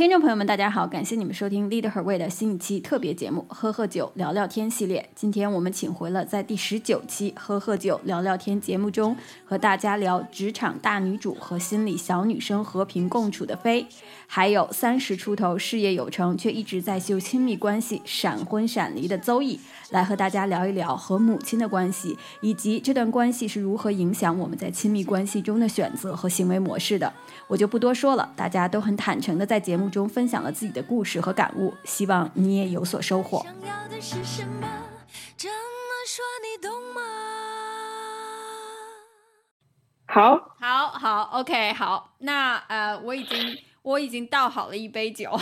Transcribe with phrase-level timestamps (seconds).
[0.00, 5.10] 听众朋友们，大家好，感谢你们收听 Lead Her Way 的新一期特别节目《喝喝酒聊聊天》系列。
[5.14, 13.86] 今天我们请回了在第十九期《喝喝酒聊聊天》节目中和大家聊职场大女主和心理小女生和平共处的飞，
[14.26, 19.60] 还有三十出头事业有成却一直在秀亲密关系、闪婚闪离的邹毅，
[19.90, 27.12] 来和大家聊一聊和母亲的关系，以及这段关系是如何影响我们在亲密关系中的选择和行为模式的。
[27.48, 29.89] 我就不多说了，大家都很坦诚的在节目。
[29.90, 33.44] 中分享了自己的故事和感悟，希望你也有所收获。
[40.06, 43.58] 好，好，好，OK，好，那呃，我已经。
[43.82, 45.38] 我已经倒好了一杯酒，喝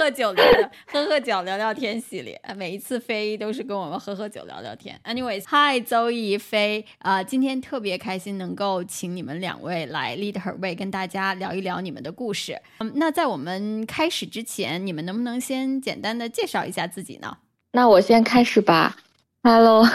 [0.00, 2.40] 喝酒聊聊，喝喝酒聊聊天系列。
[2.56, 5.00] 每一次飞都是跟我们喝喝酒聊聊天。
[5.04, 12.60] Anyways，Hi，周一飞，啊，今天特别开心能够请你们两位来 Lead Her Way，跟大家聊一聊你们的故事。
[12.80, 17.36] 嗯，那在我们开始之前，你们能不能先简单的介绍一下自己呢？
[17.70, 18.96] 那我先开始吧。
[19.44, 19.88] Hello，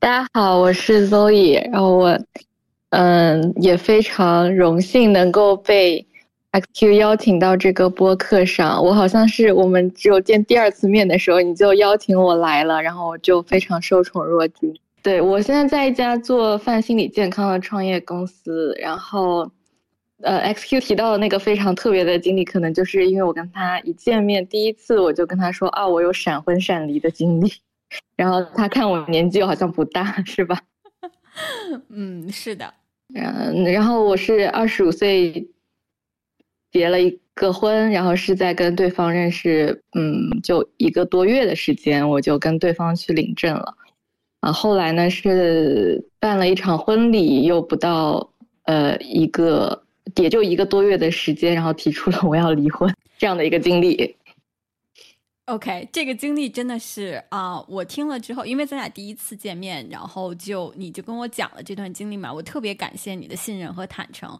[0.00, 2.20] 大家好，我是 Zoe，然后我。
[2.90, 6.06] 嗯，也非常荣幸能够被
[6.52, 8.82] XQ 邀请到这个播客上。
[8.82, 14.74] 我好像是我们只有见第二次面的时候，你就邀请我来了，然后我就非常受宠若惊。
[15.02, 19.50] 对我现在在一家做泛心理健康的创业公司，然后，
[20.22, 27.52] 呃，XQ 提到的那个非常特别的经历，可能就是因为我跟他一见面第一次，我就跟他说啊，我有闪婚闪离的经历，
[28.16, 30.58] 然后他看我年纪好像不大，是吧？
[31.90, 32.72] 嗯，是的，
[33.14, 35.46] 嗯，然后我是二十五岁
[36.72, 43.76] 结了一个婚，然后是在跟对方认识，嗯，就一个多月的时间，我就跟对方去领证了，
[44.40, 48.30] 啊，后来呢是办了一场婚礼，又不到
[48.64, 49.82] 呃一个，
[50.16, 54.16] 也就一个多月的时间，然后提出了我要离婚这样的一个经历。
[55.46, 64.38] OK，这个经历真的是啊，我听了之后，因为咱俩第一次见面，然后就你就跟我讲了这段经历嘛，我特别感谢你的信任和坦诚。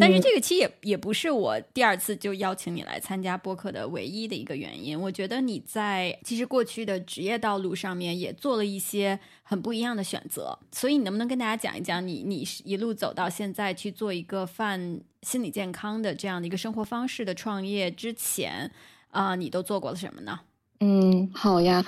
[0.00, 5.00] 但是这个其实也也不是我第二次就邀请你来参加播客的唯一的一个原因。
[5.00, 18.68] 我觉得你在其实过去的职业道路上面也做了一些很不一样的选择，所以你能不能跟大家讲一讲你你一路走到现在去做一个泛心理健康的这样的一个生活方式的创业之前？
[19.10, 20.38] 啊，你都做过了什么呢？
[20.80, 21.82] 嗯，好呀，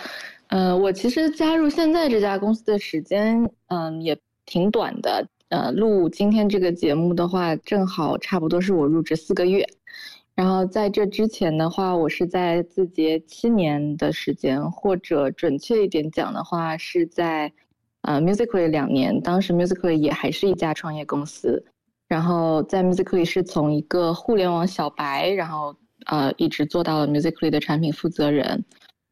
[0.46, 5.28] 呃，我其实加入现在这家公司的时间，嗯，也挺短的。
[5.50, 9.62] 呃，录今天这个节目的话，正好差不多是我入职四个月。
[10.34, 17.52] 然后在这之前的话，我是在字节七年的时间，或者准确一点讲的话，是在
[18.02, 19.20] 呃 Musically 两年。
[19.20, 21.62] 当时 Musically 也还是一家创业公司。
[22.08, 25.76] 然后在 Musically 是从一个互联网小白，然后。
[26.06, 28.64] 呃，一直做到了 Musically 的产品负责人，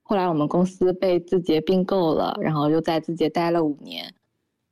[0.02, 4.14] 后来我们公司被字节并购了，然后又在字节待了五年，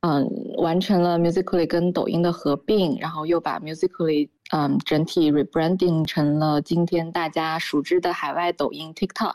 [0.01, 0.27] 嗯，
[0.57, 9.33] 完成了 Musically 跟抖音的合并，然后又把 Musically 嗯整体 rebranding 成了今天大家熟知的海外抖音 TikTok，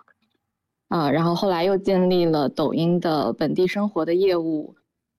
[0.88, 4.74] 啊，然后后来又建立了抖音的本地生活的业务，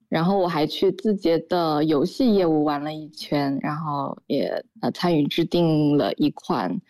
[0.10, 6.82] 然后我还去字节的游戏业务玩了一圈，然后也呃参与制定了一款。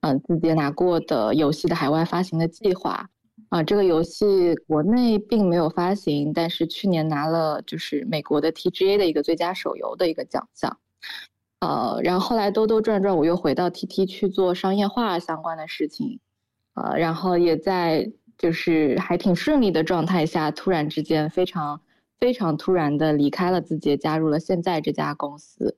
[0.00, 3.10] 嗯，字节拿过的游戏的海外发行的计划，
[3.48, 10.78] 啊，这个游戏国内并没有发行，但是去年拿了就是美国的 TGA 的一个最佳手游的一个奖项，
[11.58, 16.20] 呃，然后后来兜兜转转，我又回到 TT 去做商业化相关的事情，
[16.74, 21.80] 呃，然后也在就是还挺顺利的状态下，突然之间非常
[22.20, 25.76] 非常突然的离开了字节，加入了现在这家公司，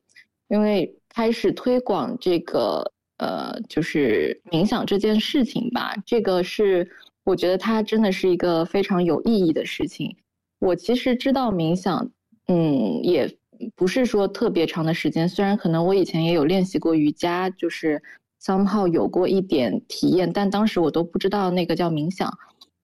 [0.48, 2.92] 因为开始推广这个。
[3.20, 6.90] 呃，就是冥想这件事情吧，这个是
[7.22, 10.16] 我觉得它真的是一个非常有意义的事情。
[10.58, 12.10] 我其实知道冥想，
[12.46, 13.30] 嗯，也
[13.76, 18.02] 不是说特别长的时间，虽然可能我以前也有练习过瑜伽，就是
[18.42, 22.32] somehow 有过一点体验，但当时我都不知道那个叫冥想。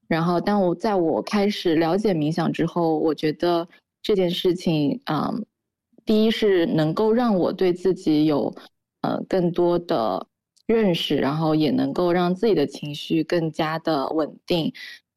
[0.06, 3.66] 然后，但我在我开始了解冥想之后，我觉得
[4.02, 5.46] 这件事情，嗯，
[6.04, 8.54] 第一是能够让我对自己有。
[9.06, 10.26] 呃，更多的
[10.66, 14.72] 认识，然后也能够让自己的情绪更加的稳定，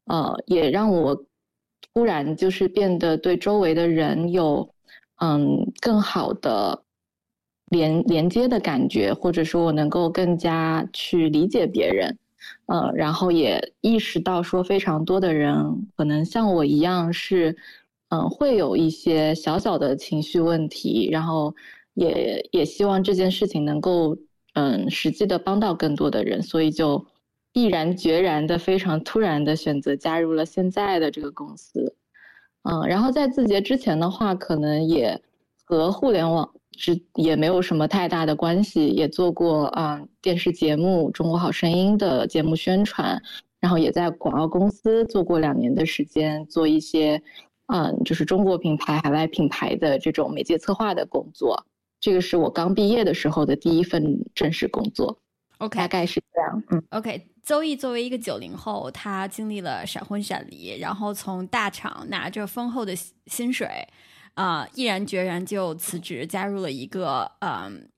[0.05, 1.25] 呃，也让我
[1.91, 4.69] 突然就是变得对周围的人有
[5.21, 6.83] 嗯更好的
[7.71, 12.15] 连连接的感觉，或者说我能够更加去理解别人，
[12.67, 17.57] 呃，然后也意识到说非常多的人可能像我一样是
[18.09, 21.55] 嗯会有一些小小的情绪问题，然后。
[21.99, 24.17] 也也希望这件事情能够
[24.53, 27.05] 嗯实际的帮到更多的人，所以就
[27.51, 31.95] 毅然决然的、非常突然的选择加入了现在的这个公司。
[32.63, 35.21] 嗯，然后在字节之前的话，可能也
[35.65, 43.21] 和互联网之也没有什么太大的关系，也做过啊电视节目《中国好声音》的节目宣传，
[43.59, 47.21] 然后也在广告公司做过两年的时间，做一些
[47.67, 51.65] 嗯就是中国品牌、海外品牌的这种媒介策划的工作。
[51.99, 54.03] 这个是我刚毕业的时候的第一份
[54.33, 55.21] 正式工作。
[55.57, 56.63] OK，大概是这样。
[56.71, 57.27] 嗯，OK。
[57.43, 63.67] 邹毅作为一个九零后，他经历了闪婚闪离，然后从大厂拿着丰厚的薪水，
[64.35, 67.89] 啊，毅然决然就辞职，加入了一个嗯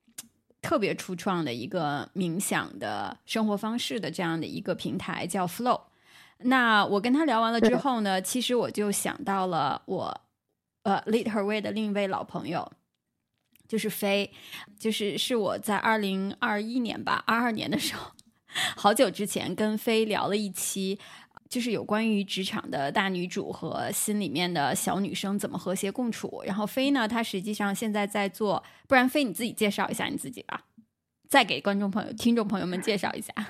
[0.62, 5.80] 特别初创的一个冥想的生活方式的这样的一个平台，叫 Flow。
[6.38, 10.20] 那我跟他聊完了之后呢，其实我就想到了我
[10.84, 12.72] 呃 Lead Her Way 的另一位老朋友，
[13.72, 14.30] 就是飞，
[14.78, 18.12] 就是是我在二零二一年吧，二二年的时候。
[18.76, 20.98] 好久之前跟飞聊了一期，
[21.48, 26.42] 就是有关于职场的大女主和心里面的小女生怎么和谐共处。
[26.44, 30.66] 然后飞呢，她实际上现在在做，不然飞你自己介绍一下你自己吧，
[31.30, 33.32] 再给观众朋友、听众朋友们介绍一下。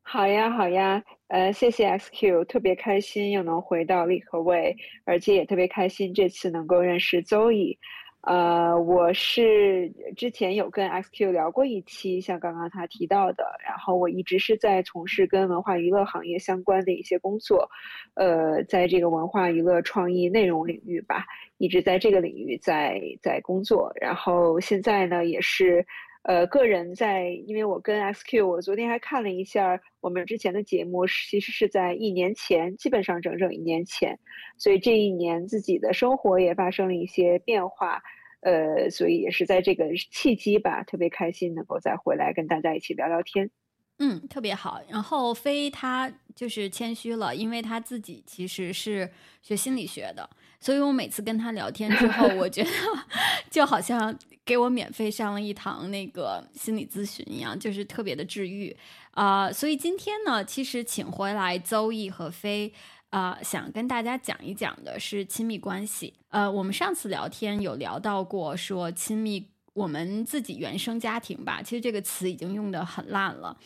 [0.00, 4.74] 好呀，好呀，呃，谢谢 XQ，特别开心又能回到立和位，
[5.04, 7.76] 而且也特别开心这次能够认识 Zoe。
[8.26, 17.70] 呃，我是之前有跟 XQ 聊过一期，像刚刚他提到的，然后我一直是在从事跟文化娱乐行业相关的一些工作，
[18.14, 21.24] 呃，在这个文化娱乐创意内容领域吧，
[21.58, 25.86] 一直在这个领域在在工作，然后现在呢也是，
[26.22, 34.18] 呃，个人在，因为我跟 XQ，我昨天还看了一下我们之前的节目，其实是在一年前，基本上整整一年前，
[34.58, 38.02] 所以这一年自己的生活也发生了一些变化。
[38.46, 43.50] 呃，所以也是在这个契机吧，特别开心能够再回来跟大家一起聊聊天。
[43.98, 44.80] 嗯，特别好。
[44.88, 49.10] 然后飞他就是谦虚了，因为他自己其实是
[49.42, 52.70] 学心理学的，所以我每次跟他聊天之后，我觉得
[53.50, 58.76] 就好像给我免费上了一堂那个心理咨询一样，就是特别的治愈
[59.10, 59.50] 啊。
[59.50, 62.72] 所以今天呢，其实请回来邹毅和飞。
[63.10, 66.12] 啊，想跟大家讲一讲的是亲密关系。
[66.28, 73.56] 呃，我们上次聊天有聊到过，说亲密，我们自己原生家庭吧，其实这个词已经用的很烂了。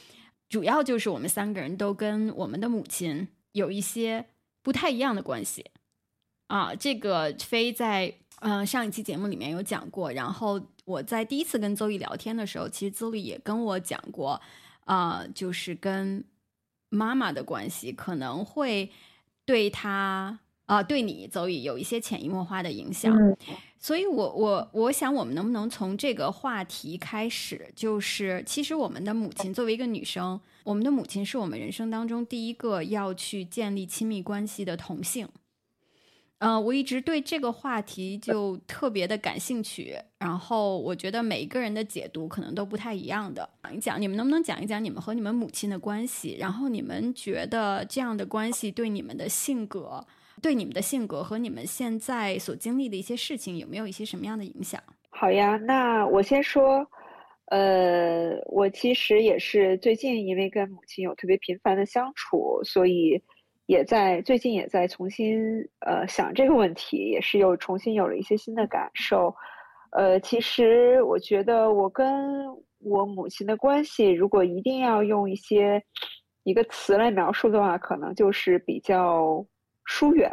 [0.48, 4.26] 主要就是我们三个人都跟我们的母亲有一些
[4.62, 5.64] 不太一样的关系。
[6.46, 14.40] 啊，这个飞在嗯上一期节目里面有讲过，然后我在第一次跟邹毅聊天的时候，其实邹毅也跟我讲过，
[14.84, 16.22] 啊，就是跟
[16.88, 18.92] 妈妈的关系可能会。
[19.50, 23.12] 对他啊，对你走以有一些潜移默化的影响，
[23.80, 27.72] 所以，我我我想，我们能不能从这个话题开始？
[27.74, 35.28] 就是，其实我们的母亲作为一个女生，我们的母亲是我们人生当中第一个要去建立亲密关系的同性。
[36.40, 43.46] 嗯，我一直对这个话题就特别的感兴趣，然后我觉得每一个人的解读可能都不太一样的。
[43.62, 46.38] 讲一讲，你们能不能讲一讲你们和你们母亲的关系？
[46.40, 50.02] 然后你们觉得这样的关系对你们的性格、
[50.40, 54.82] 对你们的性格和你们现在所经历的一些事情有没有一些什么样的影响？
[55.10, 56.86] 好呀，那我先说，
[57.48, 63.22] 呃，我其实也是最近因为跟母亲有特别频繁的相处，所以。
[63.70, 65.38] 也在最近也在重新
[65.86, 69.32] 呃想这个问题，也是又重新有了一些新的感受。
[69.92, 72.44] 呃，其实我觉得我跟
[72.80, 75.80] 我母亲的关系，如果一定要用一些
[76.42, 79.46] 一个词来描述的话，可能就是比较
[79.84, 80.28] 疏远。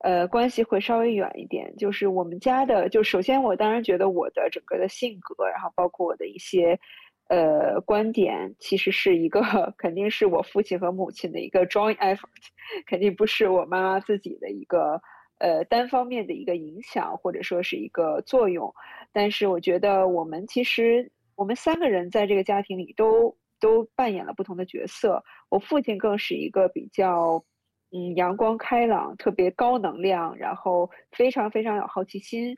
[0.00, 1.74] 呃，关系会稍微远一点。
[1.78, 6.78] 就是我们家的，就首先我当然觉得我的整个的性格，然后包括我的一些。
[7.28, 9.40] 呃，观点其实是一个，
[9.78, 12.28] 肯定是我父亲和母亲的一个 joint effort，
[12.86, 15.00] 肯定不是我妈妈自己的一个
[15.38, 18.72] 呃单方面的一个影响或者说是一个作用。
[19.12, 25.22] 但是我觉得我们其实我们三个人在这个家庭里都都扮演了不同的角色。
[25.48, 27.42] 我父亲更是一个比较
[27.90, 32.54] 嗯阳光开朗、特别高能量，然后非常非常有好奇心，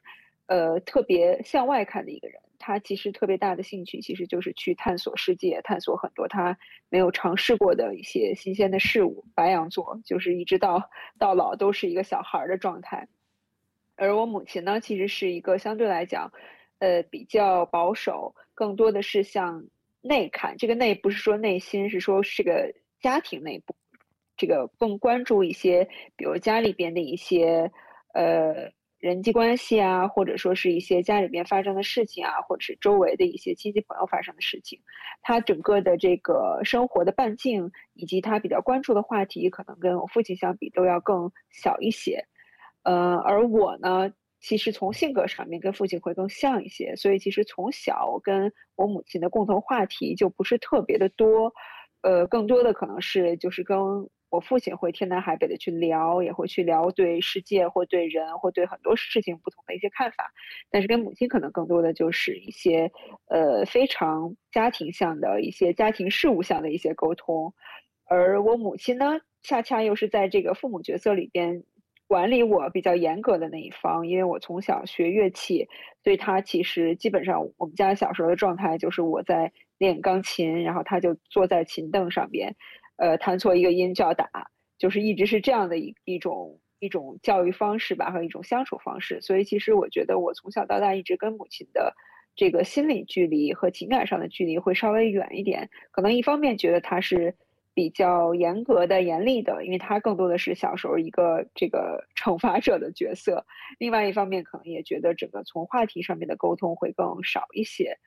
[0.47, 2.41] 呃，特别向外看的一个人。
[2.59, 6.57] 他其实特别大的兴趣，其实就是去探索世界，探索很多他
[6.89, 9.25] 没有尝试过的一些新鲜的事物。
[9.35, 13.09] 白羊座就是一直到到老都是一个小孩的状态，
[13.97, 16.33] 而我母亲呢，其实是一个相对来讲，
[16.79, 19.65] 呃，比较保守，更多的是向
[20.01, 20.57] 内看。
[20.57, 23.75] 这个内不是说内心，是说是个家庭内部，
[24.37, 27.71] 这个更关注一些，比如家里边的一些，
[28.15, 28.73] 呃。
[28.99, 34.81] 人际关系啊，或者说是一些家里边发生的事情啊，或者是周围的一些亲戚朋友发生的事情，
[35.23, 42.27] 他整个的这个生活的半径以及他比较关注的话题，可能跟我父亲相比都要更小一些。
[42.85, 44.11] 呃，而我呢，
[44.41, 51.53] 其实从性格上面跟父亲会更像一些，所以其实从小我跟我母亲的共同话题就不是特别的多，
[52.07, 53.77] 呃，更多的可能是就是跟。
[54.29, 60.33] 我父亲会天南海北的去聊，也会去聊对世界或对人或对很多事情不同的一些看法，
[60.69, 62.91] 但是跟母亲可能更多的就是一些
[63.29, 67.55] 呃非常家庭向的一些家庭事务向的一些沟通，
[68.05, 71.63] 而我母亲呢，恰恰又是在这个父母角色里边
[72.09, 75.69] 管理我比较严格的那一方，因为我从小学乐器，
[76.03, 82.55] 所以他其实基本上我们家小时候的状态就是我在练钢琴，然后他就坐在琴凳上边。
[82.97, 84.29] 呃，弹错一个音就要打，
[84.79, 89.21] 就是一直是这样的一一种一种教育方式吧，和一种相处方式。
[89.21, 91.95] 所以其实我觉得我从小到大一直跟母亲的
[92.35, 95.69] 这个心理距离和情感上的距离会稍微远一点。
[95.91, 97.35] 可能一方面觉得他是
[97.75, 103.45] 比较严格的、严厉的，因为他更多的是小时候一个这个 惩罚者的角色；
[103.79, 107.99] 另外一方面可能也觉得整个从话题上面的沟通会更少一些。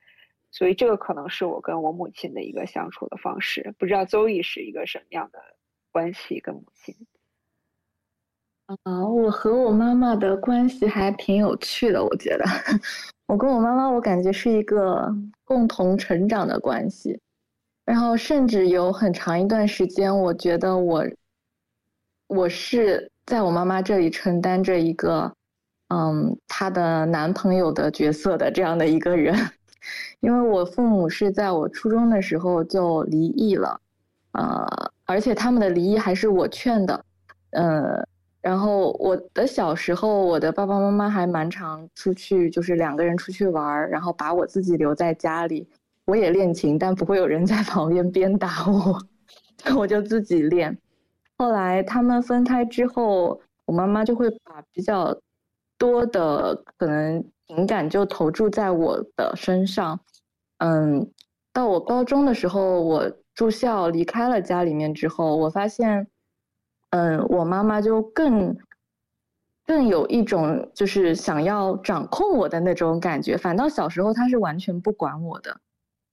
[0.52, 5.38] 所以这个可能是我跟我母亲的一个相处的方式，不知道邹毅是一个什么样的
[5.92, 6.94] 关系跟母亲？
[8.84, 12.44] 啊，我和我妈妈的关系还挺有趣的，我觉得，
[13.26, 15.12] 我跟我妈妈，我感觉是一个
[15.44, 17.20] 共同成长的关系，
[17.84, 21.04] 然后甚至有很长一段时间，我觉得我，
[22.28, 25.32] 我是在我妈妈这里承担着一个，
[25.88, 29.34] 嗯，她的男朋友的角色的这样的一个人。
[30.20, 33.80] 因为我父母是在我初中的时候就离异了，
[34.32, 34.66] 呃，
[35.06, 37.04] 而且他们的离异还是我劝的，
[37.50, 38.06] 呃，
[38.40, 45.66] 然后我的小时候，我的爸爸妈妈还蛮常出去，就是两个人出去玩，然后把我自己留在家里，
[46.04, 48.98] 我也练琴，但不会有人在 旁边鞭打我，
[49.78, 50.76] 我就自己练。
[51.38, 55.18] 后来他们分开之后，我妈妈就会把比较
[55.78, 57.24] 多的可能。
[57.50, 59.98] 情感就投注在我的身上，
[60.58, 61.10] 嗯，
[61.52, 66.06] 到我高中的时候，我住校离开了家里面之后，我发现，
[66.90, 68.56] 嗯，我妈妈就更，
[69.66, 75.60] 更有一种就是想要掌控我的那种感觉，反倒小时候她是完全不管我的，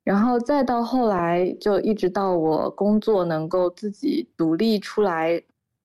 [0.03, 5.39] 然后再到后来，就一直到我工作能够自己独立出来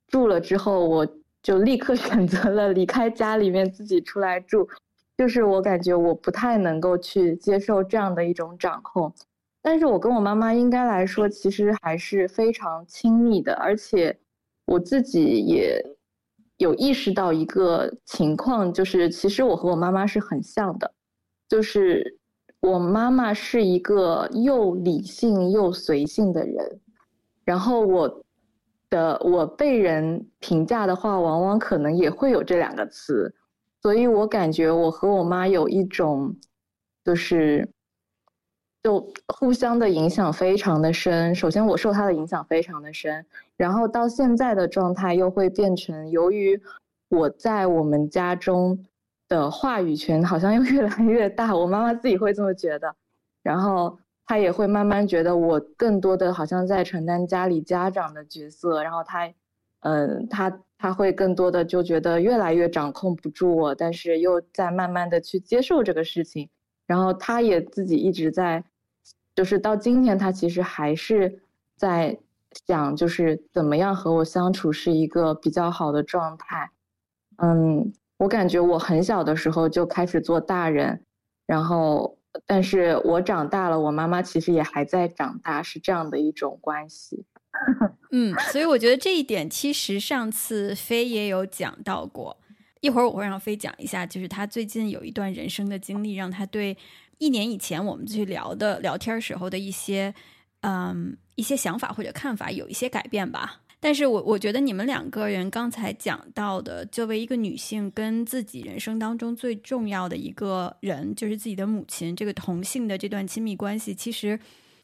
[0.09, 1.07] 住了之后，我
[1.43, 4.67] 就立刻 选择了离开家里面自己出来住。
[5.23, 9.15] 就是我感觉我不太能够去接受这样的一种掌控，
[9.63, 14.19] 但是我跟我妈妈应该来说其实还是非常亲密的，而且
[14.67, 15.81] 我自己也
[16.57, 20.93] 有意识到一个情况，就是其实我和我妈妈是很像的，
[21.49, 22.19] 就是
[22.59, 26.81] 我妈妈是一个又理性又随性的人，
[27.45, 28.25] 然后我
[28.91, 33.33] 的我被人评价的话，往往可能也会有这两个词。
[33.83, 36.37] 所以我感觉我和我妈有一种，
[37.05, 37.69] 就是，
[38.81, 41.35] 就互相的影响非常的深。
[41.35, 46.61] 首先我受她的影响非常的深，然后到现在的状态又会变成，由于
[47.09, 48.79] 我在我们家中
[49.27, 52.95] 的话语权好像又越来越大，我妈妈自己会这么觉得，
[53.43, 59.29] 然后她也会慢慢觉得我更多的好像在承担家里家长的角色，然后她，
[59.81, 60.57] 嗯，她。
[60.83, 66.49] 他会更多的就觉得越来越掌控不住我，但是又在慢慢的去接受这个事情，
[66.89, 68.65] 然后他也自己一直在，
[69.33, 71.41] 就是到今天他其实还是
[71.77, 72.19] 在
[72.67, 76.69] 想，就是怎么样和我相处是一个比较好的状态。
[77.37, 81.05] 嗯，我感觉我很小的时候就开始做大人，
[81.47, 87.25] 然后但是我长大了，我妈妈其实也还在长大，是这样的一种关系。
[88.15, 92.37] 嗯，所以我觉得这一点其实上次飞也有讲到过。
[92.83, 96.77] 一会儿我会让飞讲一下，就是他最近有一段人生的经历，让他对
[97.19, 100.13] 一年以前我们去聊的聊天时候的一些
[100.61, 103.63] 嗯一些想法或者看法有一些改变吧。
[103.81, 114.39] 但是我我觉得你们两个人刚才讲到的，作为一个女性跟自己人生当中最重要的一个人，就是自己的母亲，这个同性的这段亲密关系，其实。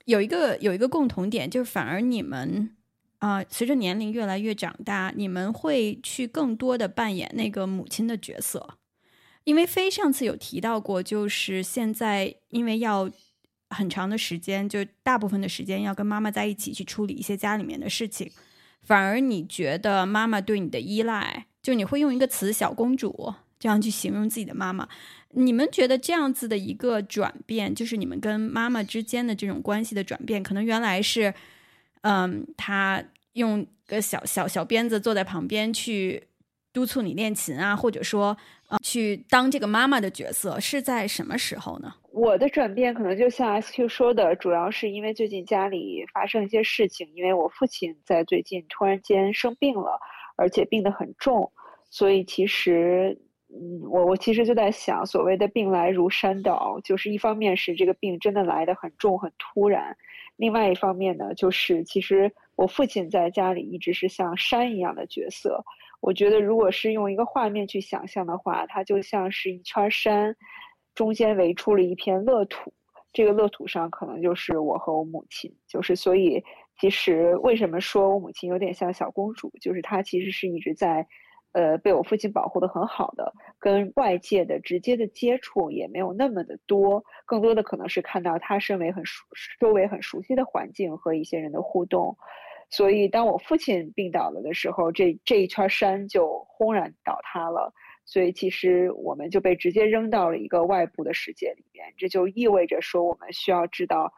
[0.04, 2.70] 有一个有一个共同点，就是反而你们
[3.18, 8.78] 啊，随着年龄越来越长大，你们会去更多的扮演那个母亲的角色。
[9.44, 13.10] 因为飞上次有提到过，就是现在因为要
[13.70, 18.30] 很长的时间，就大部分的时间要跟妈妈在一起去处理一些家里面的事情，
[18.82, 24.86] 反而你觉得妈妈对你的依赖，就你会用一个词“小公主”，这样去形容自己的妈妈。
[25.30, 31.34] 你们觉得这样子的一个转变，就是你们跟妈妈之间的这种关系的转变，可能原来是，
[32.08, 36.28] 嗯，他用个小小小鞭子坐在旁边去
[36.72, 38.34] 督促你练琴啊，或者说，
[38.68, 41.92] 啊，去当这个妈妈的角色，是在什么时候呢？
[42.12, 50.00] 我的转变可能就像 SQ 说的，主要是因为最近家里发生一些事情，因为我父亲在最近突然间生病了，
[50.36, 51.52] 而且病得很重，
[51.90, 53.20] 所以其实。
[53.50, 59.96] 嗯，我我其实就在想，所谓的病来如山倒，就是一方面是这个病真的来得很重很突然，
[60.38, 65.62] 另外一方面呢，就是其实我父亲在家里一直是像山一样的角色。
[66.00, 70.34] 我觉得如果是用一个画面去想象的话，他就像是一圈山，
[70.94, 72.72] 中间围出了一片乐土，
[73.12, 75.54] 这个乐土上可能就是我和我母亲。
[75.66, 76.42] 就是所以，
[76.80, 81.06] 其实为什么说我母亲有点像小公主，就是她其实是一直在。
[81.58, 89.24] 呃，被我父亲保护的很好的，跟外界的直接的接触也没有那么的多，更多的可能是看到他身为很熟
[89.58, 92.16] 周围很熟悉的环境和一些人的互动，
[92.70, 97.72] 所以当我父亲病倒了的时候，这这一圈山就轰然倒塌了，
[98.04, 104.12] 所以其实我们就被直接扔到了一个外部的世界里面，这就意味着说我们需要知道。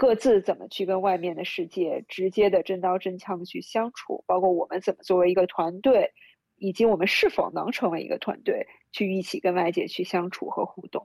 [0.00, 6.12] 各自怎么去跟外面的世界直接的真刀真枪的去相处，包括我们怎么作为一个团队，
[6.58, 11.04] 以及我们是否能成为一个团队去一起跟外界去相处和互动。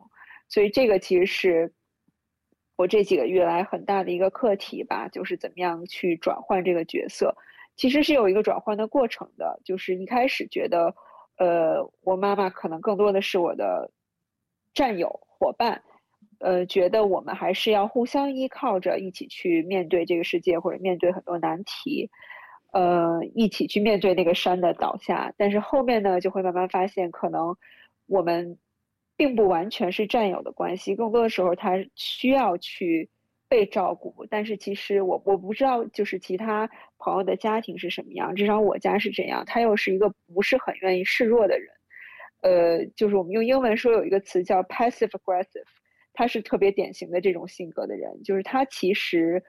[0.50, 1.74] 所以这个其实是
[2.76, 7.36] 我这几个月来很大的一个课题吧，就是怎么样去转换这个角色。
[7.76, 10.94] 其实是有一个转换的过程的，就是一开始觉得，
[11.38, 13.90] 呃，我妈妈可能更多的是我的
[14.74, 15.82] 战友伙伴。
[16.40, 22.10] 呃，觉得我们还是要互相依靠着，一起去面对这个世界，或者面对很多难题，
[22.74, 25.34] 呃，一起去面对那个山的倒下。
[25.38, 27.56] 但是后面呢，就会慢慢发现，可能
[28.08, 28.58] 我们
[29.16, 33.10] 并不完全是战友的关系，更多的时候他需要去
[33.48, 34.26] 被照顾。
[34.30, 39.44] 但是其实我我不知道，就是其他朋友的家庭是什么样，至少我家是这样。
[39.46, 41.70] 他又是一个不是很愿意示弱的人，
[42.42, 45.64] 呃，就是我们用英文说有一个词叫 passive aggressive。
[46.16, 49.44] 他是特别典型的这种性格的人，就是他其实，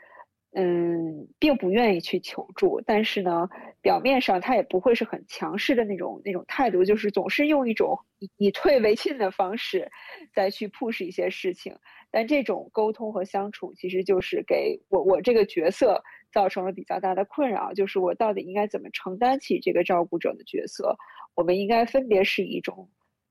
[0.57, 3.49] 嗯，并不愿意去求助，但是呢，
[3.83, 7.99] 表面上他也不会是很强势的那种那种态度，就是总是用一种
[8.37, 9.91] 以退为进的方式，
[10.33, 11.77] 再去 push 一些事情。
[12.13, 16.01] 但这种沟通和相处，其实就是给我我这个角色
[16.33, 20.97] 造成了比较大的困扰，就是我到底应该怎么承担起这个照顾者的角色？
[21.35, 22.89] 我们应该分别是一种。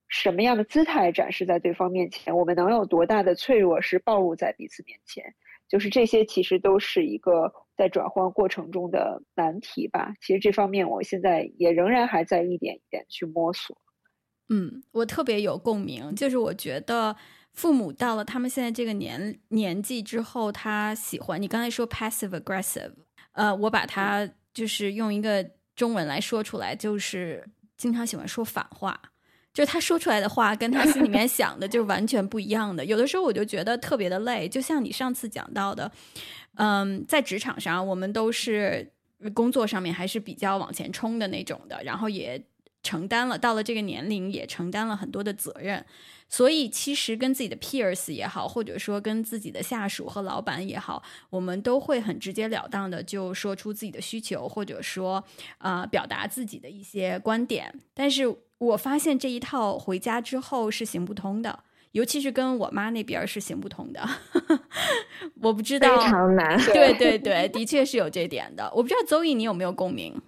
[0.10, 2.38] 什么样的姿态展示在对方面前？
[2.38, 5.34] 我们能有多大的脆弱是暴露在彼此面前？
[5.68, 10.14] 就是这些，其实都是一个在转换过程中的难题吧。
[10.22, 13.76] 其实这方面，我现在也仍然还在一点一点去摸索。
[14.50, 17.16] 嗯，我特别有共鸣，就是我觉得
[17.54, 22.94] 父母到了他们现在这个年年纪之后，他喜欢你刚才说 passive aggressive，
[23.32, 29.00] 呃，我把它就是用一个中文来说出来，就是经常喜欢说反话。
[29.54, 34.50] 就他说出来的话跟他心里面想的就完全不一样的，有的时候我就觉得特别的累。
[34.50, 35.92] 就像你上次讲到的，
[36.56, 38.92] 嗯，在职场上我们都是
[39.36, 42.44] 工作上面还是比较往前冲的那种的，然后也
[42.82, 45.86] 承担了到了这个年龄也承担了很多的责任，
[46.28, 55.24] 所以其实跟自己的 peers 也好，或者说跟自己的下属和老板也好，我们都会很直截了当的就说出自己的需求，或者说
[55.60, 58.36] 啊表达自己的一些观点，但是。
[58.66, 61.60] 我发现这一套回家之后是行不通的，
[61.92, 64.02] 尤其是跟我妈那边是行不通的。
[65.42, 66.58] 我不知道，非常难。
[66.66, 68.72] 对对对，的确是有这点的。
[68.76, 70.20] 我不知道邹毅你有没有共鸣？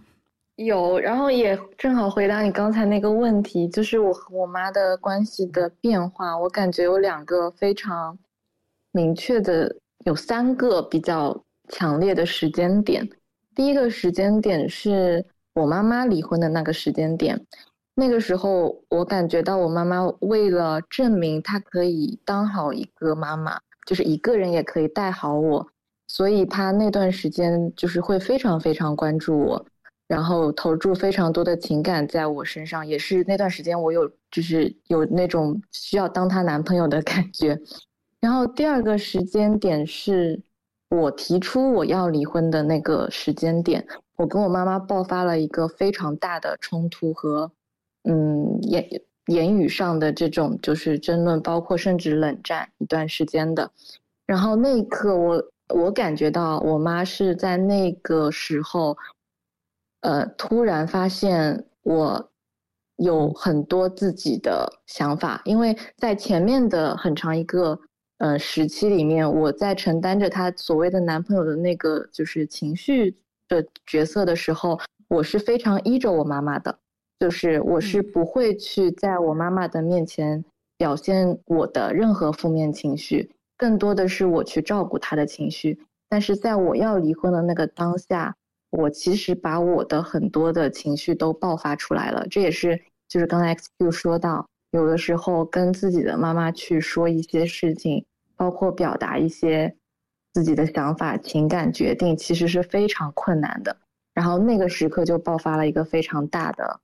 [0.57, 6.37] 有，然后也正好回答你刚才那个问题，就是我和我妈的关系的变化。
[6.37, 8.17] 我感觉有两个非常
[8.91, 13.05] 明确的，有三个比较强烈的时间点。
[13.53, 17.37] 第一个时间点是我妈妈离婚的那个时间点。
[17.97, 25.65] 那个时候，我感觉到我妈妈为了证明她可以当好一个妈妈，就是一个人也可以带好我，
[26.05, 29.65] 所以她那段时间就是会非常非常关注我，
[30.09, 32.85] 然后投注非常多的情感在我身上。
[32.85, 37.57] 也是那段时间，我有就是有那种需要当她男朋友的感觉。
[38.19, 40.41] 然后第二个时间点是
[40.89, 47.49] 我提出我要离婚的那个时间点，我跟我妈妈爆发了一个非常大的冲突和。
[48.05, 48.87] 嗯，言
[49.27, 53.71] 言语上的这种就是争论，包括甚至冷战一段时间的。
[54.25, 58.97] 然后那一刻，我我感觉到我妈是在那个时候，
[60.01, 62.31] 呃，突然发现我
[62.97, 67.79] 有很多自己的想法，因为在前面的很长一个
[68.19, 76.79] 呃时期里面，我在承担着她所谓的男朋友的那个就是情绪的角色的时候，我是非常依着我妈妈的，
[77.19, 80.43] 就是我是不会去在我妈妈的面前
[80.77, 85.79] 表现我的任何负面情绪，更多的是我去照顾她的情绪。
[86.09, 88.35] 但是在我要离婚的那个当下。
[88.71, 99.73] 我其实把我的很多的情绪都爆发出来了，这也是就是刚才 XQ 说到，有的时候跟自己的妈妈去说一些事情，包括表达一些
[100.33, 103.77] 自己的想法、情感决定，其实是非常困难的。
[104.13, 106.81] 然后那个时刻就爆发了一个非常大的，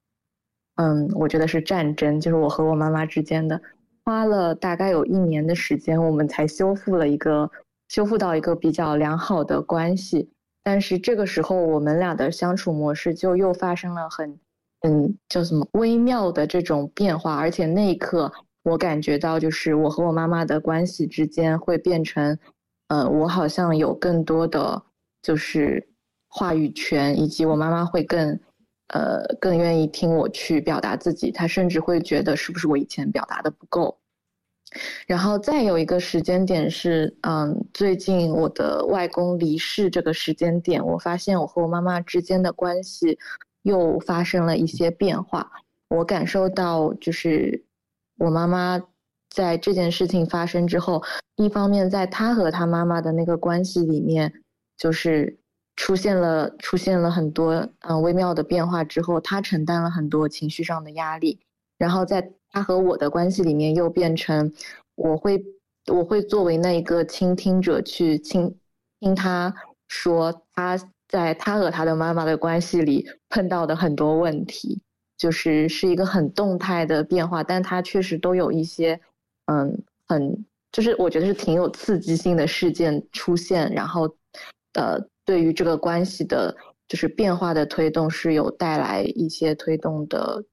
[0.76, 3.62] 嗯，我觉得是战争，就是我和我妈妈之间的，
[4.04, 7.50] 花了大概有一年的时间，我们才修复了一个，
[7.90, 10.30] 修复到一个比较良好的关系。
[10.64, 14.40] 但是这个时候，我们俩的相处模式就又发生了很，
[14.82, 17.36] 嗯，叫什么微妙的这种变化。
[17.36, 18.32] 而且那一刻，
[18.64, 22.38] 我感觉到就是我和我妈妈的关系之间会变成，
[22.90, 24.82] 呃，我好像有更多的
[25.22, 25.88] 就是
[26.30, 28.40] 话语权，以及我妈妈会更，
[28.94, 31.32] 呃，更愿意听我去表达自己。
[31.32, 33.98] 他甚至会觉得是不是我以前表达的不够。
[35.06, 43.20] 然后再有一个时间点是，嗯，最近我的外公离世这个时间点，我发现我和我妈妈之间的关系
[43.64, 45.52] 又发生了一些变化。
[45.90, 47.66] 我感受到，就是
[48.18, 48.82] 我妈妈
[49.30, 51.04] 在这件事情发生之后，
[51.36, 54.32] 一方面在她和她妈妈的那个关系里面，
[54.78, 55.38] 就是
[55.76, 61.40] 出现了出现了很多嗯微妙的变化之后，他承担了很多情绪上的压力，
[61.78, 62.32] 然后在。
[62.54, 64.52] 他和我的关系里面又变成，
[64.96, 65.42] 我会
[65.88, 68.54] 我会作为那一个倾听者去倾
[69.00, 69.56] 听他
[69.88, 74.82] 说他在他和他的妈妈的关系里碰到的很多问题，
[75.18, 79.00] 就是是一个很动态的变化，但他确实都有一些
[79.46, 84.14] 嗯很就是我觉得是挺有刺激性的事件出现，然后
[84.74, 86.56] 呃对于这个关系的
[86.88, 90.44] 就是变化的推动是有带来一些推动的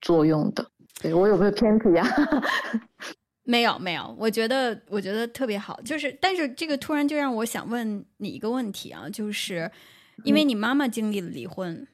[0.00, 0.70] 作用的。
[1.00, 2.06] 对我有没有偏题啊？
[3.44, 5.80] 没有没有，我觉得我觉得特别好。
[5.82, 9.68] 就是，但是这个突然就让我想问你一个问题啊，就是
[10.22, 11.84] 因为你妈妈经历了离婚，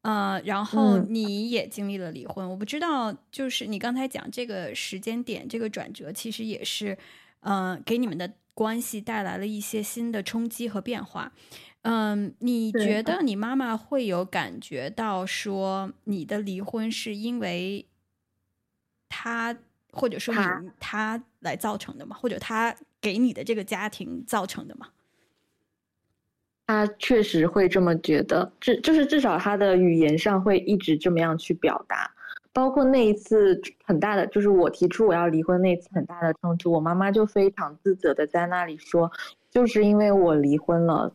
[0.00, 6.96] 呃，然后你也经历了离婚，我不知道，就是你刚才讲这个时间点，这个转折，其实也是，
[7.40, 11.32] 呃，给你们的关系带来了一些新的冲击和变化。
[11.82, 17.86] 嗯，你觉得你妈妈会有感觉到说你的离婚是因为？
[19.12, 19.56] 他
[19.90, 22.16] 或者说你他来造成的吗？
[22.16, 24.90] 或者他给你的这个家庭造成的吗？
[26.66, 32.08] 他确实会这么觉得，至就是至少他的语言上会一直这么样去表达。
[32.52, 39.10] 包括那一次很大的，就是我提出我要离婚那次很大的冲突，我妈妈就非常自责的在那里说，
[39.50, 41.12] 就是因为我离婚了，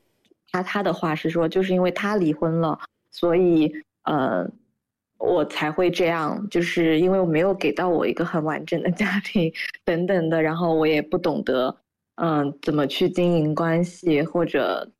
[0.51, 2.79] 他他的话是说，就是因为他离婚了，
[3.11, 3.71] 所以
[4.03, 4.49] 呃。
[5.17, 9.51] 我才会这样，就是因为我没有给到我一个很完整的家庭，
[9.85, 11.75] 等等的，然后我也不懂得，
[12.15, 14.91] 嗯，怎么去经营关系，或者，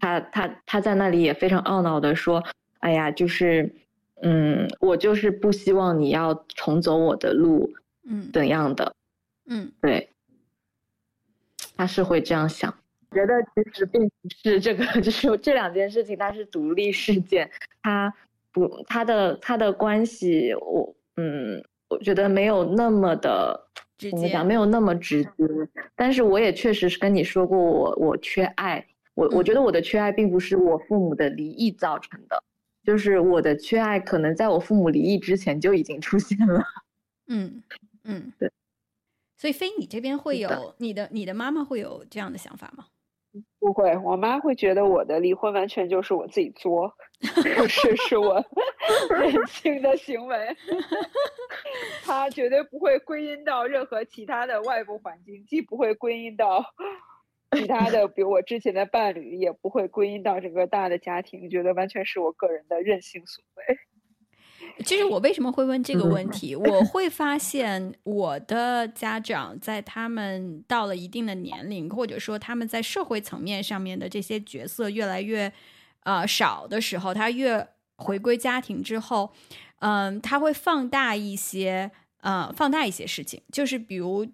[0.00, 2.42] 他他他在那里也非常懊恼的说，
[2.80, 3.72] 哎呀，就是，
[4.22, 7.72] 嗯，我就是不希望你要重走我的路，
[8.04, 8.94] 嗯，怎样的，
[9.46, 10.10] 嗯，对，
[11.76, 12.72] 他是会这样想，
[13.12, 17.50] 觉得其实并不是这个， 就是这两件事情，它是独立事件，
[17.82, 18.12] 他。
[18.52, 25.30] 不，他的他的关系，我嗯，我觉得没有那么的怎么讲，没有那么直接。
[25.94, 32.42] 但是我也确实是跟你说过，我我缺爱，我我觉得我的缺爱并不是我父母的离异造成的，
[32.86, 36.62] 就是我的缺爱可能在我父母离异之前就已经出现了。
[37.26, 37.62] 嗯
[38.04, 38.50] 嗯，对。
[39.36, 42.86] 所以飞，你这边会有你的你的妈妈会有这样的想法吗？
[43.58, 46.90] 不会，我妈会觉得我的离婚完全就是我自己作，
[47.68, 48.42] 是是我
[49.10, 50.56] 任性的行为，
[52.02, 56.64] 她绝对不会归因到任何其他的外部环境，既不会归因到
[57.58, 63.78] 其他的，比如我之前的伴侣，也不会归因到整个大的家庭，觉得完全是我个人的任性所为。
[64.84, 66.54] 其 实我为什么会问这个问题？
[66.56, 75.52] 我会发现我的家长在他们到了一定的年龄，或者说他们在社会层面上面的这些角色越来越
[76.04, 77.66] 呃少的时候，他越
[77.96, 79.32] 回归家庭之后，
[79.78, 81.90] 嗯，他会放大一些
[82.20, 83.42] 呃放大一些事情。
[83.52, 84.26] 就是比如，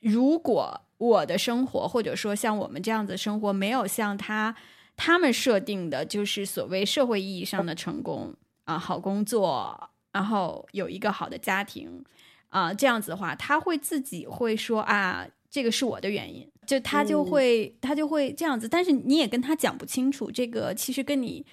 [0.00, 4.54] 如果我的生活或者说像我们这样子生活没有像他
[4.96, 8.34] 他们设定的，就是所谓社会意义上的成功。
[8.66, 12.02] 啊，好工作，然后有一个好的家庭，
[12.48, 21.44] 啊，这样子的话，他会自己会说啊，这个是我的原因，就他就会他就会这样子，但是你也跟他讲不清楚，这个其实跟你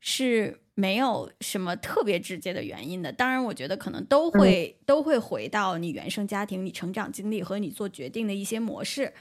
[0.00, 3.10] 是没有什么特别直接的原因的。
[3.10, 9.12] 当然，我觉得可能都会都会回到你原生家庭、你成长经历和你做决定的一些模式。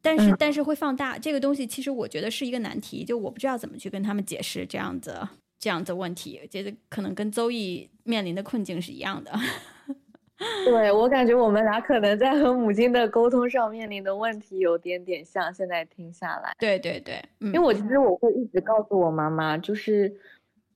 [0.00, 5.26] 但是，但是会放大这个东西，其实我觉得是一个难题，就我不知道怎么去跟他们解释这样子
[5.58, 9.32] 这样子问题，觉得可能跟邹毅面临的困境是一样的。
[10.64, 15.52] 对我感觉我们俩可能在和母亲的沟通上面临的问题有点点像。
[15.52, 20.16] 现在听下来，对对对，因为我其实我会一直告诉我妈妈，就是，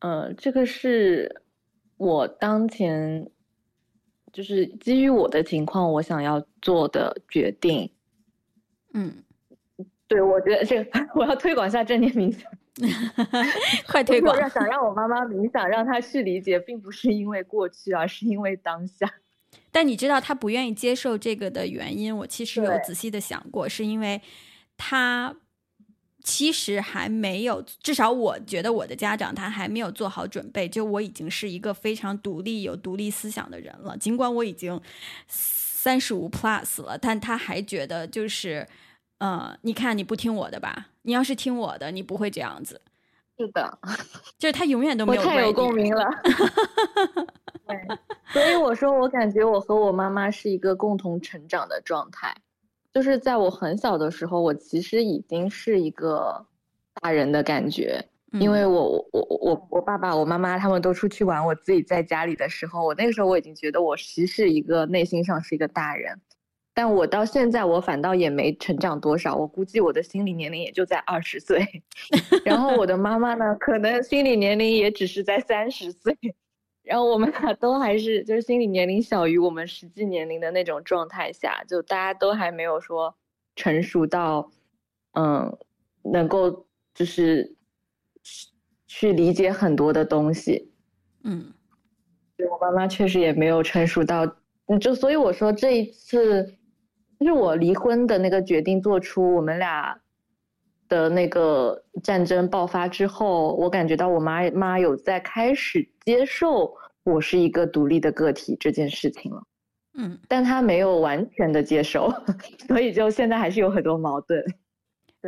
[0.03, 1.43] 呃，这个是
[1.97, 3.31] 我当前
[4.33, 7.89] 就是基于我的情况，我想要做的决定。
[8.95, 9.23] 嗯，
[10.09, 12.51] 对，我觉得这个 我要推广一下正念冥想，
[13.87, 14.37] 快推广！
[14.51, 19.09] 想让我妈妈冥想，让她去理解，并不是因为过去，而是因为当下。
[19.71, 24.21] 但你知道她不愿意接受这个的原因，我其实有仔细的想过，是因为
[24.77, 25.37] 她
[26.23, 30.69] 其实还没有，至少我觉得我的家长他还没有做好准备。
[30.69, 34.81] 就我已经是一个非常独立、有独立思想的人了，尽管我已经。
[35.85, 38.65] 三十五 plus 了，但他还觉得就是，
[39.19, 40.91] 呃，你看你不听我的吧？
[41.03, 42.81] 你要是听我的，你不会这样子。
[43.37, 43.79] 是的，
[44.39, 45.23] 就是他永远都 没有。
[45.25, 46.09] 太有共鸣了。
[47.67, 47.99] 对，
[48.33, 52.33] 所以我说，我感觉我和我妈妈是一个共同成长的状态。
[52.93, 56.47] 就是在我很小的时候，我其实已经是一个
[57.01, 58.05] 大人的感觉。
[58.41, 66.19] 因为我我我我我爸爸我妈妈他们都出去玩，我自己在家里的时候，我那个时候我已经觉得我其实是一个内心上是一个大人，
[66.73, 71.67] 但我到现在我反倒也没成长多少，我估计我的心理年龄也就在二十岁，
[72.43, 76.17] 然后我的妈妈呢，可能心理年龄也只是在三十岁，
[76.83, 83.15] 然后我们俩都还是就是心理年龄小于我们实际年龄的那种状态下，就大家都还没有说
[83.57, 84.51] 成熟到，
[85.13, 85.59] 嗯，
[86.03, 87.57] 能够就是。
[88.95, 90.71] 去理解很多的东西，
[91.25, 91.55] 嗯，
[92.37, 94.27] 对我妈妈确实也没有成熟到，
[94.79, 96.45] 就所以我说这一次，
[97.19, 99.99] 就是我离婚的那个决定做出，我们俩
[100.93, 106.71] 的那个战争爆发之后，我感觉到我妈妈有在开始接受
[107.03, 109.43] 我是一个独立的个体这件事情了，
[109.95, 112.13] 嗯，但她没有完全的接受，
[112.69, 114.45] 所以就现在还是有很多矛盾。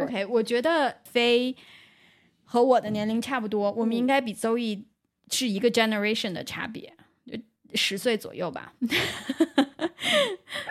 [0.02, 1.56] OK，我觉得飞。
[2.46, 4.86] 和我的年龄差不多，我们应该比邹毅
[5.30, 6.92] 是一个 generation 的差别，
[7.74, 8.72] 十岁左右吧。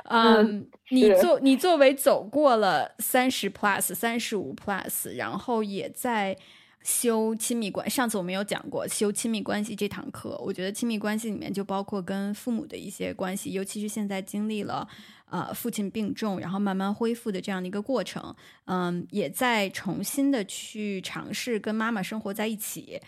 [0.05, 6.37] 嗯，你作你作为走过了三十 plus、三十五 plus，然后也在
[6.83, 7.89] 修亲密关。
[7.89, 14.87] 上次我们有讲过修亲密关系这堂课，我觉得亲密关系里面就包括跟父母的一些关系，尤其是现在经历了。
[15.29, 18.35] 呃，父亲病重，然后慢慢恢复的这样的一个过程，
[18.65, 23.01] 嗯，也在重新的去尝试跟妈妈生活在一起，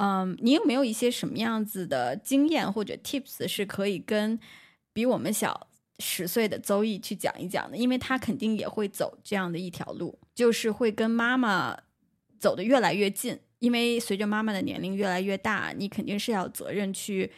[0.00, 4.38] 嗯，你有没有一些什么样子的经验或者 tips 是可以跟
[4.94, 7.76] 比我们小十岁的邹毅去讲一讲的？
[7.76, 11.76] 因为他肯定也会走这样的一条路，就是会跟妈妈
[12.38, 17.30] 走得越来越近，因为随着妈妈的年龄越来越大，你肯定是要责任去。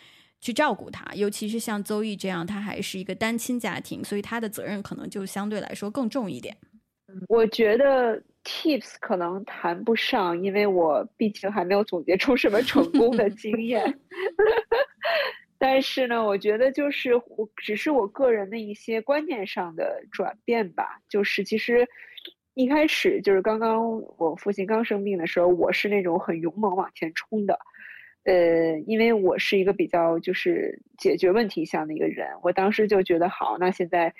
[0.44, 6.56] 去照顾他，尤其是像邹毅这样，他还是一个单亲家庭，所以他的责任可能就相对来说更重一点。
[7.28, 13.98] 我觉得 tips 可能谈不上，因为我毕竟还没有总结出什么成功的 经验。
[15.58, 20.98] 但是呢，我觉得就是我只是我个人的一些观念上的转变吧。
[21.08, 21.86] 就是其实
[22.54, 27.56] 一开始就是刚刚我父亲刚生病的时候，我是那种很勇猛往前冲的。
[28.24, 34.12] 呃，因为我是一个比较就是解决问题向的一个人，我当时就觉得好，那现在，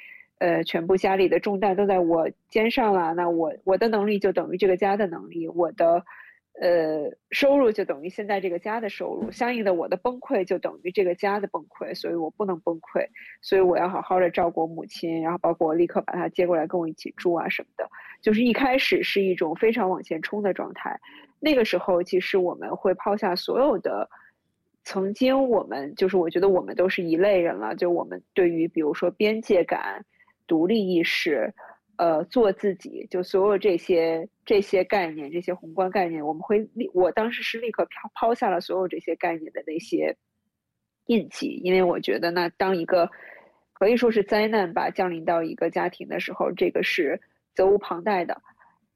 [0.43, 6.05] 呃，全部家里的重担都在我肩上了，那我我的能力就等于这个家的能力，我的，
[6.61, 13.07] 呃，收入就等于现在这个家的收入，相应的我的崩溃就等于这个家的崩溃，所以我不能崩溃，
[13.41, 17.89] 所以我要好好的照顾母亲，然后包括我立刻把她接过来跟我一起住啊什么的，
[18.21, 20.99] 就是一开始是一种非常往前冲的状态。
[21.39, 24.09] 那个时候，其实我们会抛下所有的
[24.83, 27.77] 曾经，我们就是我觉得我们都是一类人了。
[27.77, 30.05] 就我们对于比如说边界感、
[30.47, 31.53] 独立意识、
[31.97, 36.91] 呃做自己，就所有这些这些概念、这些宏观概念，我们会立。
[36.95, 40.17] 我当时是立刻抛抛下了所有这些概念的那些
[41.07, 43.11] 印记，因为我觉得，那当一个
[43.73, 47.21] 可以说是灾难吧降临到一个家庭的时候，这个是
[47.55, 48.41] 责无旁贷的。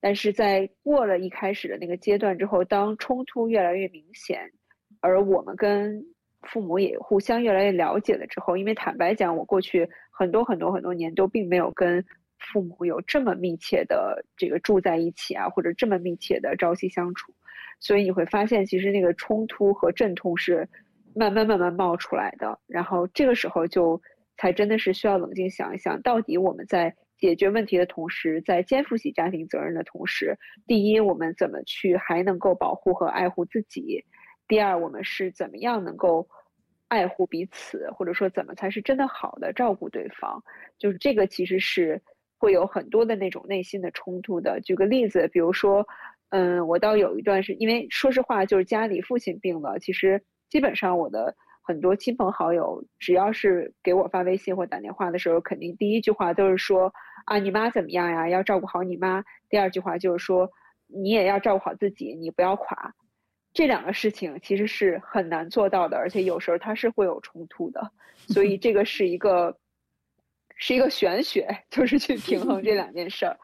[0.00, 4.52] 但是在过了一开始的那个阶段之后，当冲突越来越明显，
[5.00, 6.04] 而我们跟
[6.48, 12.04] 父母也互相越来越了解了之后，因为坦白讲，我过去很多很多很多年都并没有跟
[12.38, 17.32] 父母有这么密切的这个住在一起啊，或者这么密切的朝夕相处，
[17.80, 20.68] 所以你会发现，其实那个冲突和阵痛是
[21.14, 22.58] 慢慢慢慢冒出来的。
[22.66, 24.00] 然后这个时候就
[24.36, 34.04] 才真的是需要冷静想一想，到底我们在解决问题的同时，在肩负起家庭责任的同时，第一，我们怎么去还能够保护和爱护自己？
[34.48, 36.28] 第二，我们是怎么样能够
[36.88, 40.42] 爱护彼此，或者说怎么才是真的好的照顾对方？
[40.78, 42.00] 就是这个其实是
[42.38, 44.60] 会有很多的那种内心的冲突的。
[44.60, 45.86] 举个例子，比如说，
[46.28, 56.92] 嗯，我倒有一段是因为说实话，就是家里父亲病了，其实基本上我的很多亲朋好友，只要是给我发微信或打电话的时候，肯定第一句话都是说
[57.24, 58.28] 啊，你妈怎么样呀？
[58.28, 59.24] 要照顾好你妈。
[59.48, 60.48] 第二句话就是说，
[60.86, 62.94] 你也要照顾好自己，你不要垮。
[63.56, 67.90] 这两个事情其实是很难做到的，而且有时候它是会有冲突的，
[68.28, 69.56] 所以这个是一个
[70.56, 73.34] 是一个玄学，就是去平衡这两件事儿。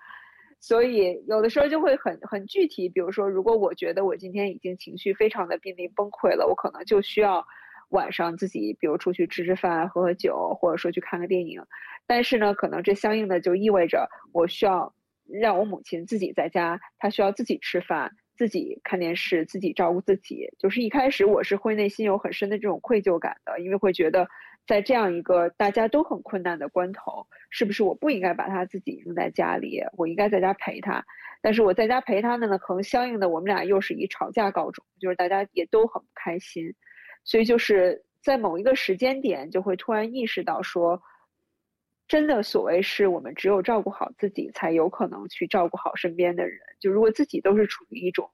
[0.60, 7.42] 所以有的时候就会很很具体，比如说，如果我觉得我今天已经情绪非常的濒临崩溃了，我可能就需要
[7.88, 11.62] 晚上自己，比如出去吃吃饭、喝喝酒，或者说去看个电影。
[12.06, 14.94] 但是呢，可能这相应的就意味着我需要
[15.26, 18.12] 让我母亲自己在家，她需要自己吃饭。
[18.36, 24.26] 自己看电视，自己照顾自己，就是一开始我是会内心有很深的这种愧疚感的，因为会觉得
[24.66, 31.04] 在这样一个大家都很困难的关头，是不是我不应该把他自己扔在家里，我应该在家陪他？
[31.40, 36.74] 但是我在家陪他呢，可能相应的我们俩又是以吵架告终，就是大家也都很不开心，
[37.24, 41.02] 所以就是在某一个时间点就会突然意识到说。
[42.12, 46.58] 真的，所谓是我们只有照顾好自己，才有可能去照顾好身边的人。
[46.78, 48.30] 就如果自己都是处于一种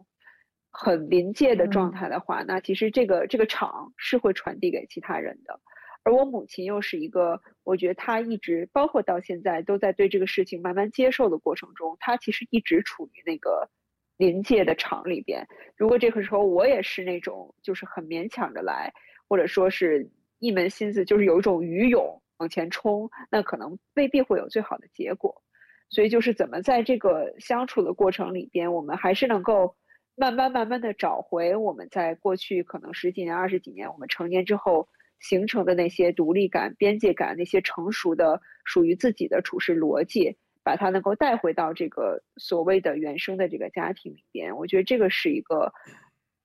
[0.73, 5.61] 很临界的状态的话，那其实这个这个场是会传递给其他人的。
[6.03, 13.71] 而我母亲又是一个，我觉得她一直，包括到现在，都在对这个事情慢慢接受的过程中，她其实一直处于那个
[14.17, 15.47] 临界的场里边。
[15.77, 18.93] 如果这个时候我也是那种就是很勉强着来，
[19.29, 20.11] 或者说是
[20.41, 22.21] 一门心思就是有一种愚勇。
[22.39, 25.43] 往前冲，那可能未必会有最好的结果，
[25.91, 29.77] 所以就是怎么在这个相处的过程里边，我们还是能够
[30.15, 34.89] 慢慢慢慢的找回我们在过去可能十几年、二十几年我们成年之后
[35.21, 44.57] 形成的那些独立感、边界感，那些成熟的属于自己的处事逻辑，把它能够带回到这个所谓的原生的这个家庭里边。
[44.57, 45.73] 我觉得这个是一个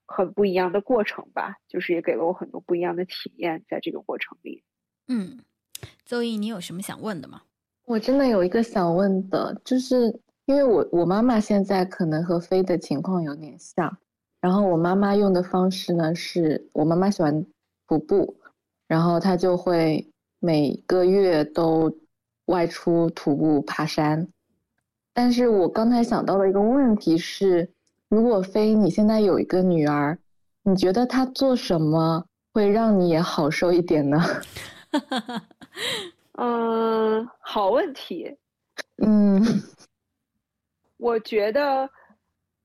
[0.06, 4.64] 很不一样的过程吧，就是也给了我很多不一样的体验，在这个过程里，
[5.06, 5.44] 嗯。
[6.04, 7.40] 邹毅，你有什么想问的吗？
[7.86, 10.14] 我真的有一个想问的，就是
[10.44, 13.96] 因为我我妈妈现在可能和飞的情况有点像，
[14.40, 17.44] 然后我妈妈用的方式呢，是我妈妈喜欢
[17.88, 18.36] 徒步，
[18.86, 20.06] 然后她就会
[20.40, 21.90] 每个月都
[22.46, 24.28] 外出徒步爬山。
[25.14, 27.66] 但是我刚才想到的一个问题是，
[28.10, 30.18] 如果飞你现在有一个女儿，
[30.62, 34.20] 你觉得她做什么会让你也好受一点呢？
[36.38, 38.36] 嗯，好问题。
[39.04, 39.40] 嗯，
[40.98, 41.88] 我觉得，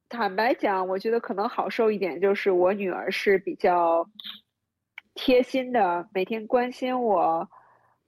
[0.07, 4.07] 坦白讲，我觉得可能好受一点，就是我女儿是比较
[5.13, 7.47] 贴心的，每天关心我，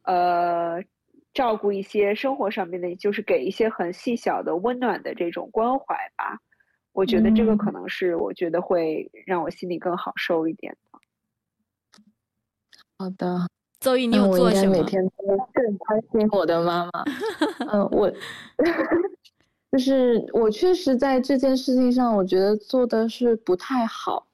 [0.03, 0.83] 呃，
[1.33, 6.39] 照顾一些生活上面的，就是给一些很细小的温暖的这种关怀吧。
[6.93, 10.99] 我觉得这个可能是我觉得会让我心里更好受一点的。
[12.97, 13.47] 好的。
[13.81, 14.77] 邹毅，你有做什么？
[14.77, 17.03] 每天都更关心我的妈妈。
[17.71, 18.09] 嗯，我
[19.71, 24.27] 就是我确实在这件事情上，我觉得做的是不太好。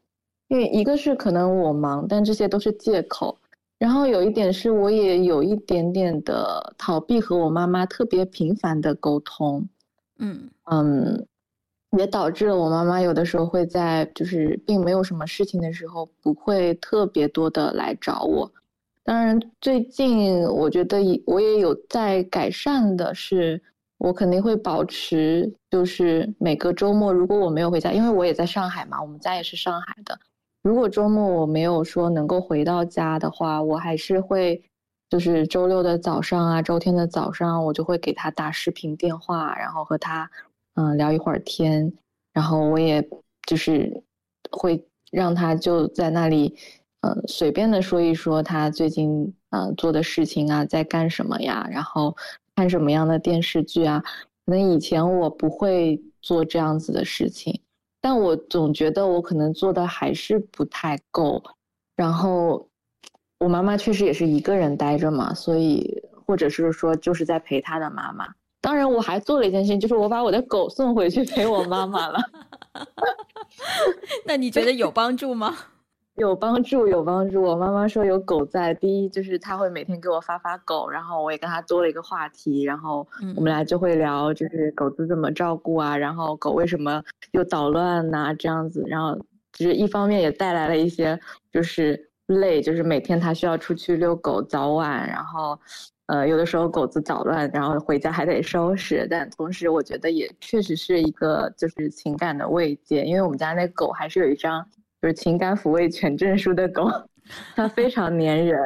[0.49, 3.37] 因为一个是可能我忙，但这些都是借口。
[3.79, 9.67] 然后有一点是，我也有一点点的逃避和我妈妈特别频繁的沟通。
[10.19, 11.25] 嗯嗯，
[11.97, 18.51] 也导致了我妈妈有的时候会在就是并没有什么事情的时候，不会特别多的来找我。
[19.07, 23.61] 当然，最近我觉得我也有在改善的，是
[23.99, 30.19] 我肯定会保持，就是每个周末如果我没有回家，因为我也在上海嘛，我们家也是上海的。
[30.61, 34.61] 如果周末我没有说能够回到家的话，我还是会，
[35.09, 40.29] 就是周六的早上啊，周天的早上，我就会给他打视频电话，然后和他
[40.73, 41.93] 嗯聊一会儿天，
[42.33, 43.01] 然后我也
[43.47, 44.03] 就是
[44.51, 46.57] 会让他就在那里。
[47.01, 51.67] 呃，随便的说一说他最近呃做的事情啊，在干什么呀？
[51.71, 52.15] 然后
[52.55, 54.03] 看什么样的电视剧啊？
[54.45, 57.61] 可能以前我不会做这样子的事情，
[58.01, 61.43] 但我总觉得我可能做的还是不太够。
[61.95, 62.67] 然后
[63.39, 68.27] 我妈妈确实也是一个人待着嘛，所以或者是说就是在陪她的妈妈。
[68.59, 72.19] 当然，我还做了一件事情，就是我把我的狗送回去陪我妈妈了。
[74.25, 75.55] 那你觉得有帮助吗？
[76.17, 77.43] 有帮助，有帮助。
[77.43, 87.03] 我妈妈说有狗在，第一就是她会每天给我发发狗，然后我也跟她多了一个话题，然后我们俩就会聊，就是狗子怎么照顾啊，然后狗为什么
[87.33, 88.83] 又捣乱呐，这样子。
[88.87, 89.15] 然后
[89.53, 91.19] 就是一方面也带来了一些
[91.51, 95.59] 就是累，就是每天她需要出去遛狗，早晚，然后
[96.07, 99.07] 呃有的时候狗子捣乱，然后回家还得收拾。
[99.07, 104.67] 但同时我觉得也确实是一个就是情感的慰藉，因为我们家那狗还是有一张。
[105.01, 106.89] 就是情感抚慰全证书的狗，
[107.55, 108.57] 它非常粘人，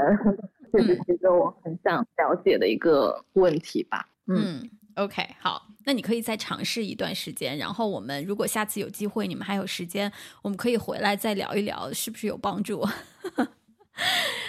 [0.71, 4.07] 这是一个我很想了解的一个问题吧。
[4.27, 10.11] 嗯，OK，好，那你可以再尝试一段时间，然后我们如果下次有机会，你们还有时间，
[10.41, 12.88] 我们可以回来再聊一聊，是不是有帮助？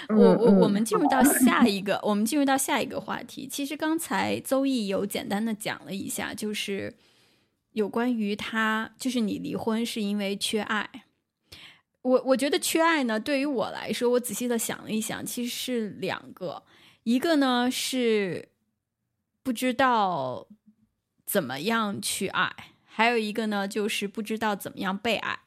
[0.08, 3.48] 我我我们进入到下一个，我们进入到下一个话题。
[3.48, 6.94] 其实刚才邹毅有简单的讲了一下，就是
[7.72, 10.88] 有关于他，就是你离婚是因为缺爱。
[12.02, 16.64] 我我觉得缺爱呢，对于我来说，我仔细的想了一想，其实是两个，
[17.04, 18.48] 一个呢是
[19.42, 20.48] 不知道
[21.24, 22.52] 怎么样去爱，
[22.84, 25.38] 还有一个呢就是不知道怎么样被爱。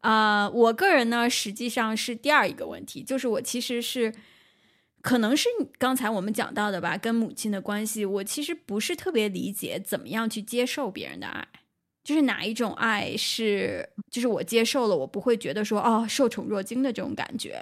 [0.00, 4.14] 啊，我个人呢实际上是第二一个问题，就是我其实是
[5.00, 5.48] 可能是
[5.78, 11.48] 刚才我们讲到的吧，跟母亲的关系，我其实不是特别理解怎么样去接受别人的爱。
[12.06, 17.60] 就是哪一种爱是，就是我接受了，我不会觉得说哦受宠若惊的这种感觉。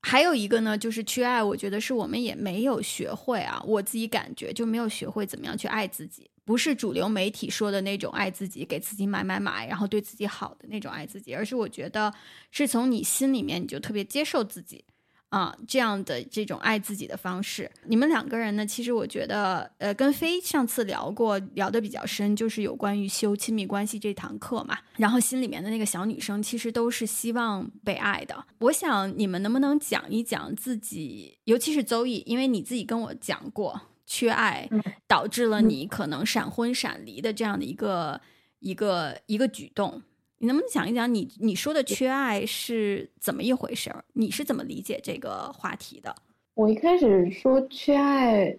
[0.00, 12.12] 还有一个呢，就是缺爱，我觉得是我们也没有学会啊，我自己感觉就没有学会怎么样去爱自己，不是主流媒体说的那种爱自己，给自己买买买，然后对自己好的那种爱自己，而是我觉得
[12.50, 14.84] 是从你心里面你就特别接受自己。
[15.32, 18.66] 啊，这样的这种爱自己的方式，你们两个人呢？
[18.66, 24.76] 其实我觉得，呃，跟飞上次聊过，聊的比较深，就是有关于修亲密关系这堂课嘛。
[24.98, 28.44] 然后心里面的那个小女生，其实都是希望被爱的。
[28.58, 34.68] 我想你们能不能讲一讲自己，尤其是邹毅，因为你自己跟我讲过，缺爱
[35.08, 38.20] 导致了你可能闪婚闪离的这样的一个
[38.58, 40.02] 一个一个举动。
[40.42, 44.04] 你能不能讲一讲你你说的缺爱是怎么一回事儿？
[44.14, 46.12] 你是怎么理解这个话题的？
[46.54, 48.58] 我一开始说缺爱，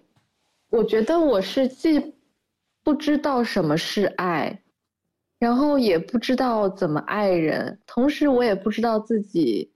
[0.70, 2.14] 我觉得我是既
[2.82, 4.62] 不知道什么是爱，
[5.38, 9.70] 然后也不知道怎么爱人，同时我也不知道自己，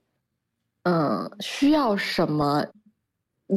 [0.85, 2.65] 嗯，需要什么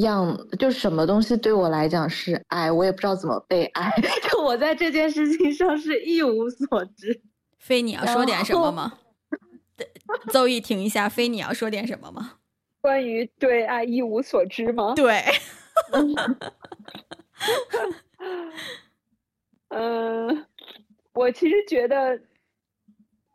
[0.02, 3.90] 样，就什么东西对我来讲是爱，我也不知道怎么被爱，
[4.30, 7.22] 就我在这件事情上是一无所知。
[7.62, 8.98] 非你要说点什么吗？
[10.32, 11.08] 邹毅， 停一下。
[11.08, 12.40] 非你要说点什么吗？
[12.82, 14.96] 关于对爱一无所知吗？
[14.96, 15.24] 对。
[19.70, 20.48] 嗯，
[21.14, 22.20] 我其实觉得，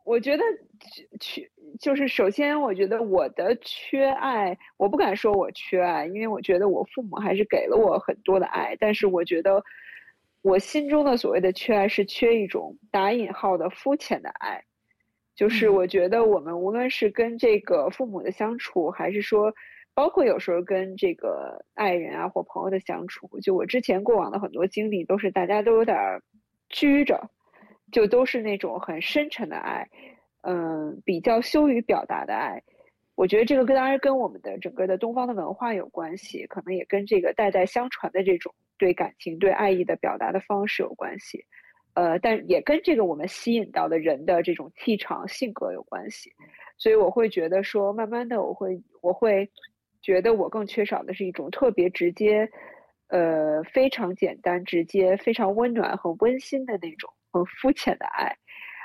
[0.05, 0.43] 我觉得
[1.21, 1.49] 缺
[1.81, 9.63] 就是首先，我觉得我的缺爱，我不敢说我缺爱，因为我觉得我父母还是给了我很多的爱，但是我觉得。
[10.43, 14.63] 我心中的所谓的缺爱是缺一种打引号的肤浅的爱，
[15.35, 19.53] 就是我觉得我们无论是跟这个父母的相处，还是说，
[19.93, 25.97] 包括有时候跟这个爱人啊或朋友的相处，就我之前过往的很多经历，都是大家都有点
[26.69, 27.29] 拘着，
[27.91, 29.89] 就都是那种很深沉的爱，
[30.43, 32.63] 嗯，比较羞于表达的爱。
[33.17, 38.55] 我觉得这个跟当然跟我们的整个的东方的文化有关系，可能也跟这个代代相传的这种。
[38.79, 41.45] 对感情、对爱意的表达的方式有关系，
[41.95, 46.31] 呃，但也跟这个我们吸引到的人的这种气场、性格有关系。
[46.77, 49.51] 所以我会觉得说，慢慢的，我会我会
[50.03, 52.47] 觉得我更缺少的是一种特别直接、
[53.09, 58.37] 呃，非常简单、直接、非常温暖和温馨的那种很肤浅的爱。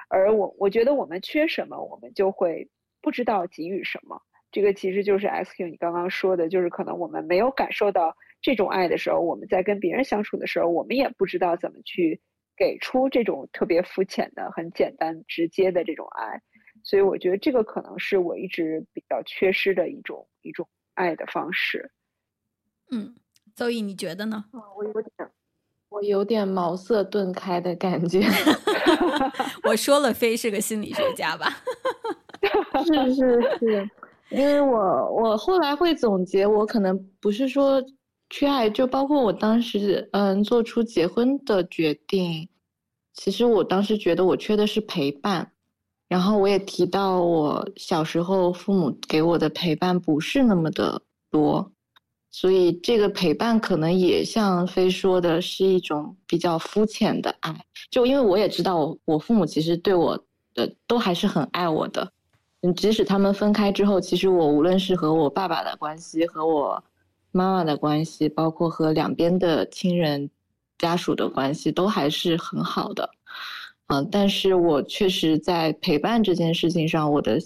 [0.10, 2.70] 而我我觉得我们缺什么，我们就会
[3.02, 4.22] 不知道给予什么。
[4.52, 8.16] 这个其实就是 S Q 你刚刚说的，就是可能我们没有感受到。
[8.42, 12.20] 这种爱的时候，我们在跟别人相处的时候，我们也不知道怎么去
[12.58, 16.42] 给出这种特别肤浅的、很简单、直接的这种爱，
[16.84, 21.92] 所以我觉得这个可能是我一直比较缺失的一种一种爱的方式。
[22.92, 23.16] 嗯，
[23.56, 24.46] 邹毅，你觉得呢？
[24.76, 25.32] 我有点，
[25.89, 28.22] 我有点茅塞顿开的感觉。
[29.64, 31.48] 我说了，非是个心理学家吧？
[32.86, 33.89] 是是是，
[34.30, 37.84] 因为我我后来会总结，我可能不是说。
[38.32, 42.47] 缺爱就包括我当时，嗯，做出结婚的决定。
[43.13, 45.51] 其实我当时觉得我缺的是陪伴，
[46.07, 51.69] 然后我也提到我小时候父母给我的陪伴不是那么的多，
[52.32, 57.65] 所以这个陪伴可能也像飞说的是一种比较肤浅的爱。
[57.91, 60.17] 就因为我也知道，我我父母其实对我
[60.53, 62.09] 的都还是很爱我的。
[62.61, 66.82] 嗯，即使他们分开之后，其实我无论是和我爸爸的关系，和我
[67.32, 70.29] 妈妈的关系，包括和两边的亲人
[70.77, 73.09] 家属的关系，都还是很好的。
[73.88, 77.39] 嗯，但是我确实在陪伴这件事情上，我的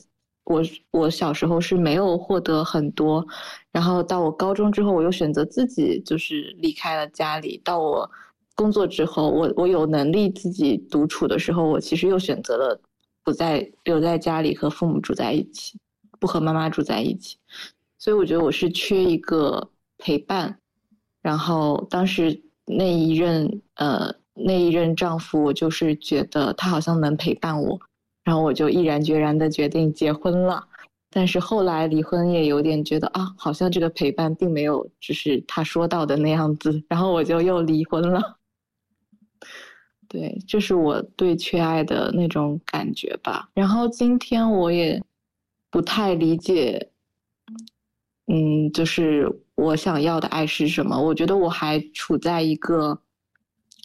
[0.43, 0.61] 我
[0.91, 3.25] 我小时候是没有获得很多，
[3.71, 7.61] 然后到我高中之后，我又选择自己就是离开了家里。
[7.63, 8.09] 到我
[8.55, 12.79] 工作之后，我我有能力自己独处的时候，我其实又选择了。
[13.23, 15.79] 不再留在家里和父母住在一起，
[16.19, 17.39] 不和妈妈住在一起，
[17.97, 19.67] 所以我觉得我是缺一个
[20.05, 20.59] 陪伴。
[21.23, 27.79] 然后当时那一任呃那一任丈夫，我就是觉得他好像能陪伴我，
[28.23, 30.67] 然后我就毅然决然的决定结婚了。
[31.09, 38.37] 但是后来离婚也有点觉得啊，好像这个陪伴并没有就是他说到的那样子，然后我就又离婚了。
[40.07, 43.49] 对，这是我对缺爱的那种感觉吧。
[43.55, 45.01] 然后今天我也
[45.71, 46.91] 不太理解，
[48.27, 51.01] 嗯，就是我想要的爱是什么？
[51.01, 53.01] 我觉得我还处在一个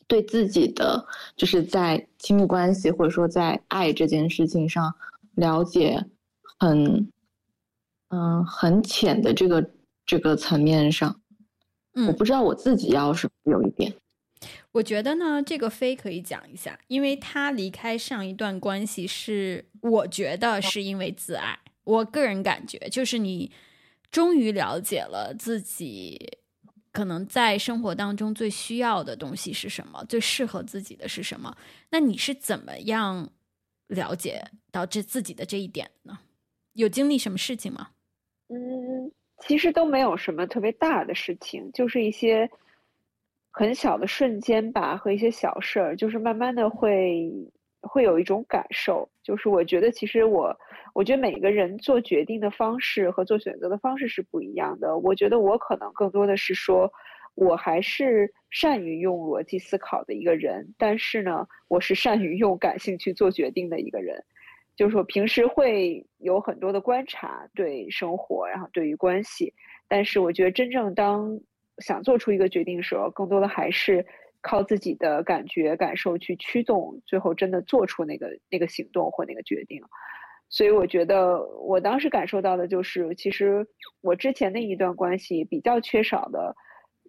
[0.06, 1.06] 对自己的，
[1.36, 4.92] 就是在亲密关系或者说在爱这件事情上
[5.34, 6.04] 了解
[6.58, 7.08] 很，
[8.08, 9.70] 嗯，很浅的这个
[10.04, 11.20] 这个层面上，
[11.94, 13.94] 嗯我不知道我自己要什么，有一点。
[14.72, 21.58] 我觉得呢，这个飞可以讲一下，因为他离开上一段关系是，我觉得是因为自爱。
[21.84, 23.50] 我个人感觉，就是你
[24.10, 26.38] 终于了解了自己
[26.92, 31.56] 可能在生活当中最需要的东西是什么，最适合自己的是什么。
[31.90, 33.30] 那你是怎么样
[33.86, 34.42] 了解
[34.72, 36.18] 到这自己的这一点呢？
[36.72, 37.90] 有经历什么事情吗？
[38.48, 42.50] 嗯，其实都没有什么特别大的事情，就是一些。
[43.52, 47.28] 很小的瞬间吧，和一些小事儿，就是慢慢的会
[47.80, 50.56] 会有一种感受，就是我觉得其实我，
[50.94, 54.98] 我觉得每个人做决定的方式和做选择的方式是不一样的。
[54.98, 56.92] 我觉得我可能更多的是说，
[57.34, 64.22] 我还是善于用逻辑思考的一个人，但是呢，我是善于用感性去做决定的一个人，
[64.76, 69.52] 就是我平时会有很多的观察对生活，然后对于关系，
[69.88, 71.40] 但是我觉得真正当。
[71.78, 74.04] 想做出一个决定的时候，更多的还是
[74.42, 79.80] 靠自己的感觉、感受去驱动，最后真的做出那个那个行动或那个决定。
[80.50, 83.66] 所以我觉得，我当时感受到的就是，其实
[84.02, 86.54] 我之前的一段关系比较缺少的，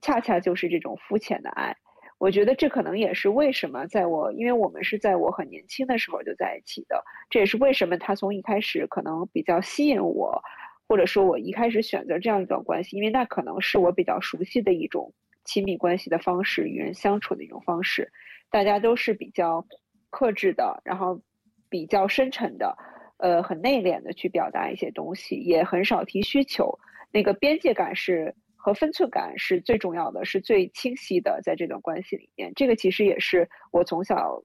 [0.02, 1.76] 恰恰就是这种肤浅的爱。
[2.20, 10.42] 我觉得这可能也是为什么在我，因为我们是在我很年轻的时候就在一起的，这也是为什么他从一开始可能比较吸引我。
[10.88, 15.14] 或者说，我一开始选择这样一段关系，因为那可能是我比较熟悉的一种
[15.46, 18.12] 亲密关系的方式，与人相处的一种方式。
[18.50, 19.66] 大家都是比较
[20.10, 21.22] 克制的，然后
[21.70, 22.78] 比较深沉的，
[23.22, 26.78] 呃，很内敛的去表达一些东西，也很少提需求。
[27.12, 32.52] 那个边界感是和分寸感是最重要的，是最清晰的，在这段关系里面。
[32.56, 34.44] 这个其实也是我从小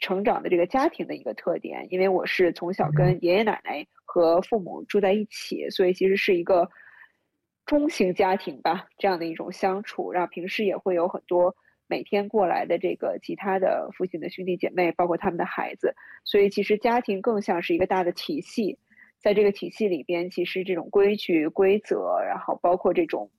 [0.00, 3.86] 成长的这个家庭的一个特点，因为我是从小跟爷爷奶奶。
[4.06, 6.70] 和父母住在一起，所以其实是一个
[7.66, 10.12] 中型家庭吧，这样的一种相处。
[10.12, 11.52] 然后平时也会有很多
[11.86, 15.94] 每天过来的这个其他的父亲的兄弟姐妹，包括他们的孩子。
[16.24, 18.78] 所以其实家庭更像是一个大的体系，
[19.20, 23.30] 在这个体系里边，其实这种规矩、规则，然后包括这种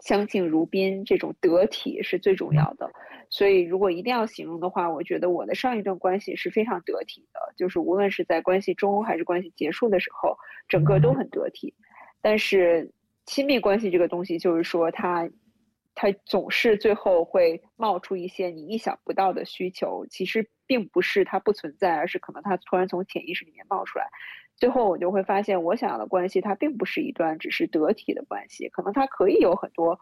[0.00, 2.90] 相敬如宾、这种得体是最重要的。
[3.30, 10.36] 所以，如果一定要形容的话，我觉得我的上一段关系是非常得体的，就是无论是在关系中还是关系结束的时候，
[10.68, 11.72] 整个都很得体。
[12.20, 12.92] 但是，
[13.24, 15.26] 亲密关系这个东西，就是说它，
[15.94, 20.06] 它总是最后会冒出一些你意想不到的需求。
[20.10, 24.06] 其实并不是它不存在，而是可能它突然从潜意识里面冒出来。
[24.56, 29.98] 最后我就会发现，我想要的关系，它并不是一段只是得体的关系，可能它可以有很多。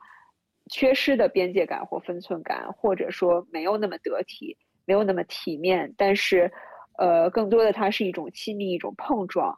[0.73, 6.49] 缺失的边界感或分寸感，或者说没有那么得体，没有那么体面，但是，
[6.97, 9.53] 呃，更多的它是一种亲密，一种碰撞，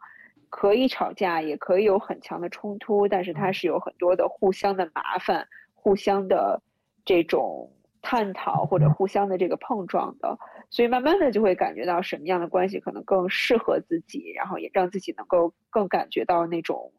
[0.48, 5.46] 可以吵架，也可以有很强的冲突，但是它是有很多的互相的麻烦，
[5.82, 6.62] 互相的
[7.04, 10.38] 这种探讨或者互相的这个碰撞的，
[10.70, 16.92] 所以慢慢的就会感觉到什么样的关系可能更适合自己，然后也让自己能够更感觉到那种，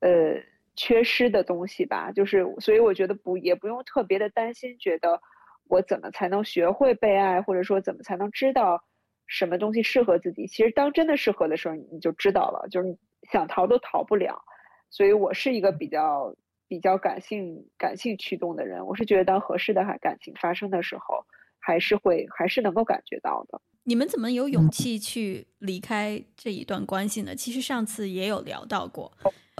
[0.00, 0.40] 呃。
[0.80, 5.20] 缺失的东西吧，就是所以我觉得不也不用特别的担心，觉得
[5.64, 8.80] 我怎么才能学会被爱，或者说怎么才能知道
[9.26, 10.46] 什么东西适合自己。
[10.46, 12.96] 其实当真的适合的时候，你就知道了，就是
[13.32, 14.40] 想逃都逃不了。
[14.88, 16.32] 所以我是一个比较
[16.68, 18.86] 比较感性感性驱动的人。
[18.86, 21.24] 我是觉得当合适的感情发生的时候，
[21.58, 23.60] 还是会还是能够感觉到的。
[23.84, 27.34] 你们怎么有勇气去离开这一段关系呢？
[27.34, 29.10] 其实上次也有聊到过。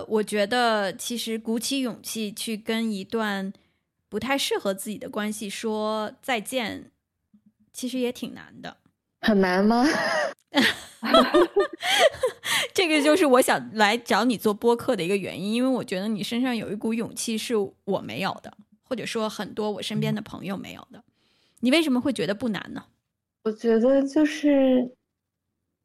[0.07, 3.53] 我觉得其实鼓起勇气去跟一段
[4.09, 6.91] 不太适合自己的关系说再见，
[7.73, 8.77] 其实也挺难的。
[9.21, 9.87] 很难吗？
[12.75, 17.55] 这个就是我想来找你做播客的一个原因，因为我觉得你身上有一股勇气是
[17.85, 18.53] 我没有的，
[18.83, 21.03] 或者说很多我身边的朋友没有的。
[21.61, 22.85] 你为什么会觉得不难呢？
[23.45, 24.91] 我觉得就是，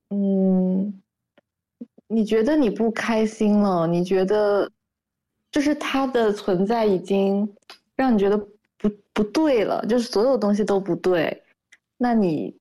[0.10, 1.02] 嗯，
[2.08, 4.70] 你觉得你不开心了，你觉得
[5.52, 7.56] 就是他的存在已经
[7.96, 8.38] 让你觉得
[8.78, 11.44] 不不对了，就是所有东西都不对，
[11.98, 12.56] 那你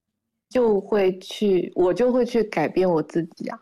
[0.52, 3.58] 就会去，我就会去改变我自己啊。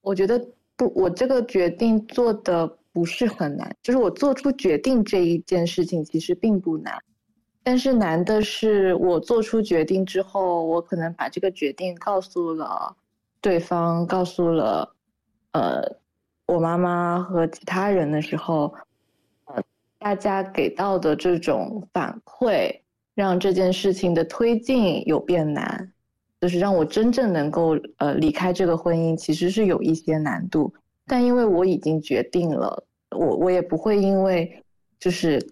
[0.00, 0.42] 我觉得
[0.76, 6.98] 不，我这个决定做的不是很难，就是我做出决定这一件事情其实并不难。
[7.62, 12.96] 但是难的是，我做出决定之后，我可能把这个决定告诉了
[13.40, 14.94] 对方，告诉了
[15.52, 15.82] 呃
[16.46, 18.72] 我妈妈和其他人的时候，
[19.46, 19.62] 呃，
[19.98, 22.80] 大家给到的这种反馈，
[23.14, 25.92] 让这件事情的推进有变难，
[26.46, 30.72] 就是让我真正能够呃离开这个婚姻，其实是有一些难度。
[31.04, 34.62] 但因为我已经决定了，我我也不会因为
[35.00, 35.44] 就是。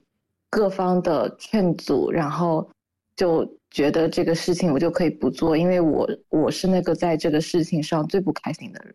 [0.50, 2.64] 各方的劝阻，然后
[3.16, 8.94] 就觉得这个事情我就可以不做，因为我我是那个在这个事情上最不开心的人。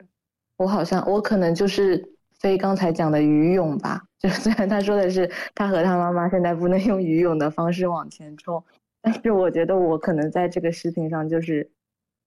[0.56, 2.02] 我好像我可能就是
[2.40, 8.64] 非刚才讲的愚勇吧， 就虽然他说的是他和他妈妈现在不能用愚勇的方式往前冲，
[9.02, 11.70] 但是我觉得我可能在这个事情上就是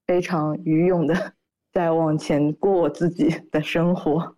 [0.05, 1.33] 非常愚勇的
[1.71, 4.35] 在往前过我自己的生活。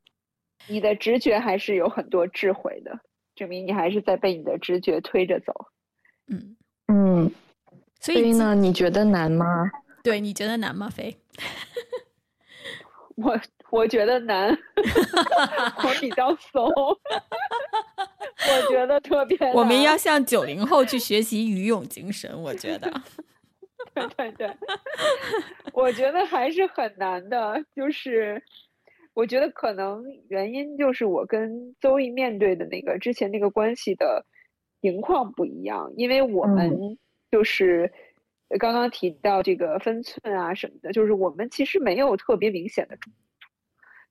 [0.67, 2.99] 你的直觉还是有很多智慧的。
[3.35, 5.51] 证明你还是在被你的直觉推着走，
[6.27, 6.55] 嗯
[6.87, 7.29] 嗯，
[7.99, 9.69] 所以呢，你觉得难吗？
[10.01, 10.89] 对，你觉得难吗？
[10.89, 11.17] 飞，
[13.15, 13.37] 我
[13.71, 14.57] 我觉得难，
[15.83, 19.37] 我比较怂， 我觉得特别。
[19.51, 22.89] 我们要向九零后去学习愚勇精神，我觉得，
[24.17, 24.55] 对对对，
[25.73, 28.43] 我觉得还是很难的，就是。
[29.15, 34.25] 我觉得可能原因就是我跟邹毅面对的那个之前那个关系的
[34.81, 36.97] 情况不一样，因为我们
[37.31, 37.89] 就是
[38.59, 42.97] 刚刚提到这个分寸啊什么的，就是我们其实没有特别明显的，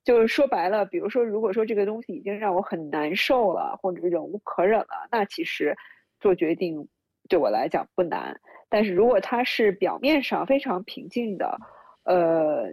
[0.03, 5.77] 就是说白了，比如说如果说这个东西已经让我很难受了，或者忍无可忍了，那其实
[6.19, 6.87] 做决定
[7.29, 8.41] 对我来讲不难。
[8.69, 11.57] 但是如果它是表面上非常平静的，
[12.03, 12.71] 呃。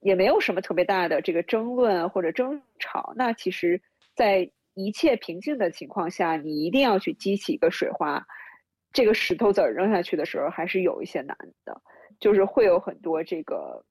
[0.00, 3.82] 也没有什么特别大的这个争论或者争吵，那其实，
[4.14, 8.24] 在一切平静的情况下，你一定要去激起一个水花，
[8.92, 11.82] 这个石头子儿扔下去的时候，还是有一些难的，
[12.20, 13.84] 就是会有很多这个，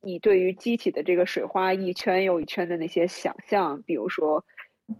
[0.00, 4.42] 你对于激起的这个水花一圈又一圈的那些想象，比如说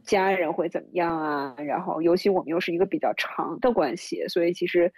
[0.02, 4.92] 家人会怎么样啊，然后尤其我们又是一个比较长的关系，所以其实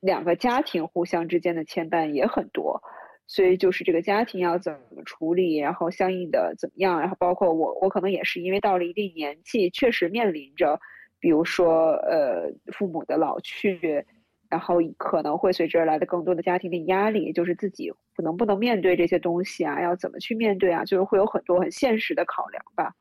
[0.00, 2.82] 两个家庭互相之间的牵绊也很多。
[3.28, 10.78] 所以就是这个家庭要怎么处理，然后相应的怎么样，然后包括我，我可能也是因为到了一定年纪，确实面临着，
[11.18, 14.06] 比如说呃父母的老去，
[14.48, 17.92] 然后可能会随之而来的更多的家庭的压力，就是自己
[18.22, 22.94] 能不能面对这些东西啊，要怎么去面对啊，就是会有很多很现实的考量吧。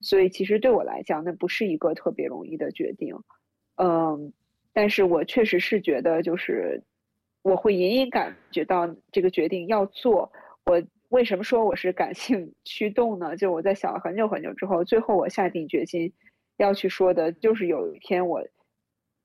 [0.00, 3.14] 所以其实对我来讲，那不是一个特别容易的决定，
[3.76, 4.32] 嗯，
[4.72, 6.82] 但是我确实是觉得就是。
[7.42, 10.30] 我会隐隐感觉到这个决定要做。
[10.66, 13.34] 我为什么说我是感性 驱动呢？
[13.34, 16.12] 就我在想了很久很久之后，最后我下定决心
[16.58, 18.42] 要去说的，就是有一天我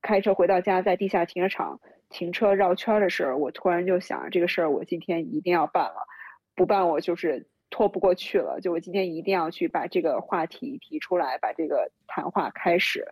[0.00, 1.78] 开车回到家，在地下停车场
[2.08, 6.06] 停车绕圈的时候，我突然就想，这个事儿我今天一定要办了，
[6.54, 8.60] 不办我就是拖不过去了。
[8.62, 13.06] 就我今天一定要去把这个话题提出来，把这个谈话开始。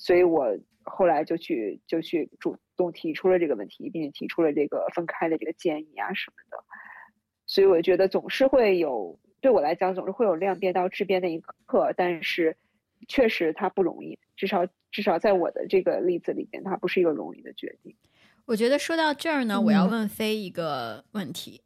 [0.00, 6.64] 所以我后来就去就去主动提出了这个问题，并且提出了这个分开的这个建议啊什么的。
[7.46, 12.56] 所以我觉得总是会有，对我来讲总是会有量变到质变那一刻，但是
[13.08, 17.94] 确实它不容易，至少至少在我的这个例子里边，它不是一个容易的决定。
[18.46, 21.60] 我觉得说到这儿呢，我要问飞一个问题，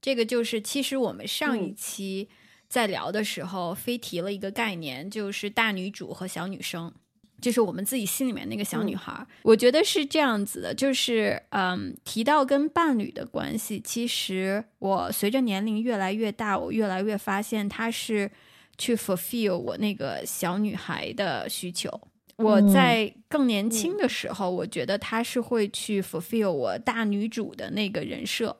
[0.00, 2.28] 这个就是其实我们上一期
[2.68, 6.94] 在聊的时候，飞提了一个概念，就是大女主和小女生。
[7.40, 18.30] 就是我们自己心里面那个小女孩，我觉得是这样子的，就是嗯，提到跟伴侣的关系，其实我随着年龄越来越大，我越来越发现他是
[18.78, 22.00] 去 fulfill 我那个小女孩的需求。
[22.36, 28.56] 我在更年轻的时候，我觉得他是会去 fulfill 我大女主的那个人设，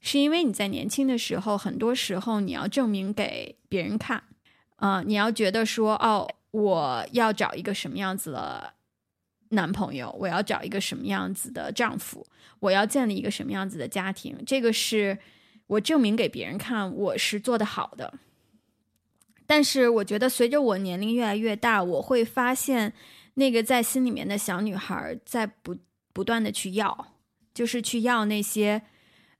[0.00, 4.22] 是因为你在年轻的时候，很多时候你要证明给别人看，
[4.76, 8.74] 啊，你要觉得说，哦，我要找一个什么样子的
[9.50, 12.26] 男朋友，我要找一个什么样子的丈夫，
[12.60, 15.18] 我要建立一个什么样子的家庭，这个是
[15.66, 18.14] 我证明给别人看我是做得好的。
[19.46, 22.92] 但是我觉得，随着我年龄越来越大，我会发现，
[23.34, 25.76] 那个在心里面的小女孩在不
[26.12, 27.14] 不断的去要，
[27.52, 28.82] 就是去要那些，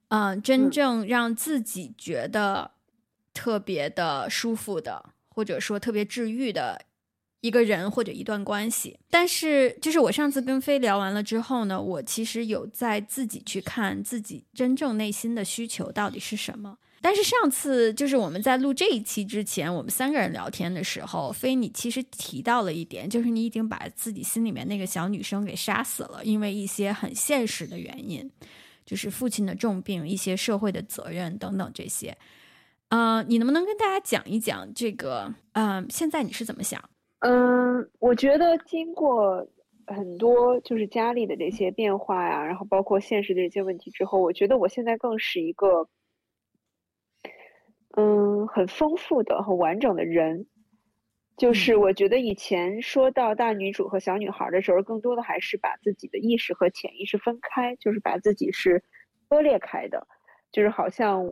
[0.09, 2.73] 嗯，真正让自己觉得
[3.33, 6.85] 特别的舒服的，或者说特别治愈的
[7.41, 8.99] 一个人或者一段关系。
[9.11, 16.79] 但是，就是我上次跟飞聊完了之后呢，我其实有在自己去看自己真正内心的需求到底是什么。
[17.03, 28.31] 但是上次就是我们在录这一期之前，我们三个人聊天的时候，飞你其实提到了一点，就是你已经把自己心里面那个小女生给杀死了，因为一些很现实的原因，
[28.85, 32.15] 就是父亲的重病、一些社会的责任等等这些。
[32.91, 35.33] 嗯，你能不能跟大家讲一讲这个？
[35.53, 36.85] 嗯，现在你是怎么想？
[37.21, 39.47] 嗯，我觉得经过
[39.87, 45.89] 很多就是家里的这些变化呀，然后包括现实的这些问题之后，我觉得我现在更是一个。
[47.97, 50.47] 嗯，很丰富的、很完整的人，
[51.37, 58.81] 就是我觉得以前说到大女主和小女孩的时候，更多的还是把自己的意识和潜意识分开，就是把自己是
[59.29, 60.07] 割裂开的，
[60.53, 61.29] 就是好像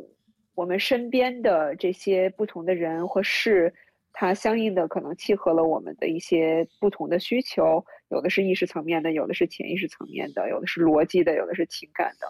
[0.57, 3.73] 我们身边的这些不同的人或事，
[4.13, 12.27] 它相应的可能契合了我们的一些不同的需求，有的是意识层面的，有的是潜意识层面的，有的是逻辑的，有的是情感的，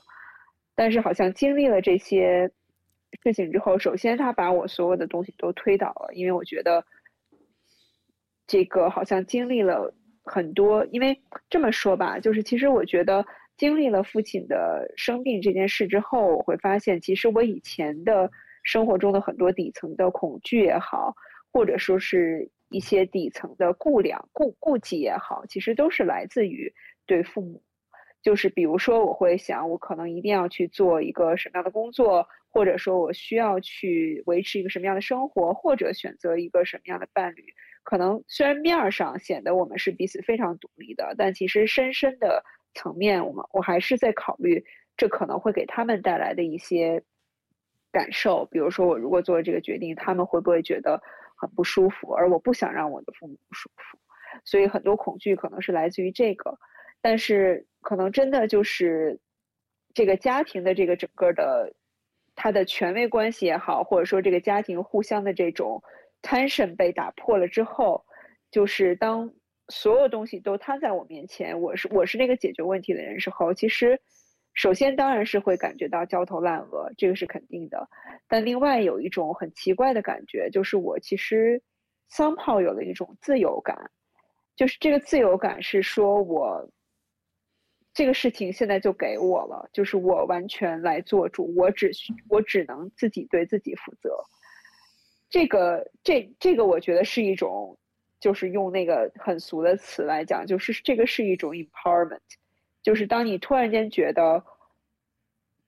[0.75, 2.51] 但是好像经历了这些。
[3.23, 6.85] 事情之后，首先他把我所有的东西都推倒了，因为我觉得
[8.47, 10.85] 这个好像经历了很多。
[10.93, 11.19] 因为
[11.49, 13.25] 这么说吧，就是其实我觉得
[13.57, 18.31] 经历了父亲的生病这件事之后，我会发现，其实我以前的
[18.63, 21.15] 生活中的很多底层的恐惧也好，
[21.53, 26.73] 或者说是一些底层的顾量、顾顾忌也好，其实都是来自于
[27.07, 27.63] 对父母。
[28.23, 32.27] 就是比如说，我会想，我可能一定要去做一个什么样的工作。
[32.51, 37.45] 或者说我需要去维持一个什么样的生活，或者选择一个什么样的伴侣，
[37.85, 42.43] 可能虽然面儿上显得我们是彼此非常独立的，但其实深深的
[42.73, 44.65] 层面，我们我还是在考虑
[44.97, 47.03] 这可能会给他们带来的一些
[47.93, 48.47] 感受。
[48.47, 51.01] 比如说，我如果做了这个决定，他们会不会觉得
[51.39, 52.13] 很不舒服？
[52.13, 53.99] 而我不想让我的父母不舒服，
[54.45, 56.59] 所以很多恐惧可能是来自于这个。
[57.01, 59.19] 但是可能真的就是
[59.95, 61.73] 这个家庭的这个整个的。
[62.41, 65.83] 他的权威关系也好，或者说这个家庭互相的这种
[66.23, 68.05] tension 被打破了之后，
[68.49, 69.29] 就是当
[69.67, 74.01] 所有东西都摊在我面前，我是我是那个解决问题的人时候，其实
[74.59, 77.89] 首先当然是会感觉到焦头烂额，这个是肯定的。
[78.27, 81.63] 但另外有一种很奇怪的感觉，就是我其实
[82.11, 83.89] somehow 有了一种自由感，
[84.57, 86.69] 就是这个自由感是说我。
[87.95, 94.11] 这个事情现在就给我了，就是我完全来做主，我只需我只能自己对自己负责。
[95.29, 97.77] 这个这这个，我觉得是一种，
[98.21, 102.21] 就是用那个很俗的词来讲，就是这个是一种 empowerment，
[102.89, 104.43] 就是当你突然间觉得，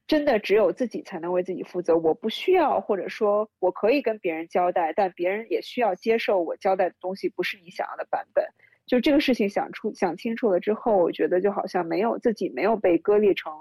[0.07, 8.47] 真的只有自己才能为自己负责，我不需要，或者说我可以跟别人交代，但别人也需要接受我交代的东西不是你想要的版本。
[8.87, 13.53] 就这个事情想出想清楚了之后，我觉得就好像没有自己没有被割裂成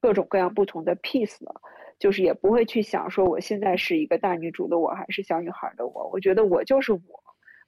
[0.00, 1.60] 各种各样不同的 piece 了，
[1.98, 7.00] 就是也不会去想说我现在是一个大女主的我还是小女孩的我，我觉得我就是我，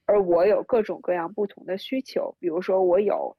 [0.06, 3.36] 而我有各种各样不同的需求，比如说我有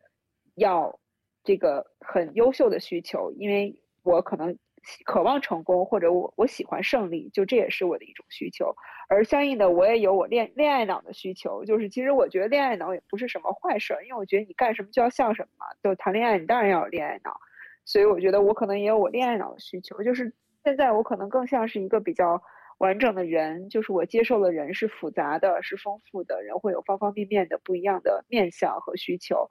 [0.53, 0.99] 要
[1.43, 4.57] 这个很优秀的需求，因为我可能。
[5.05, 8.75] 渴望成功，或者我我喜欢胜利，就这也是我的一种需求。
[9.07, 11.63] 而相应的，我也有我恋恋爱脑的需求。
[11.63, 15.65] 就是其实我觉得恋爱脑也不是什么坏事，因为我觉得你干什么就要像什么。
[15.81, 17.33] 就谈恋爱，你当然要有恋爱脑。
[17.85, 20.03] 所以我觉得我可能也有我恋爱脑的需求。
[20.03, 20.33] 就是
[20.65, 22.43] 现在我可能更像是一个比较
[22.79, 29.47] 完整的人，就是我接受的人是复杂的，是丰富的，人会有方方面面的不一样的面相和需求。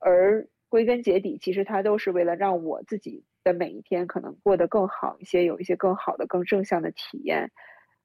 [0.00, 3.24] 而归根结底，其实它都是为了让我自己。
[3.46, 7.48] 的每一天可能过得更好一些，有一些更好的、更正向的体验，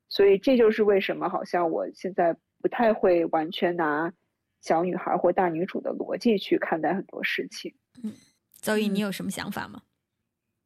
[0.07, 4.13] 所以这就是为什么好像我现在不太会完全拿
[4.61, 7.73] 小女孩或大女主的逻辑去看待很多事情。
[8.03, 8.13] 嗯，
[8.61, 9.81] 邹毅，你有什么想法吗？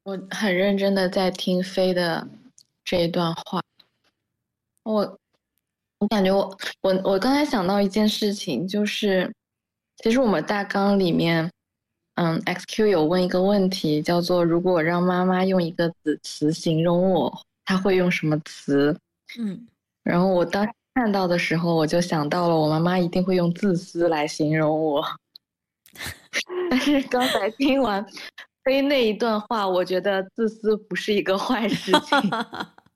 [0.04, 2.28] 我很认真的在听飞的
[2.84, 3.62] 这一段话，
[4.82, 5.18] 我
[6.00, 9.32] 我感觉我我我刚才想到一件事情，就是
[10.02, 11.50] 其实我们大纲里面，
[12.16, 18.98] 嗯，XQ 有问一个问题，叫做如果让妈妈用一个词词形容我，她会用什么词？
[19.38, 19.66] 嗯，
[20.02, 25.04] 然后我当看到的时候，我就想到了我妈妈一定会用自私来形容我。
[26.70, 28.04] 但是刚才听完
[28.64, 32.18] 飞那一段话，我觉得自私不是一个坏事情。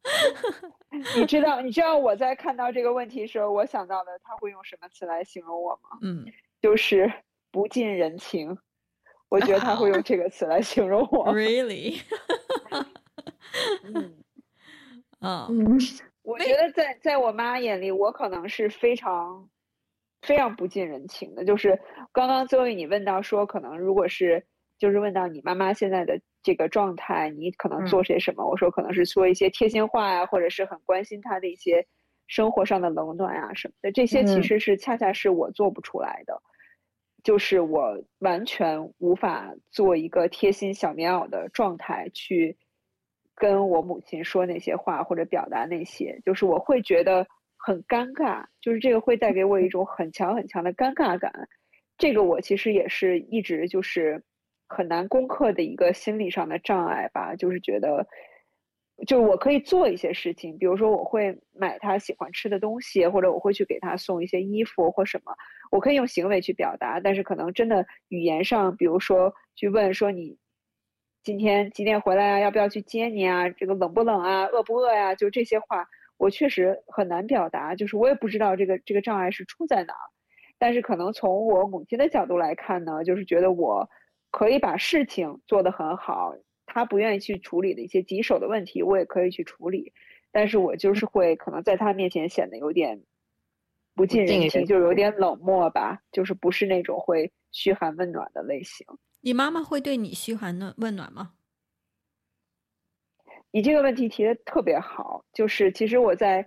[1.16, 5.99] 你知道，你知道我在看到这个问题时候，我想到的他会用什么词来形容我吗？
[6.01, 6.25] 嗯，
[6.62, 7.12] 就是
[7.51, 8.57] 不近人情。
[9.31, 11.33] 我觉得他会用这个词来形容我。
[11.33, 12.03] Really？
[13.85, 14.14] 嗯，
[15.20, 15.78] 嗯嗯，
[16.22, 19.49] 我觉得在在我妈眼里，我可能是非常
[20.22, 21.45] 非常不近人情的。
[21.45, 21.81] 就是
[22.12, 24.45] 刚刚最后你问到说，可能如果是
[24.78, 28.45] 就是问到你妈妈现在的这个状态，你可能做些什么？
[28.45, 31.87] 我说可能是说一些贴心话呀、或者是很关心她的一些
[32.26, 33.93] 生活上的冷暖啊什么的。
[33.93, 36.43] 这些其嗯实是恰恰是我做不出来的。
[37.23, 42.57] 就是我完全无法做一个贴心小棉袄的状态去
[43.35, 51.33] 跟我母亲说那些话或者表达那些，就是我会觉得很尴尬，就是这个会带给我一种很强很强的尴尬感。
[51.97, 54.23] 这个我其实也是一直就是
[54.68, 58.07] 很难攻克的一个心理上的障碍吧，就是觉得。
[59.07, 65.34] 就是我可以做一些事情，比如说我会买他喜欢吃的东西，或者我会去给他送一些衣服或什么，
[65.70, 70.36] 我可以用行为去表达，但是可能真的语言上，比如说去问说你
[71.22, 75.86] 今天几点回来啊，要不要去接你啊，这个冷不冷啊，饿不饿呀、就这些话，
[76.18, 80.07] 我确实很难表达，就是我也不知道这个这个障碍是出在哪儿，
[80.59, 83.88] 但是可能从我母亲的角度来看呢，就是觉得我
[84.30, 86.34] 可以把事情做得很好。
[86.73, 89.93] 他不愿意去处理的一些棘手的问题，我也可以去处理，
[90.31, 93.03] 但是我就是会可能在他面前显得有点
[93.97, 98.87] 不近人情，就是有点冷漠吧，就是不是那种会嘘寒问暖的类型。
[99.21, 101.33] 你妈妈会对你嘘寒问问暖吗？
[103.51, 106.47] 你这个问题提的特别好，就是其实我在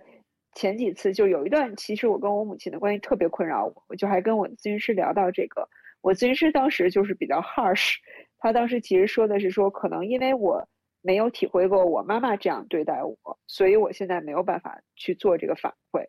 [0.54, 5.68] 前几次就有一段，其实我跟我母亲的关系特别困扰我，我就还跟我的咨询师聊到这个，
[6.00, 7.96] 我咨询师当时就是比较 harsh。
[8.44, 10.68] 他当时其实说的是说，可能因为我
[11.00, 13.16] 没有体会过我妈妈这样对待我，
[13.46, 16.04] 所以我现在没有办法去做这个反馈。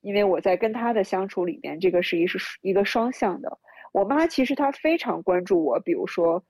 [0.00, 3.58] 因为我在跟他的相处里面，这个是一是一个双向的。
[3.92, 6.40] 我妈其实她非常关注我，比如说，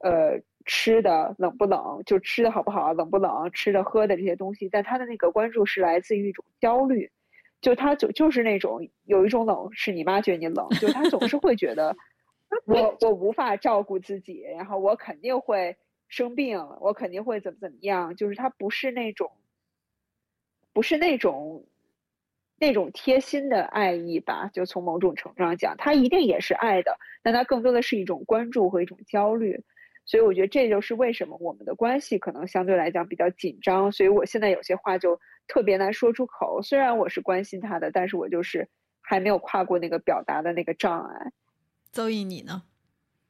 [0.00, 7.08] 呃，吃的冷不冷，就吃的好不好，冷不冷，吃的喝的这些东西，但她的那个关注是来自于一种焦虑，
[7.60, 11.96] 就她就就是那种有一种冷是你妈觉得你冷，就她总是会觉得。
[12.66, 15.76] 我我无法照顾自己，然后我肯定会
[16.08, 19.30] 生病，我肯定会怎么怎么样，就是他不是那种，
[20.72, 21.64] 不是那种，
[22.58, 24.48] 那种贴心的爱意吧？
[24.52, 29.64] 就从某种程度上讲，他一定也是爱的，但他更多的是一种关注和一种焦虑。
[30.04, 33.90] 所以我觉得这就是为什么我们的关系可能相对来讲比较紧张。
[33.90, 35.18] 所以我现在有些话就
[35.48, 38.68] 特别难说出口，虽然我是关心他的，但是我就是
[39.02, 41.32] 还没有跨过那个表达的那个障碍。
[41.96, 42.62] 邹毅，你呢？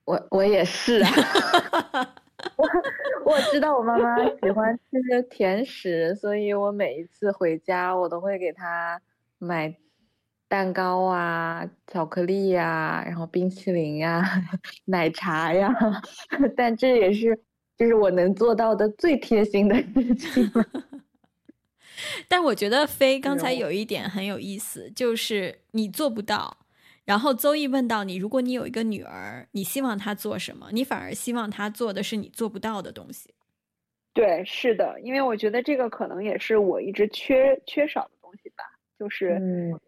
[0.05, 1.11] 我我也是啊，
[2.57, 2.69] 我
[3.25, 9.01] 我知道我妈妈喜欢吃甜食，所以我每一次回家，我都会给她
[9.39, 9.73] 买
[10.49, 14.23] 蛋糕啊、巧克力呀、然后冰淇淋呀、
[14.87, 15.73] 奶茶呀。
[16.57, 17.39] 但这也是
[17.79, 20.65] 就是我能做到的最贴心的事情了。
[22.29, 26.59] 但我觉得飞刚才有有一点很有意思，就是你做不到。
[27.07, 30.69] 然后邹毅问到你，如果你有一个女儿，你希望她做什么？
[30.73, 33.33] 你反而希望她做的是你做不到的东西。
[34.13, 38.65] 对，是的，因为我觉得这个可能也是我一直缺缺少的东西吧，
[38.99, 39.79] 就是，嗯，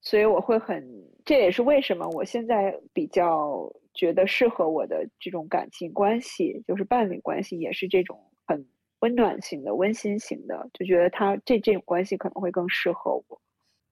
[0.00, 0.86] 所以我会很，
[1.24, 8.64] 这也是为什么我现在比较觉得适合我的这种感情关系，就是伴侣关系，也是这种很
[9.00, 13.40] 温暖型的、温馨型的，就觉得他这这种关系可能会更适合我。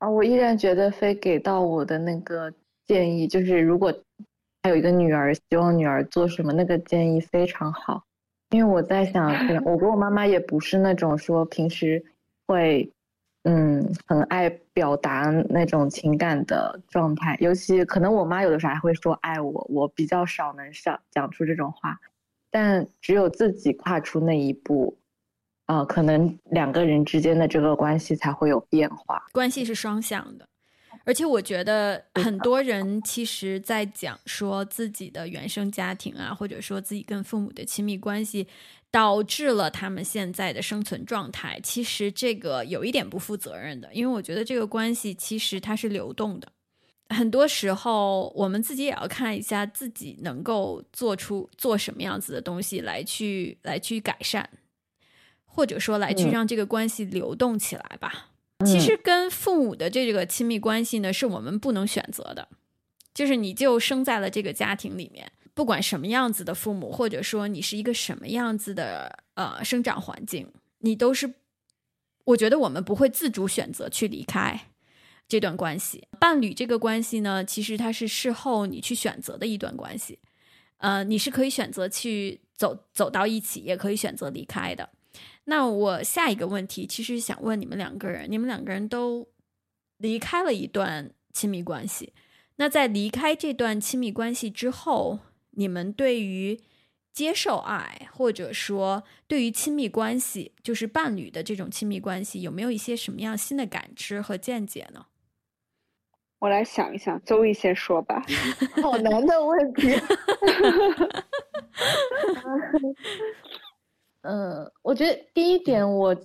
[0.03, 2.53] 啊，我依然觉得飞给到我的那个
[2.88, 3.94] 建议，就是如果
[4.64, 8.03] 还有一个女儿，希望女儿做什么，那个建议非常好。
[8.50, 9.30] 因为我在想，
[9.64, 12.05] 我跟我妈妈也不是那种说平时
[12.48, 12.92] 会，
[13.44, 21.96] 嗯，很爱表达那种情感的状态，尤其可能我妈有的时候还会说爱我，我比较少能上讲出这种话，
[22.50, 24.98] 但只有自己跨出那一步。
[25.73, 29.23] 啊、可能两个人之间的这个关系才会有变化。
[29.33, 30.47] 关系是双向的。
[31.05, 38.47] 而且我觉得很多人其实，在讲说自己的原生家庭啊，或者说自己跟父母的亲密关系，
[38.91, 41.59] 导致了他们现在的生存状态。
[41.61, 46.47] 其实这个有一点不负责任的，因为我觉得这个关系其实它是流动的。
[47.09, 54.49] 很多时候，我们自己也要看一下自己能够做出做什么样子的东西来去来去改善，
[55.55, 58.30] 或者说来去让这个关系流动起来吧。
[58.64, 62.48] 其实跟父母的这个亲密关系呢，是我们不能选择的。
[63.12, 71.34] 就是你就生在了这个家庭里面，不管什么样子的父母，或者说你是一个什么样子的呃生长环境，你都是，
[72.24, 74.68] 我觉得我们不会自主选择去离开
[75.28, 76.09] 这段关系。
[76.18, 80.18] 伴侣这个关系呢，其实它是事后你去选择的一段关系，
[80.78, 84.88] 呃，你是可以选择去走走到一起，也可以选择离开的。
[85.45, 89.28] 那我下一个问题，其实想问你们两个人，你们两个人都
[89.99, 92.12] 离开了一段亲密关系。
[92.57, 95.18] 那在离开这段亲密关系之后，
[95.51, 96.61] 你们对于
[97.12, 105.07] 接受爱，或者说对于亲密关系，就是伴侣的这种亲密关系，有没有一些什么样新的感知和见解呢？
[106.38, 108.24] 我来想一想，邹毅先说吧。
[108.82, 109.90] 好难的问题。
[114.23, 116.16] 嗯，我觉得第一点，我，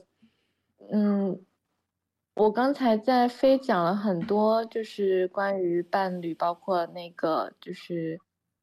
[0.91, 1.43] 嗯，
[2.35, 8.19] 我刚才在飞讲了很多，就是关于伴侣，包括那个，就是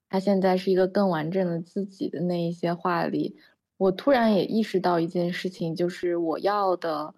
[0.09, 3.37] 他现在是一个更完整的自己的那一些话里，
[3.76, 7.12] 我突然也意识到一件事情，就是我要的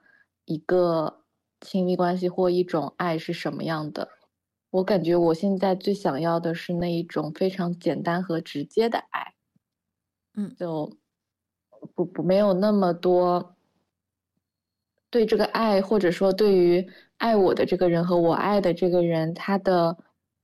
[0.47, 1.23] 一个
[1.61, 4.09] 亲密关系或一种爱是什么样的。
[4.71, 9.35] 我感觉我现在最想要的是那一种非常简单和直接的爱，
[10.35, 10.97] 嗯，就。
[11.95, 13.57] 不不，没有那么多
[15.11, 16.87] 对这个爱，或者说对于
[17.18, 19.97] 爱我的这个人和我爱的这个人，他的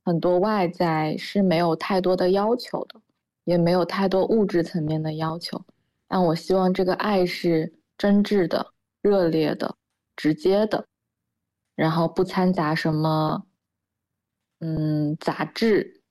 [0.04, 3.00] 很多外在是没有太多的要求的，
[3.44, 5.62] 也没有太多物质层面的要求。
[6.08, 9.74] 但我希望这个爱是真挚的、热烈的、
[10.16, 10.86] 直接的，
[11.74, 13.44] 然后不掺杂什么
[14.60, 16.02] 嗯杂质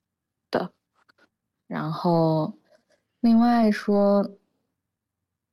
[0.52, 0.72] 的。
[1.68, 2.54] 然后
[3.22, 4.38] 另外说。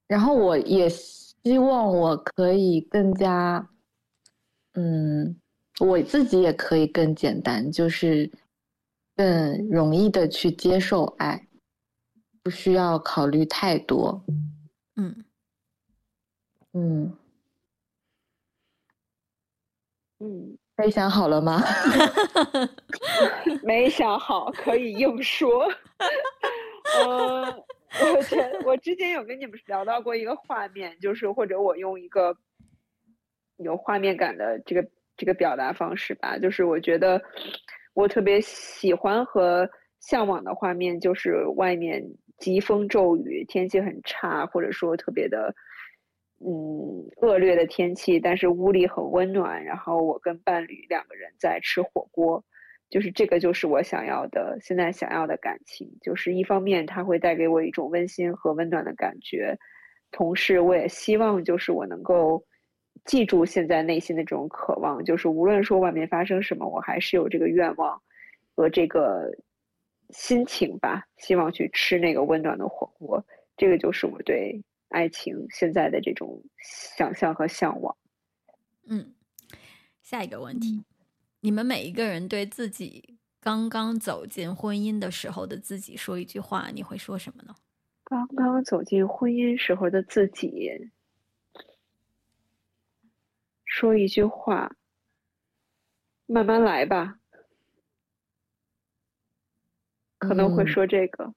[0.09, 3.69] 然后我也希望我可以更加，
[4.75, 5.39] 嗯，
[5.81, 8.31] 我自己也可以更简单，就是
[9.15, 11.47] 更容易的去接受爱，
[12.43, 14.25] 不需要考虑太多。
[14.97, 15.25] 嗯，
[16.73, 17.13] 嗯，
[20.21, 21.63] 嗯，没想好了吗？
[23.63, 25.69] 没想好，可以硬说。
[27.05, 27.63] 嗯。
[28.15, 32.37] 我前我之前有跟你们聊到过一个画面，就是或者我用一个
[33.57, 37.21] 有画面感的这个这个表达方式吧，就是我觉得
[37.95, 39.69] 我特别喜欢和
[40.01, 42.05] 向往的画面，就是外面
[42.39, 45.55] 疾风骤雨，天气很差，或者说特别的
[46.41, 52.45] 嗯恶劣的天气，但是屋里很温暖，然后我跟伴侣两个人在吃火锅。
[52.91, 55.87] 就是这个，就是我想要的，现在想要的感情。
[56.01, 59.59] 就是一方面，它会带给我一种温馨和温暖的感觉，
[60.11, 62.43] 同时，我也希望，就是我能够
[63.05, 65.05] 记住现在内心的这种渴望。
[65.05, 68.01] 就是无论说外面发生什么，我还是有这个愿望
[68.57, 69.31] 和这个
[70.11, 73.23] 心情吧，希望去吃那个温暖的火锅。
[73.57, 74.59] 这个就是我对
[74.89, 77.95] 爱情现在的这种想象和向往。
[78.89, 79.15] 嗯，
[80.01, 80.83] 下一个问题。
[81.49, 87.57] 你们每一个人对自己刚刚走进婚姻的时候的自己说一句话，你会说什么呢？
[88.05, 90.91] 刚刚走进婚姻时候的自己，
[93.65, 94.77] 说一句话，
[96.27, 97.19] 慢慢来吧。
[100.19, 101.33] 可能会说这个。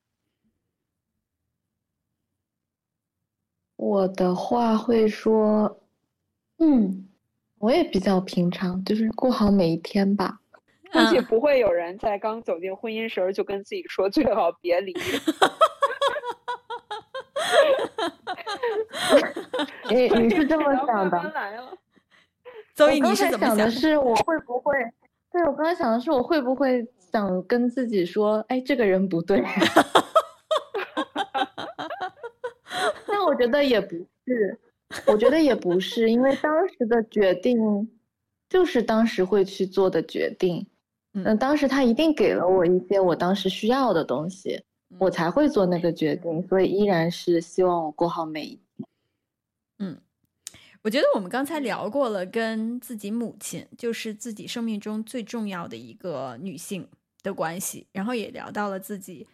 [3.78, 5.82] 我的话会说，
[6.58, 7.08] 嗯。
[7.62, 10.40] 我也比较平常，就是过好每一天吧。
[10.92, 14.94] 估计不会有人在刚走进婚姻时候就跟自己说最好别离。
[19.90, 21.22] 你 你是这么想的？
[22.76, 23.72] 所以你是怎么想的？
[23.72, 24.76] 是我会不会？
[25.32, 29.42] 对我刚才想的是我会不会想跟自己说，哎，这个人不对。
[33.08, 33.96] 但我觉得也不
[34.26, 34.60] 是。
[35.06, 37.58] 我觉得也不是，因为当时的决定
[38.50, 40.66] 就是当时会去做的决定。
[41.14, 44.64] 嗯，当时他一定给了我一些我当时需要的东西，
[44.98, 46.46] 我才会做那个决定。
[46.48, 48.88] 所以依然是希望我过好每一天。
[49.80, 49.98] 嗯，
[50.82, 56.88] 我觉得我们刚才聊过了，跟自己母亲，就是自己生命中最重要的一个女性
[57.24, 59.28] 的关系，然后也聊到了自己。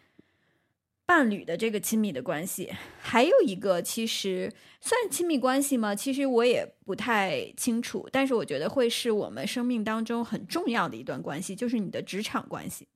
[1.08, 5.94] 伴侣的这个亲密的关系，还有一个其实算亲密关系吗？
[5.94, 12.88] 其实我也不太清楚，但是我觉得会是我们生命当中很重要的一段关系，就是你的职场关系，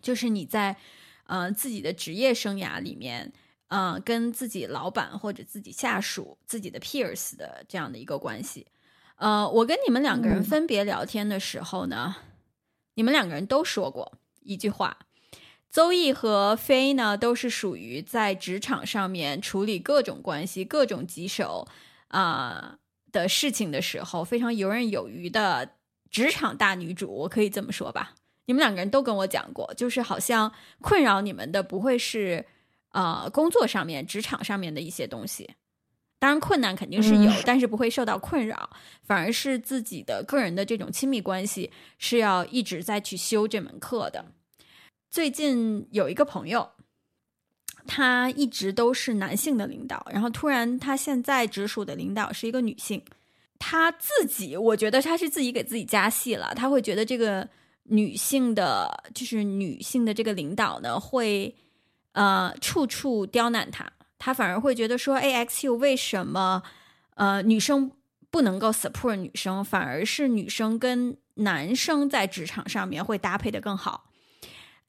[0.00, 0.78] 就是你在
[1.26, 3.30] 呃自己的职业生涯里面，
[3.68, 8.66] 呃跟自己老板或者自己下属、自己的 peers 的这样的一个关系。
[9.16, 12.16] 呃，我跟你们两个人分别聊天的时候呢，
[12.94, 15.00] 你们两个人都说过一句话。
[15.74, 21.66] 邹毅和飞呢，都是属于在职场上面处理各种关系、各种棘手
[22.06, 22.78] 啊
[23.10, 25.72] 的事情的时候，非常游刃有余的
[26.08, 28.14] 职场大女主，我可以这么说吧？
[28.44, 32.46] 你们两个人都跟我讲过，就是好像困扰你们的不会是
[32.92, 35.54] 呃工作上面、职场上面的一些东西，
[36.20, 38.70] 当然困难肯定是有，但是不会受到困扰，
[39.02, 44.26] 反而是自己的个人的这种亲密关系是要一直在去修这门课的。
[45.14, 46.70] 最近有一个朋友，
[47.86, 53.00] 他一直都是男性的领导，然后突然他现在直属的领导是一个女性，
[53.60, 57.48] 他自己我觉得他是自己给自己加戏了，他会觉得这个
[57.84, 61.54] 女性的就是女性的这个领导呢会
[62.14, 63.88] 呃处处刁难他，
[64.18, 66.60] 他反而会觉得说 A X U 为什么
[67.14, 67.92] 呃女生
[68.32, 74.10] 不能够 support 女生，反而是女生跟男生在职场上面会搭配的更好。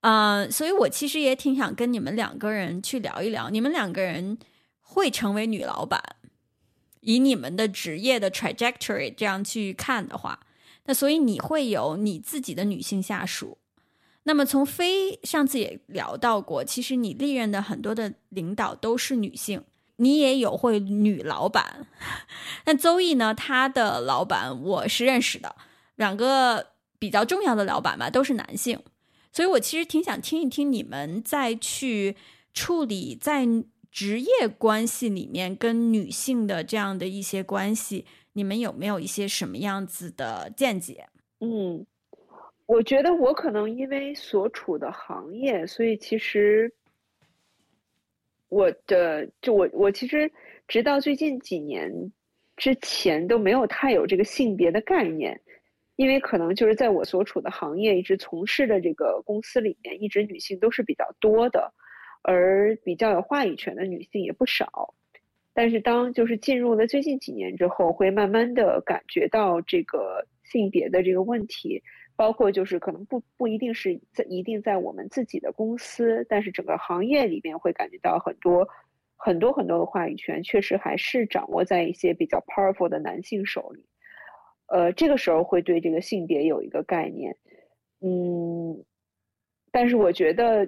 [0.07, 4.37] 嗯，所以我其实也挺想跟你们两个人去聊一聊，你们两个人
[4.79, 5.99] 会成为女老板，
[6.99, 10.41] 以你们的职业的 trajectory 这样去看的话，
[10.85, 13.57] 那所以你会有你自己的女性下属。
[14.25, 19.63] 那么从飞上次也聊到过，其实你历任的很多的领导都是女性，
[19.95, 21.87] 你也有会女老板。
[22.65, 25.55] 那邹毅呢，他的老板我是认识的，
[25.95, 28.79] 两个比较重要的老板吧，都是男性。
[29.35, 32.15] 所以，我其实挺想听一听你们在去
[32.53, 33.45] 处理在
[33.91, 41.09] 职业关系里面跟女性的这样的一些关系，你们有没有一些什么样子的见解？
[41.41, 41.85] 嗯，
[42.65, 46.73] 我觉得我可能因为所处的行业，所以其实
[48.47, 50.31] 我的就我我其实
[50.65, 51.91] 直到最近几年
[52.55, 55.41] 之前都没有太有这个性别的概念。
[55.95, 61.73] 因为可能就是在我所处的行业一直从事的这个公司里面，一直女性都是比较多的，
[62.21, 64.93] 而比较有话语权的女性也不少。
[65.53, 71.81] 但是当就是进入了最近几年之后，会慢慢的感觉到这个性别的这个问题，
[72.17, 78.67] 包括就是可能不不一定是在一定在我们自己的公司，但是整个行业里面会感觉到很多
[79.15, 83.85] 很多很多的话语权确实还是掌握在一些比较 powerful 的男性手里。
[84.67, 87.37] 呃，这个时候会对这个性别有一个概念，
[88.01, 88.83] 嗯，
[89.71, 90.67] 但是我觉得，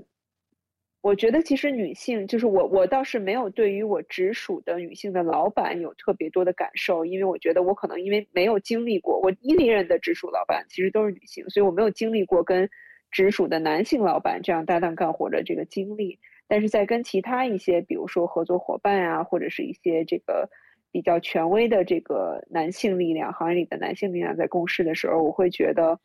[1.01, 12.69] 我觉得其实女性就是我，我倒是没有对于我直属的女性的老板有特别多的感受，因为我觉得我可能因为没有经历过，我一历任的直属老板其实都是女性，所以我没有经历过跟
[13.09, 20.51] 直属的男性老板这样搭档干活的这个经历，但是在跟其他一些，比如说合作伙伴啊，或者是一些这个。
[20.97, 25.99] 比较权威的这个男性力量，行业里的男性力量在共事的时候，我会觉得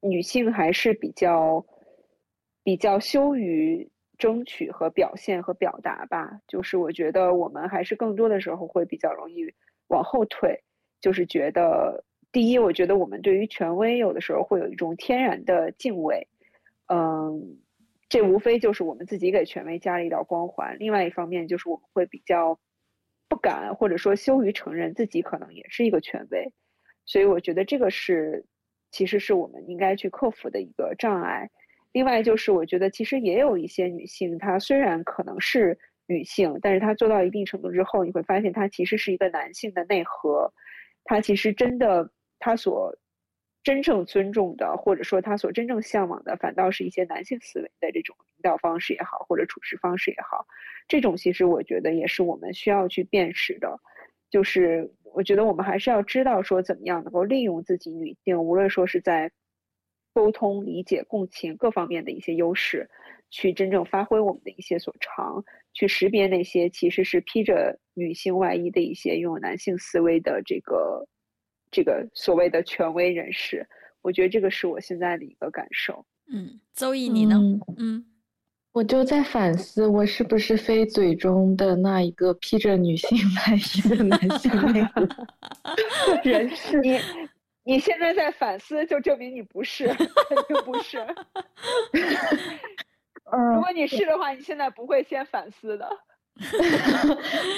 [0.00, 1.66] 女性还是比较
[2.64, 6.40] 比较羞于争取和表现和表达吧。
[6.48, 9.52] 就是我觉得我们还是更多的时候会比较容易
[9.88, 10.62] 往后退。
[10.98, 12.02] 就是觉得
[12.32, 16.26] 第一，我觉得我们对于权威有的时候会有一种天然的敬畏。
[16.86, 17.58] 嗯，
[18.08, 20.78] 这无非就是我们自己给权威加了一道光环。
[20.78, 22.58] 另外一方面就是我们会比较。
[23.28, 26.52] 不敢或者说羞于承认自己可能也是一个权威，
[27.04, 28.44] 所以我觉得这个是
[28.90, 31.50] 其实是我们应该去克服的一个障碍。
[31.92, 40.52] 另外就是我觉得其实也有一些女性，她虽然可能是女性，但是她做到一定程度之后，你会发现她其实是一个男性的内核，
[41.04, 42.96] 她其实真的她所。
[43.66, 50.46] 真正尊重的，或者说他所真正向往的，反倒是一些男性思维的这种领导方式也好，或者处事方式也好。
[50.86, 53.76] 这种其实我觉得也是我们需要去辨识的。
[54.30, 59.32] 就是我觉得我们还是要知道说，怎么样能够利用自己女性，无论说是在
[60.14, 62.88] 沟通、理解、共情各方面的一些优势，
[63.30, 71.08] 去真正发挥我们的一些所长，去识别那些其实是披着女性外衣的一些拥有男性思维的这个。
[71.76, 73.68] 这个所谓的权威人士，
[74.00, 76.06] 我觉得这个是我现在的一个感受。
[76.32, 77.38] 嗯，邹毅，你呢？
[77.76, 78.02] 嗯，
[78.72, 85.06] 我就在反思，我是不是非嘴中的那一个披着女性外衣的男性那个
[86.24, 86.80] 人士？
[86.80, 86.98] 你
[87.62, 90.08] 你现在在反思，就证明你不是，肯
[90.48, 90.96] 定不是。
[93.30, 95.86] 嗯，如果你是的话，你现在不会先反思的。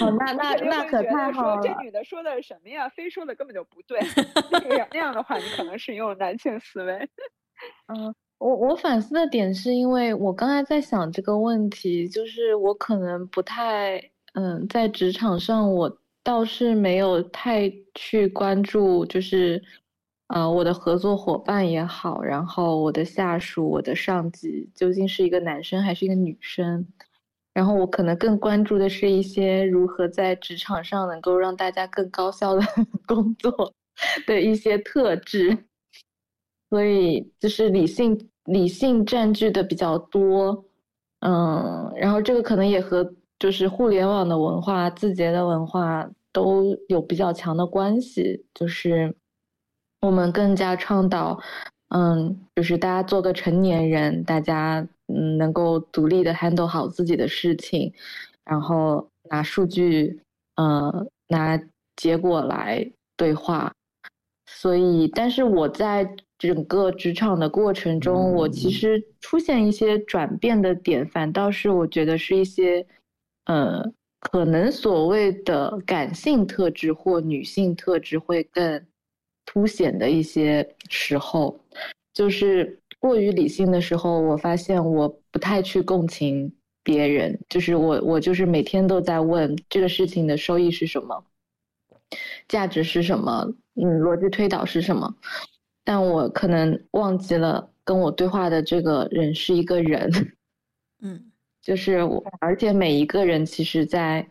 [0.01, 1.63] 好， 那 那那可太好了。
[1.63, 2.89] 这女的说的是什么呀？
[2.89, 3.99] 非说的根本就不对。
[4.69, 7.09] 那样那样的话，你可能是用男性思维。
[7.89, 8.15] 嗯。
[8.39, 14.01] 我我反思的点是因为我刚才在想这个问题，就是我可能不太
[14.35, 19.61] 嗯，在职场上我倒是没有太去关注，就是
[20.29, 26.87] 啊，我的合作伙伴也好，然后我的下属、我的上级究竟是一个男生还是一个女生，
[27.59, 32.63] 然后我可能更关注的是一些如何在职场上能够让大家更高效的
[33.05, 33.75] 工作
[34.29, 35.59] 的一些特质。
[36.71, 40.65] 所以就是理性理性占据的比较多，
[41.19, 49.13] 嗯，然后这个可能也和就是互联网的文化、字节的文化都有比较强的关系，就是
[50.03, 51.37] 我们更加倡导，
[51.89, 57.93] 嗯，就是大家做个成年人，大家嗯能够独立的 handle 好自己的事情，
[58.45, 60.21] 然后拿数据，
[60.57, 61.61] 呃，拿
[61.97, 63.73] 结果来对话，
[64.47, 66.15] 所以，但是我在。
[66.39, 72.87] 整个职场的过程中，我其实出现一些转变的点，反倒是我觉得是一些，
[73.47, 73.85] 呃，
[74.21, 78.87] 可能所谓的感性特质或女性特质会更
[79.47, 81.59] 凸显的一些时候，
[82.15, 86.53] 就是过于理性的时候，我发现我不太去共情
[86.83, 91.25] 别人，就是我我就是每天都在问这个事情的收益是什么，
[92.49, 95.15] 价值是什么，嗯，逻辑推导是什么。
[95.85, 100.11] 但我可能忘记了跟我对话的这个人是一个人，
[101.01, 104.29] 嗯，就是我，而且每一个人其实，在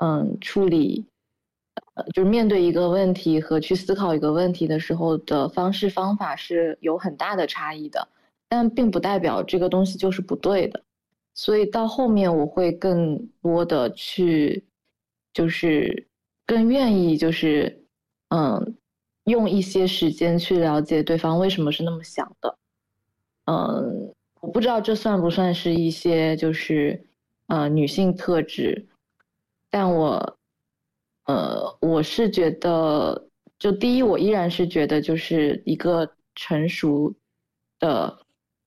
[0.00, 1.06] 嗯处理，
[2.14, 8.08] 就是面对一个问题和去思考一个问题的时候的方式方法是有很大的差异的，
[8.48, 10.82] 但并不代表这个东西就是不对的，
[11.34, 14.64] 所以到后面我会更多的去，
[15.32, 16.06] 就是
[16.46, 17.84] 更愿意就是
[18.28, 18.76] 嗯。
[19.26, 22.56] 用一些时间去了解对方为什么是那么想的，
[23.46, 27.04] 嗯，我不知道这算不算是一些就是
[27.48, 28.86] 呃女性特质，
[29.68, 30.35] 但我
[31.26, 33.28] 呃我是觉得，
[33.58, 37.12] 就第一，我依然是觉得就是一个成熟
[37.78, 38.18] 的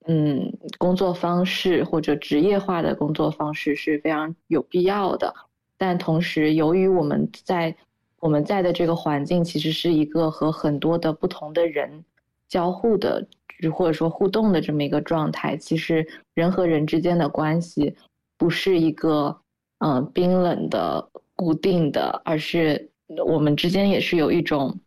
[0.06, 5.34] 嗯工作方式或者职业化的工作方式是非常有必要的，
[5.76, 7.74] 但同时由于我们在
[8.18, 12.04] 我们在的这个环境其实是一个和很多的不同的人
[12.48, 13.26] 交互的，
[13.72, 15.56] 或者说互动的这么一个状态。
[15.56, 17.96] 其实人和人之间的关系
[18.36, 19.40] 不是一个
[19.78, 21.08] 嗯冰冷的
[21.40, 22.90] 固定的，而是
[23.24, 24.78] 我们之间也是有一种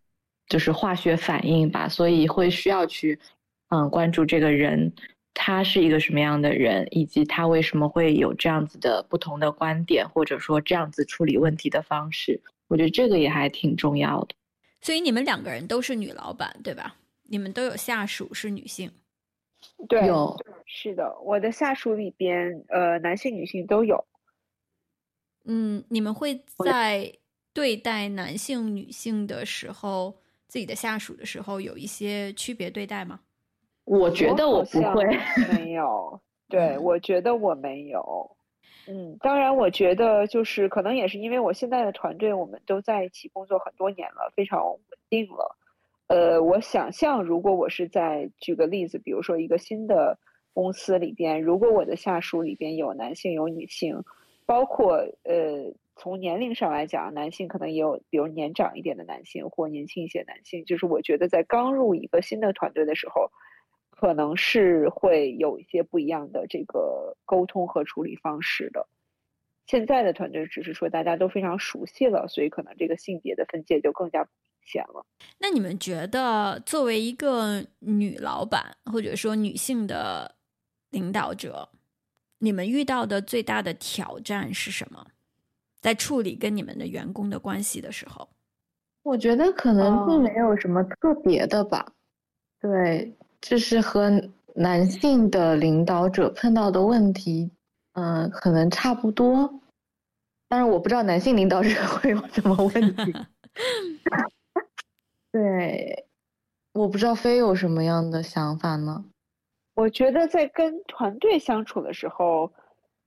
[0.47, 1.89] 就是化学反应吧。
[1.89, 3.19] 所以会需要去
[3.69, 4.93] 嗯关注这个人
[5.33, 12.39] 他是一个什么样的人，以及他为什么会有这样子的不同的观点，或者说这样子处理问题的方式。
[12.67, 14.35] 我觉得这个也还挺重要的，
[14.81, 16.95] 所以你们两个人都是女老板，对吧？
[17.23, 18.91] 你们都有下属是女性，
[19.89, 24.05] 对，有是的，我的下属里边，呃，男性、女性都有。
[25.45, 27.11] 嗯，你们会在
[27.53, 30.15] 对待男性、女性的时候，
[30.47, 33.19] 自己的下属的时候，有一些区别对待吗？
[33.85, 35.05] 我觉得我不会，
[35.53, 36.19] 没 有。
[36.47, 38.37] 对，我觉得我没有。
[38.87, 44.79] 嗯，当然，我觉得就是可能也是因为我现在的团队，我们都在一起工作很多年了，非常稳
[45.09, 45.57] 定了。
[46.07, 50.17] 呃，我想象如果我是在举个例子，比如说一个新的
[50.53, 54.03] 公司里边，如果我的下属里边有男性有女性，
[54.45, 63.31] 包括呃从年龄上来讲，男性可能也有，比如年长一点的男性或年轻一些男性，就是我觉得在刚入一个新的团队的时候。
[63.95, 68.85] 可能是会有一些不一样的这个沟通和处理方式的。
[69.65, 74.29] 现在的团队只是说大家都非常熟悉了，所以可能这个性别的分界就更加明
[74.65, 75.05] 显了。
[75.39, 80.35] 那你们觉得，作为一个女老板或者说女性的
[80.89, 81.69] 领导者，
[82.43, 85.07] 你们遇到的最大的挑战是什么？
[85.79, 88.27] 在处理跟你们的员工的关系的时候，
[89.01, 91.93] 我觉得可能并没有什么特别的吧。
[92.59, 93.15] 对。
[93.39, 94.09] 就是和
[94.55, 97.49] 男性的领导者碰到的问题，
[97.93, 99.61] 嗯，可能差不多。
[100.47, 103.13] 但是我不知道男性领导者 会有什么问题。
[105.31, 106.05] 对，
[106.73, 109.03] 我不知道飞有什么样的想法呢？
[109.75, 112.51] 我觉得在跟团队相处的时候，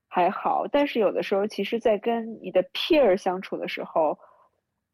[0.09, 4.19] 还好，但是有的时候，其实，在跟你的 peer 相处的时候，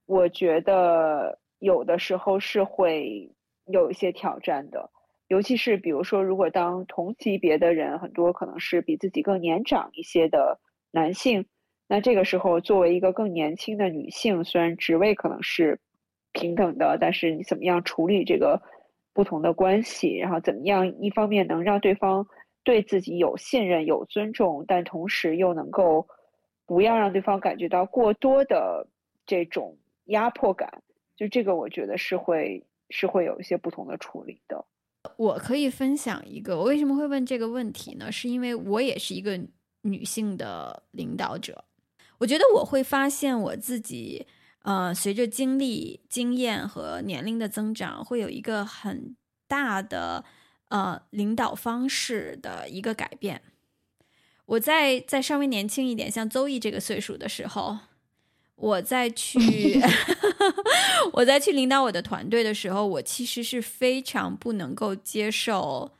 [0.06, 3.30] 我觉得有的时候是会
[3.66, 4.90] 有一些挑战的。
[5.28, 11.46] 尤其是比如说，如果当同级别的人很多可能是比自己更年长一些的男性，
[11.88, 15.80] 那这个时候作为一个更年轻的女性，虽然职位可能是
[16.32, 18.60] 平等的，但是你怎么样处理这个
[19.12, 22.26] 不同的关系，然后怎么样一方面能让对方。
[22.64, 26.06] 对自己有信任、有尊重，但同时又能够
[26.64, 28.86] 不要让对方感觉到过多的
[29.26, 30.80] 这种压迫感，
[31.16, 34.64] 就这个我觉得是会是会有一些不同的处理的。
[35.16, 38.12] 我可以分享一个，我为什么会问这个问题呢？
[38.12, 39.36] 是因为我也是一个
[39.80, 41.64] 女性的领导者，
[42.18, 44.24] 我觉得我会发现我自己，
[44.62, 49.16] 呃，随着经历、经验和年龄的增长，会有一个很
[49.46, 50.24] 大的。
[50.72, 53.42] 呃，领导方式的一个改变。
[54.46, 57.76] 我在在稍微年轻一点，像邹毅这个岁数的时候，
[58.54, 59.38] 我在去
[61.12, 65.92] 我在去领导我的团队的时候，我其实是非常不能够接受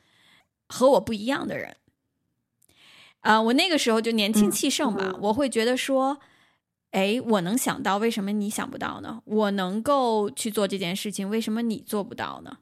[0.71, 1.77] 和我不一样的人。
[3.21, 6.19] 啊，我那个时候就年轻气盛吧，我会觉得说，
[6.93, 9.23] 哎，我能想到，为什么你想不到呢？
[9.25, 12.59] 我能够去做这件事情，为什么你做不到呢？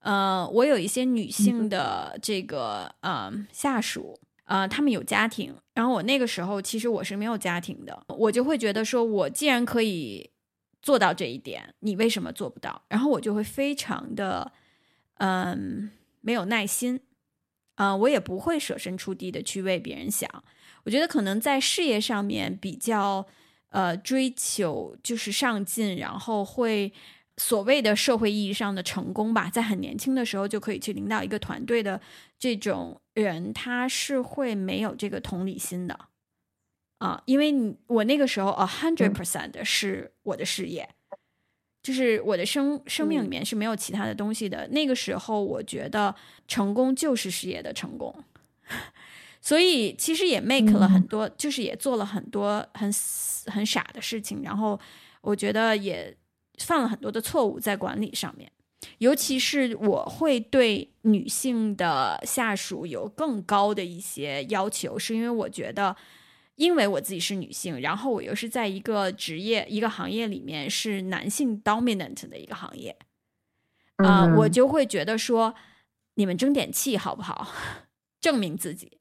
[0.00, 10.30] 呃，我有一些女性的这个呃下属，呃，他们有家庭，然后我那个时候其实我是没有家庭的，我就会觉得说，我既然可以
[10.82, 12.82] 做到这一点，你为什么做不到？
[12.88, 14.52] 然后我就会非常的
[15.14, 15.90] 嗯
[16.20, 17.00] 没有耐心，
[17.76, 20.28] 啊，我也不会舍身处地的去为别人想。
[20.88, 23.26] 我觉得可能在事业上面比较
[23.68, 26.90] 呃追求就是上进，然后会。
[27.40, 32.00] 所谓的社会意义上的成功吧，在很年轻的时候就可以去领导一个团队的
[32.36, 35.96] 这种人，他是会没有这个同理心的
[36.98, 40.88] 啊，因为你我那个时候 a hundred percent 是我的事业，
[41.80, 44.66] 就是我的生生命里面是没有其他的东西的。
[44.72, 46.12] 那个时候，我觉得
[46.48, 48.12] 成功就是事业的成功，
[49.48, 52.92] 所以其实也 make 了很多，就是也做了很多很
[53.46, 54.78] 很傻的事情，然后
[55.22, 56.16] 我觉得也。
[56.60, 58.50] 犯了很多的错误在管理上面，
[58.98, 65.94] 尤其是我会对女性的下属有更高的一些要求，是因为我觉得，
[66.56, 72.98] 因为我自己是女性，然后我又是在一个职业、一个行业里面是男性 dominant 的一个行业，
[73.98, 75.54] 啊，我就会觉得说，
[76.14, 77.52] 你们争点气好不好？
[78.20, 78.97] 证明自己，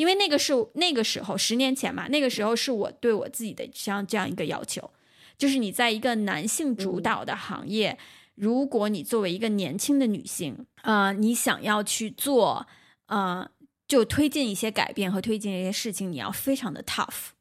[0.00, 4.90] 因为那个是那个时候十年前嘛，那个时候是我对我自己的像这样一个要求。
[5.36, 7.98] 就是你在一个男性主导的行业，
[8.34, 12.66] 如果你作为一个年轻的女性，啊，你想要去做，
[13.06, 13.50] 啊，
[13.86, 17.32] 就推进一些改变和推进一些事情，你要非常的 tough，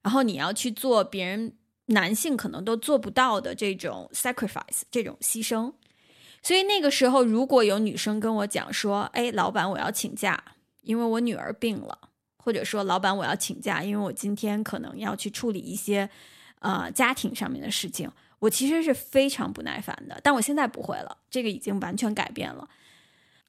[0.00, 1.52] 然后你要去做别人
[1.86, 5.74] 男性可能都做不到的这种 sacrifice，这种牺牲。
[6.42, 10.42] 所以那个时候，如果有女生跟我讲说，哎，老板，我要请假，
[10.82, 11.98] 因为我女儿病了，
[12.38, 16.10] 或者说，老板，我要请假，因为我今天可能要去处理一些。
[16.62, 22.68] 呃，家庭上面的事情，我其实是非常不耐烦的，但我现在不会了，这个已经完全改变了。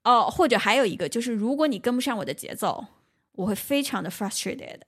[0.06, 2.86] 哦，或者还有一个就是，如果你跟不上我的节奏，
[3.34, 4.80] 我会非常的 frustrated。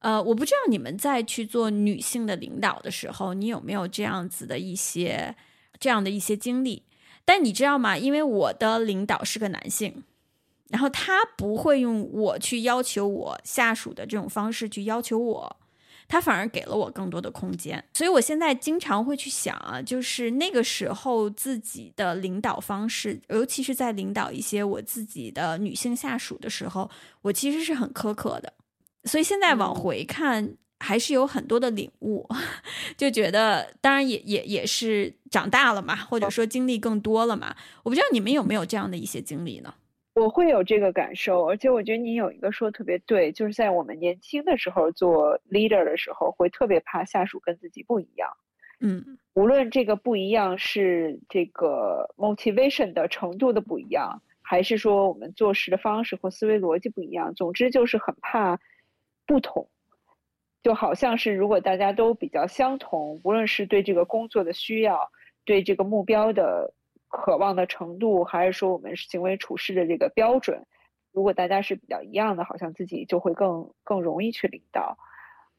[0.00, 5.34] 呃，我不知道你们在去做女性的领导的时候，你有没有这样子的一些
[5.80, 6.82] 这样的一些经历？
[7.24, 7.96] 但你知道吗？
[7.96, 10.04] 因为我的领导是个男性，
[10.72, 15.56] 然后他不会用我去要求我下属的这种方式去要求我。
[16.08, 26.90] 他反而给了我更多的空间，所以我现在经常会去想啊，就是那个时候自己的领导方式，尤其是在领导一些我自己的女性下属的时候，
[27.22, 28.52] 我其实是很苛刻的。
[29.04, 32.28] 所以现在往回看，还是有很多的领悟，
[32.98, 37.56] 就觉得当然也也也是长大了嘛，或者说经历更多了嘛。
[37.84, 39.72] 我不知道你们有没有这样的一些经历呢？
[40.14, 48.28] 我会有这个感受，而且我觉得你有一个说特别对，就是在我们年轻的时候做 leader 的时候，会特别怕下属跟自己不一样。
[48.80, 58.60] 嗯，无论这个不一样是这个 motivation 的程度的不一样，还是说我们做事的方式或思维逻辑不一样，总之就是很怕
[59.26, 59.66] 不同。
[60.62, 65.10] 就好像是如果大家都比较相同，无论是对这个工作的需要，
[65.46, 66.74] 对这个目标的。
[67.12, 70.64] 渴望的程度，还是说我们行为处事的这个标准，
[71.12, 74.96] 如果大家是比较一样的，好像自己就会更更容易去领导。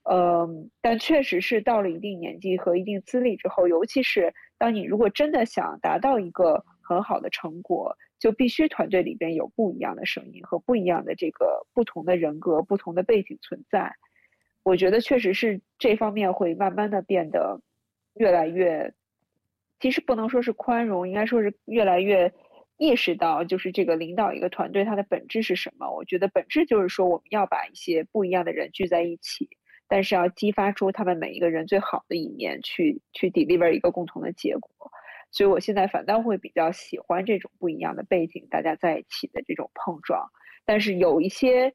[0.10, 13.94] 嗯，但确实是到了一定年纪和一定资历之后，尤其是当你如果真的想达到一个很好的成果，就必须团队里边有不一样的声音和不一样的这个不同的人格、不同的背景存在。
[14.64, 17.62] 我觉得确实是这方面会慢慢的变得
[18.16, 18.94] 越来越，
[19.84, 22.32] 其实不能说是宽容，应该说是越来越
[22.78, 25.92] 意识到，就是这个领导一个团队它的本质是什么。
[25.92, 29.50] 我觉得本质就是说，我们要把一些不一样的人聚在一起，
[29.90, 34.90] 但是要激发出他们每一个人最好的一面，去去 deliver 一个共同的结果。
[35.32, 40.30] 所以我现在反倒会比较喜欢这种不一样的背景，大家在一起的这种碰撞。
[40.64, 41.74] 但是有一些。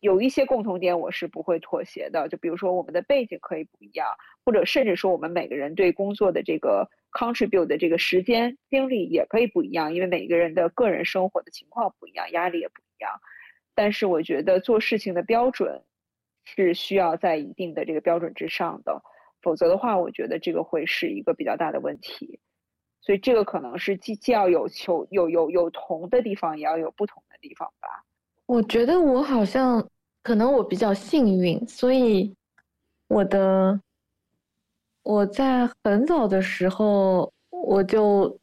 [0.00, 4.08] 有一些共同点我是不会妥协的，就比如说我们的背景可以不一样，
[4.44, 13.12] 或者甚至说我们每个人对工作的这个 contribute 的这个时间精力也可以不一样，因为每个人的个人生活的情况不一样，压力也不一样。
[13.74, 15.82] 但是我觉得做事情的标准
[16.44, 19.02] 是需要在一定的这个标准之上的，
[19.42, 22.40] 否则的话，我觉得这个会是一个比较大的问题。
[23.00, 28.04] 所以这个可能是既既要有求有有有同的地方，也要有不同的地方吧。
[28.48, 29.86] 我觉得我好像
[30.22, 32.34] 可能我比较幸运，所以
[33.08, 33.78] 我的
[35.02, 38.40] 我在很早的时候我就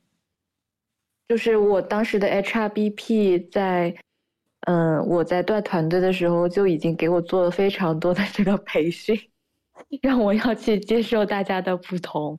[1.27, 3.95] 就是我当时的 HRBP 在
[4.68, 9.19] 嗯我在带团队的时候就已经给我做了非常多的这个培训，
[10.03, 12.38] 让我要去接受大家的不同，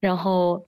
[0.00, 0.66] 然后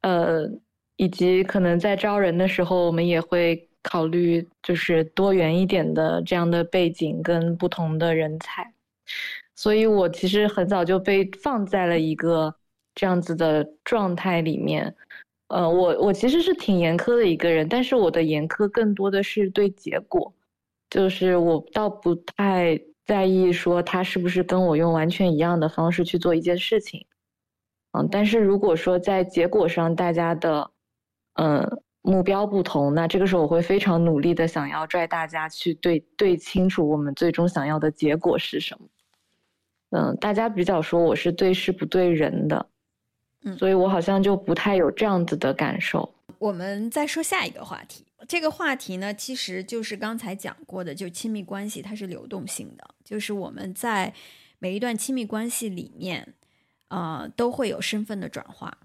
[0.00, 0.50] 呃
[0.96, 3.65] 以及可能在招人的时候我们也会。
[3.88, 8.74] 考虑就是多元一点的这样的背景跟不同的人才，
[9.54, 12.52] 所以我其实很早就被放在了一个
[12.96, 14.92] 这样子的状态里面。
[15.46, 20.34] 呃，我我其实是挺严苛的一个人，但是我的严苛更多的是对结果，
[20.90, 27.06] 就是我倒不太在意说他是不是跟我用完全一样的方式去做一件事情。
[27.92, 30.72] 嗯，但是如果说在结果上大家的，
[31.34, 31.82] 嗯。
[32.06, 38.86] 目标不同，那这个时候我会非常努力的想要拽大家去对对清楚我们最终想要的结果是什么。
[39.90, 42.64] 嗯，大家比较说我是对事不对人的，
[43.42, 46.14] 嗯，所以我好像就不太有这样子的感受。
[46.38, 54.14] 我们再说下一个话题，这个话题呢，其实就是刚才讲过的，就亲密关系它是流动性的，就是我们在
[54.60, 56.34] 每一段亲密关系里面，
[56.86, 58.78] 呃，都会有身份的转化。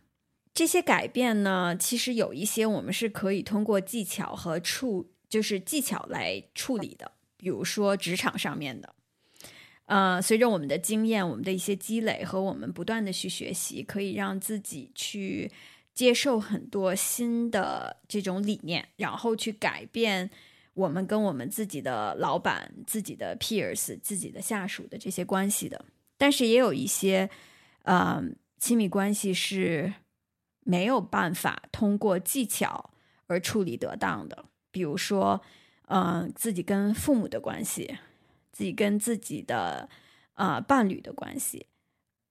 [0.62, 7.12] 这些改变呢，其实有一些我们是可以通过技巧和处，就是技巧来处理的。
[7.36, 8.94] 比如说职场上面的，
[9.86, 15.52] 呃，随着我们的经验、我们的一些积累和我们不断的去学习，可以让自己去
[15.96, 20.30] 接受很多新的这种理念，然后去改变
[20.76, 25.84] 我们跟我们自己的老板、自己的 peers、自己的下属的这些关系的。
[26.20, 27.28] 但是也有一些，
[27.82, 28.24] 呃，
[28.60, 29.92] 亲密关系是。
[30.64, 32.92] 没有办法通过技巧
[33.28, 35.42] 而处理得当的，比如说，
[35.88, 37.98] 嗯，自己跟父母的关系，
[38.52, 39.90] 自己跟自己的
[40.36, 41.68] 呃伴侣的关系，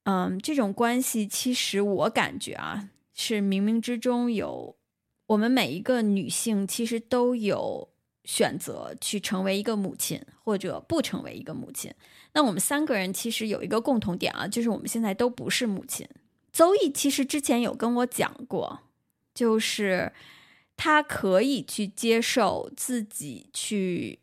[0.05, 4.77] 嗯，这种关系其实我感觉啊，是冥冥之中有
[5.27, 7.89] 我们每一个女性其实都有
[8.25, 11.93] 选择去成为一个母亲或者不成为一个母亲。
[12.33, 16.09] 那我们三个人其实有一个共同点啊，就是我们现在都不是母亲。
[16.53, 18.81] 邹毅其实之前有跟我讲过，
[19.35, 20.13] 就是
[20.77, 24.19] 他可以去接受自己去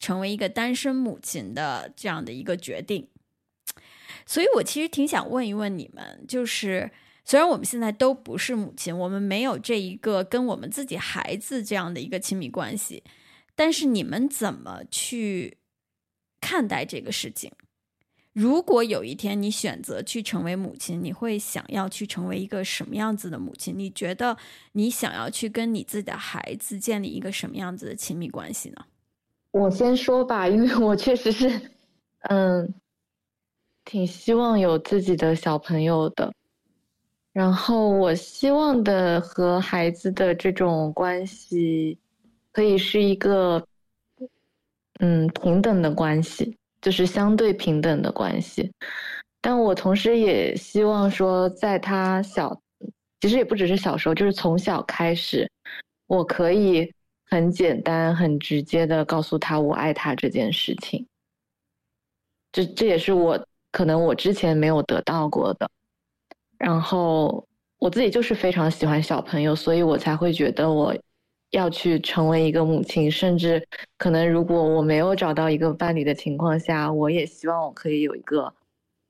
[0.00, 3.08] 成为一个单身母亲的这样的一个决定，
[4.26, 6.90] 所以我其实挺想问一问你们，就是
[7.24, 13.02] 虽然我们现在都不是母亲，我们没有这一个跟我们自己孩子这样的一个亲密关系，
[13.54, 15.58] 但是你们怎么去
[16.40, 17.52] 看待这个事情？
[18.38, 23.76] 如果有一天你选择去成为母亲，你会想要去成为一个什么样子的母亲？
[23.76, 24.36] 你觉得
[24.70, 28.86] 你想要去跟你自己的孩子建立一个什么样子的亲密关系呢？
[29.50, 31.60] 我先说吧，因为我确实是，
[32.28, 32.72] 嗯，
[33.84, 36.32] 挺希望有自己的小朋友的。
[37.32, 41.98] 然后我希望的和孩子的这种关系，
[42.52, 43.66] 可以是一个，
[45.00, 46.57] 嗯，平等的关系。
[46.80, 48.72] 就是相对平等的关系，
[49.40, 52.60] 但我同时也希望说，在他小，
[53.20, 55.50] 其实也不只是小时候，就是从小开始，
[56.06, 56.92] 我可以
[57.30, 61.04] 很简单、很直接的告诉他我爱他这件事情。
[62.52, 65.68] 这这也是我可能我之前没有得到过的。
[66.58, 67.44] 然后
[67.78, 70.94] 我自己就是非常喜欢小朋友，所以我才会觉得我。
[71.50, 73.66] 要去成为一个母亲，甚至
[73.96, 78.52] 可能如果我没有找到一个伴侣的情况下，我也希望我可以有一个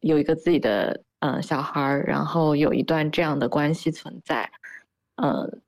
[0.01, 4.49] 有一个自己的嗯小孩儿，然后有一段这样的关系存在，
[5.17, 5.61] 嗯，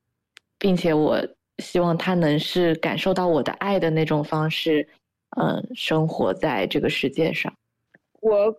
[0.59, 1.21] 并且我
[1.59, 4.89] 希望他能是感受到我的爱的那种方式，
[5.37, 7.53] 嗯，生活在这个世界上。
[8.21, 8.57] 我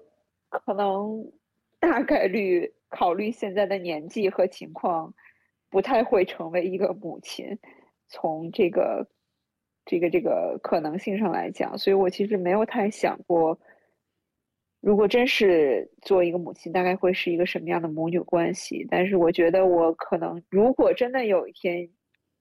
[0.50, 1.32] 可能
[1.80, 5.14] 大概率考虑现在的年纪和情况，
[5.70, 7.58] 不太会成为一个母亲。
[8.12, 9.08] 从这个
[9.86, 13.58] 这个这个可能性上来讲，所以我其实没有太想过，
[14.82, 18.86] 如果真是做一个母亲，大概会是一个什么样的母女关系。
[18.92, 21.90] 但是我觉得，我可能如果真的有一天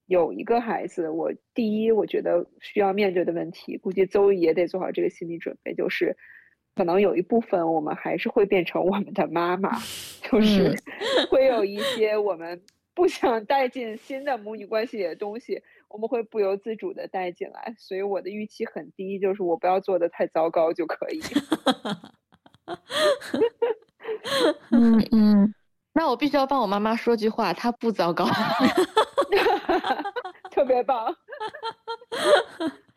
[0.07, 6.17] 有一个孩子，我第一，我觉得需要面对的问题，估计邹也得做好这个心理准备，就是
[6.75, 9.71] 可能有一部分我们还是会变成我们的妈妈，
[10.31, 10.75] 就是
[11.31, 12.61] 会有一些我们。
[13.01, 21.23] 不想带进新的母女关系里的东西，我们会不由自主的带进来，所以我的预期很低，就是我不要做的太糟糕就可以。
[24.71, 25.55] 嗯 嗯，
[25.95, 28.27] 那我必须要帮我妈妈说句话，她不糟糕，
[30.53, 31.17] 特别棒。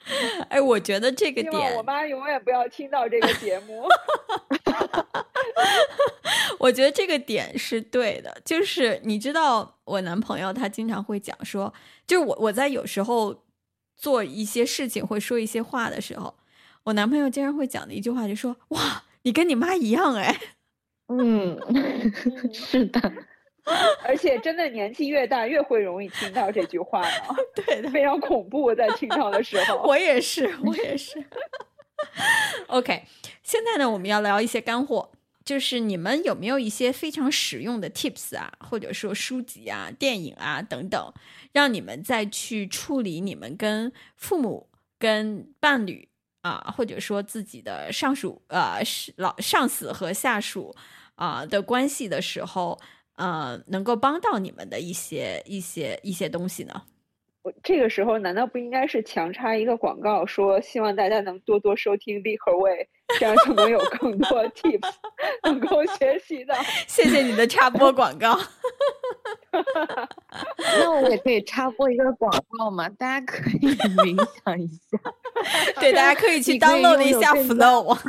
[0.49, 3.83] 哎，我觉得这个点，我妈永远不要听到这个节目。
[6.59, 11.73] 我觉得这个点是对的，就是你知道，我男朋友他经常会讲说，
[12.05, 13.43] 就是我我在有时候
[13.95, 16.35] 做一些事情会说一些话的时候，
[16.83, 20.39] 我男朋友经常会讲的一句话就说：“哇，你跟你妈一样哎。”
[21.09, 21.59] 嗯，
[22.53, 23.11] 是的。
[24.05, 29.77] 而且真的年纪越大越会容易听到这句话呢， 对的，非常恐怖，在听到的时候。
[29.87, 31.23] 我也是，我也是。
[32.67, 33.03] OK，
[33.41, 35.11] 现在呢，我们要聊一些干货，
[35.45, 41.13] 就是你们有没有一些非常实用的 Tips 啊，或者说书籍啊、电影啊等等，
[41.53, 44.69] 让你们再去处理你们跟父母、
[44.99, 46.09] 跟伴侣
[46.41, 48.81] 啊，或者说自己的上属呃
[49.15, 50.75] 老上司和下属
[51.15, 52.77] 啊的关系的时候。
[53.15, 56.81] 呃，能够帮到你们的一些一些一些东西呢？
[57.43, 62.87] 我这个时候难道不应该是强插一个广告，说希望大家能多多收听立和味，
[63.19, 64.89] 这样就能有更多 tips
[65.43, 66.55] 能够学习的。
[66.87, 68.39] 谢谢你的插播广告。
[70.79, 72.87] 那我也可以插播一个广告嘛？
[72.97, 73.67] 大家可以
[73.97, 74.15] 冥
[74.45, 74.97] 想一下，
[75.81, 77.99] 对，大家可以去 download 一下 Flow。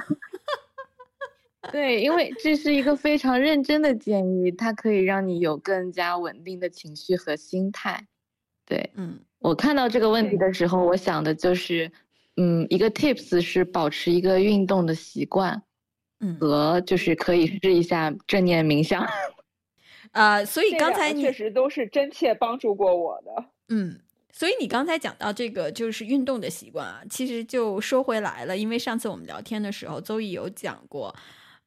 [1.72, 8.06] 对，因为这是一个非常认真的建议，它可以让你有更加稳定的情绪和心态。
[8.66, 11.90] 对，嗯，我看到这个问题的时候，我想的就是，
[12.36, 15.62] 嗯，一个 tips 是保持一个运动的习惯，
[16.20, 19.06] 嗯，和就是可以试一下正念冥想。
[20.12, 23.44] 啊， 所以刚才你确实都是真切帮助过我的。
[23.68, 23.98] 嗯，
[24.32, 31.14] 所以你刚才讲到这个就是运动的习惯啊，其实就说回来了，因为上次我们聊天的时候，邹毅有讲过。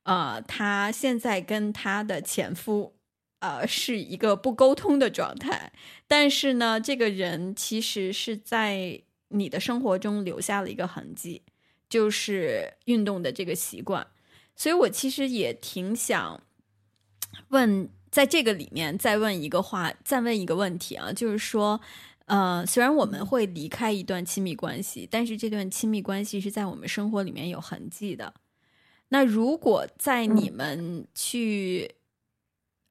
[0.08, 2.96] 呃，她现在跟她的前夫，
[3.40, 5.74] 呃，是一个不沟通的状态。
[6.08, 11.44] 但是呢，这个人其实是在你的生活中留下了一个痕迹，
[11.90, 14.08] 就是运动的这个习惯。
[14.56, 16.42] 所以我其实也挺想
[17.50, 21.82] 问，在这个里面再问一个话，再问一个问题啊，就是说，
[22.28, 28.34] 呃，虽然我们会离开一段亲密关系，但是这段亲密关系是在我们生活里面有痕迹的。
[29.10, 31.96] 那如果在你们去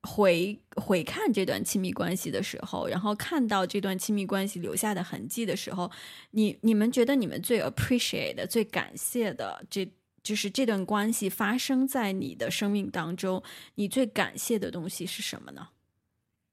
[0.03, 5.91] 回回看这段亲密关系的时候，然后看到这段亲密关系留下的痕迹的时候，
[6.31, 9.87] 你你们觉得你们最 appreciate 的、最感谢的，这
[10.23, 13.43] 就是这段关系发生在你的生命当中，
[13.75, 15.69] 你最感谢的东西是什么呢？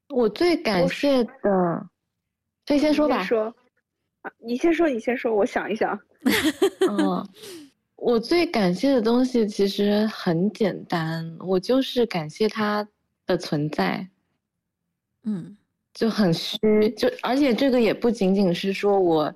[0.08, 1.88] 我最感谢的，
[2.68, 3.24] 以先说吧。
[3.24, 3.54] 说，
[4.44, 5.98] 你先说，你先说，我想一想。
[6.90, 7.28] 嗯。
[8.04, 12.86] 我最感谢的东西其实很简单，我就是感谢他
[13.24, 14.06] 的存在，
[15.22, 15.56] 嗯，
[15.94, 16.58] 就很虚，
[16.98, 19.34] 就而且这个也不仅仅是说我，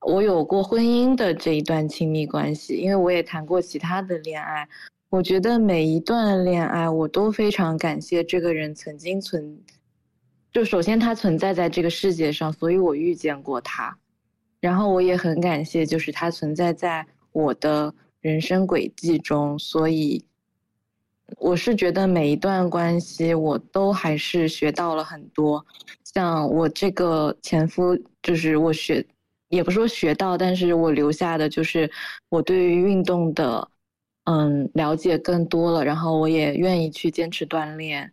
[0.00, 4.66] 我有过婚姻的这一段亲密关系，因为我也谈过其他的恋爱，
[5.10, 9.60] 我觉得每一段恋爱我都非常感谢这个人曾经存，
[10.50, 13.98] 就首先他存在在这个世界上，所以我遇见过他，
[14.60, 17.06] 然后我也很感谢，就是他存在在。
[17.32, 20.24] 我的人生轨迹中，所以
[21.36, 25.64] 我是觉得每一段关系我都还是学到了很多。
[26.02, 29.04] 像我这个前夫，就是我学，
[29.48, 31.90] 也不说学到，但是我留下的就是
[32.30, 33.68] 我对于运动的，
[34.24, 35.84] 嗯，了解更多了。
[35.84, 38.10] 然后我也愿意去坚持锻炼。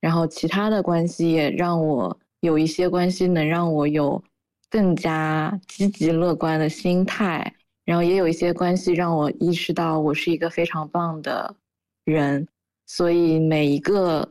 [0.00, 4.22] 然后其他的关系也让我有一些关系能让我有
[4.70, 7.52] 更加积极乐观的心态。
[7.88, 11.56] 然后也有一些关系让我意识到我是一个非常棒的
[12.04, 12.46] 人，
[12.84, 14.30] 所以每一个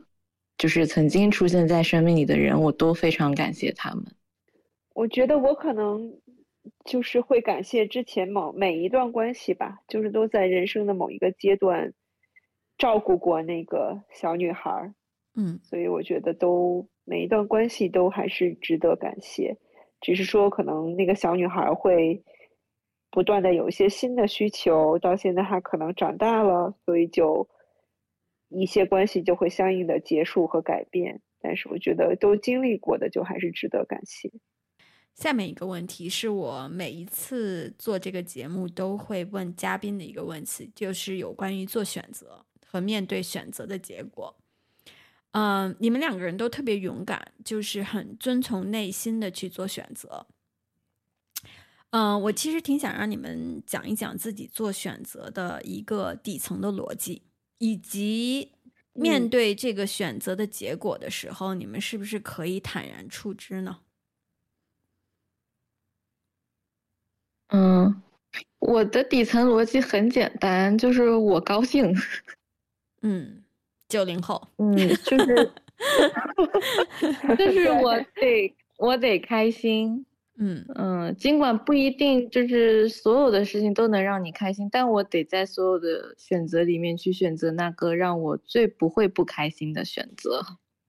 [0.56, 4.04] 就是曾经出现在生命里的人，我都非常感谢他们。
[4.94, 6.08] 我觉得我可能
[6.84, 11.92] 就是会感谢之前某每一段关系吧，就是都在人生的某一个阶段
[12.76, 14.94] 照顾过那个小女孩儿，
[15.34, 19.56] 嗯所以我觉得都每一段关系都还是值得感谢，
[20.00, 22.22] 只是说可能那个小女孩儿会
[23.18, 27.48] 不断的有一些新的需求，到现在她可能长大了，所以就
[28.48, 31.20] 一些关系就会相应的结束和改变。
[31.40, 34.30] 但是我觉得都经历过的，就还是值得感谢。
[35.16, 44.32] 下面一个问题是我每一次做这个节目都会问嘉宾的一个问题，就是有关于做选择和面对选择的结果。
[45.32, 50.24] 嗯、你们两个人都特别勇敢，就是很遵从内心的去做选择。
[51.90, 57.22] 嗯、我其实挺想让你们讲一讲自己做选择的一个底层的逻辑，
[57.58, 58.52] 以及
[58.92, 63.78] 面嗯对这个选择的结果的时候，你们是不是可以坦然处之呢？
[67.48, 68.02] 嗯，
[68.58, 71.94] 我的底层逻辑很简单，就是我高兴。
[73.00, 73.42] 嗯，
[73.88, 75.50] 九零后，嗯，就是
[77.38, 80.04] 就是我得我得开心。
[80.38, 90.44] 嗯嗯，尽管不一定就是所有的事情都能让你开心，但我得在所有的选择里面去选择那个让我最不会不开心的选择。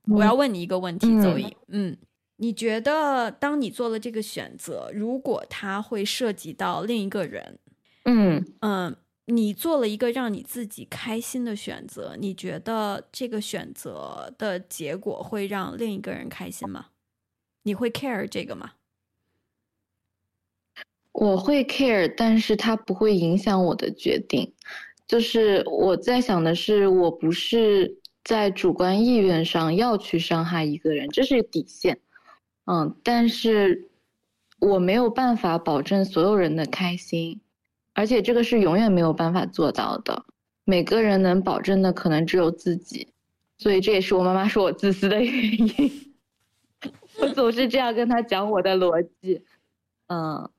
[0.08, 1.98] 我要问你一个问题，嗯邹毅，嗯，
[2.38, 7.60] 你觉得当你做了这个选择，如果它会涉及到另一个人，
[8.06, 8.96] 嗯，嗯，
[9.26, 16.88] 你做了一个让你自己开心的选择，你觉得这个选择的结果会让另一个人开心吗？
[17.64, 18.74] 你会 care 这个吗？
[21.20, 24.54] 我会 care，但是它不会影响我的决定。
[25.06, 32.00] 就是我在想的是，我不是在主观意愿上要去伤害一个人，这是底线。
[32.68, 33.90] 嗯，但是
[34.60, 37.42] 我没有办法保证所有人的开心，
[37.94, 40.24] 而且这个是永远没有办法做到的。
[40.64, 43.10] 每个人能保证的可能只有自己，
[43.58, 46.14] 所以这也是我妈妈说我自私的原因。
[47.20, 49.44] 我总是这样跟她讲我的逻辑，
[50.08, 50.50] 嗯。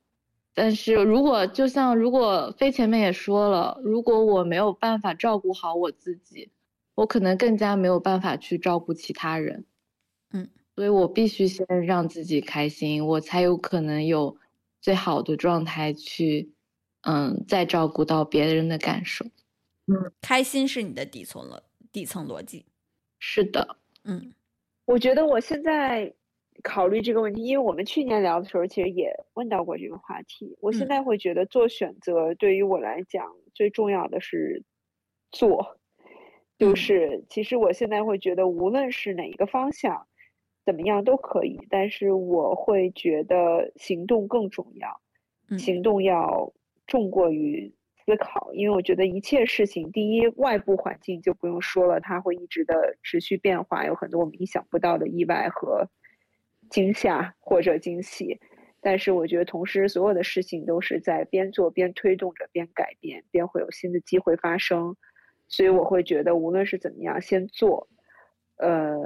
[0.52, 6.50] 但是如果就像如果飞前面也说了，如果我没有办法照顾好我自己，
[6.94, 9.64] 我可能更加没有办法去照顾其他人。
[10.32, 14.36] 嗯，所以我必须先让自己开心，我才有可能有
[14.80, 16.52] 最好的状态去，
[17.02, 19.24] 嗯，再照顾到别人的感受。
[19.86, 22.64] 嗯开心是你的底层了底层逻辑。
[23.18, 24.32] 是的，嗯
[24.84, 26.12] 我觉得我现在
[26.62, 30.56] 考虑这个问题，因为我们去年聊的时候，其实也问到过这个话题。
[30.60, 30.88] 我现嗯。
[30.88, 34.62] 在会觉得做选择对于我来讲最重要的是
[35.30, 35.78] 做，
[36.58, 36.76] 就嗯。
[36.76, 40.06] 是其实我现在会觉得，无论是哪一个方向，
[40.64, 45.00] 怎么样都可以，但是我会觉得行动更重要，
[45.50, 45.58] 嗯。
[45.58, 46.52] 行动要
[46.86, 47.72] 重过于
[48.04, 55.88] 思考，因为我觉得一切事情，第一，外部环境就不用说了，它会一直的持续变化，有很多我们意想不到的意外和
[56.70, 58.40] 惊吓或者惊喜。
[58.80, 64.96] 但是我觉得，同时所有的事情都是在边做边推动着，边改变，边会有新的机会发生。
[65.48, 67.88] 所以我会觉得，无论是怎么样，先做，
[68.56, 68.98] 呃，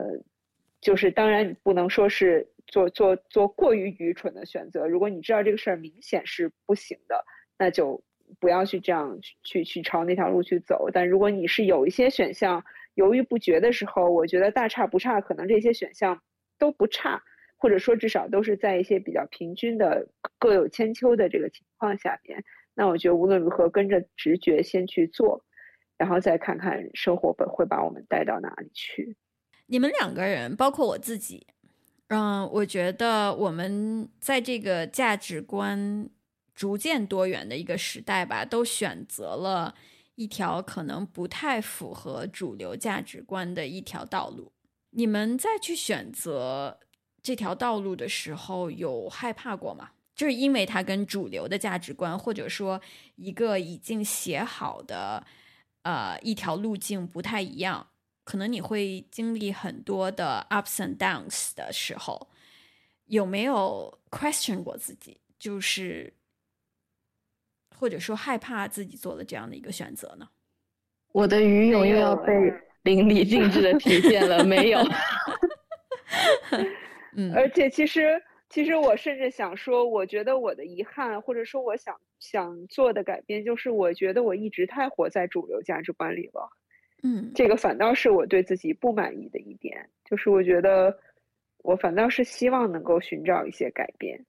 [0.81, 4.87] 就是当然你不能说是做做做过于愚蠢的选择。
[4.87, 7.25] 如果你知道这个事儿明显是不行的，
[7.59, 8.01] 那就
[8.39, 10.89] 不要去这样去去去朝那条路去走。
[10.93, 12.63] 但如果你是有一些选项
[12.95, 16.23] 犹豫不决的时候，我觉得大差不差，可能这些选项
[16.59, 17.23] 都不差，
[17.57, 20.09] 或者说至少都是在一些比较平均的
[20.39, 22.43] 各有千秋的这个情况下边，
[22.75, 25.45] 那我觉得无论如何跟着直觉先去做，
[25.97, 29.17] 然后再看看生活会会把我们带到哪里去。
[29.67, 31.47] 你们两个人，包括我自己，
[32.09, 36.11] 嗯，我觉得我们在这个价值观
[36.55, 39.75] 逐渐多元的一个时代吧，都选择了
[40.17, 44.53] 一条可能不太符合主流价值观的一条道路。
[44.91, 46.79] 你们再去选择
[47.25, 49.91] 这条道路的时候，有害怕过吗？
[50.15, 52.81] 就是因为它跟主流的价值观，或者说
[53.17, 55.25] 一个已经写好的
[55.83, 57.89] 呃一条路径不太一样。
[58.25, 62.29] 可能你会经历很多的 ups and downs 的时候，
[63.07, 65.21] 有没有 question 过自己？
[65.39, 66.13] 就是
[67.77, 70.29] 或者说害怕自己做了这样的一个选择呢？
[71.13, 72.33] 我的鱼泳又要被
[72.83, 74.79] 淋漓尽致的体现了，没有。
[77.17, 86.51] 嗯而且其实，其实我甚至想说，我觉得我的遗憾，或者说我想想做的改变，就是我觉得我一直太活在主流价值观里了。
[87.03, 90.99] 嗯这个反倒是我对自己不满意的一点，就是我觉得
[91.59, 94.25] 我反倒是希望能够寻找一些改变。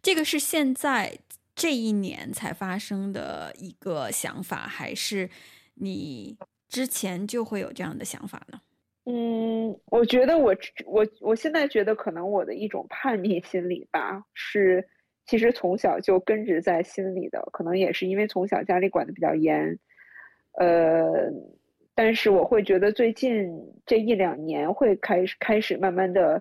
[0.00, 1.18] 这个是现在
[1.54, 5.28] 这一年才发生的一个想法，还是
[5.74, 6.36] 你
[6.68, 8.60] 之前就会有这样的想法呢？
[9.04, 10.54] 嗯，我觉得我
[10.86, 14.86] 我我现在觉得可能我的一种叛逆心理吧，是
[15.26, 19.76] 其实从小就根植在心里的，可能也是因为从小家里管的比较严，
[20.52, 21.32] 呃，
[21.96, 23.50] 但是我会觉得最近
[23.84, 26.40] 这一两年会开始开始慢慢的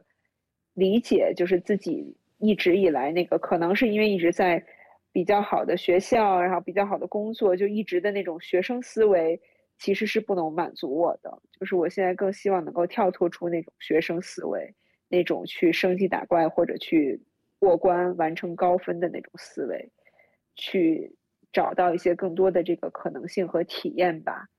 [0.76, 4.64] 理解，就是自己一直以来那个可能是因为一直在
[5.12, 9.42] 比较好的学校，然后比较好的工作，就一直的那种学生思维。
[9.82, 14.76] 其实是不能满足我的，就是我现在更希望能够跳脱出那种学生思维，
[15.08, 17.20] 那种去升级打怪或者去
[17.58, 19.90] 过关完成高分的那种思维，
[20.56, 21.16] 去
[21.52, 24.50] 找到一些更多的这个可能性和体验吧。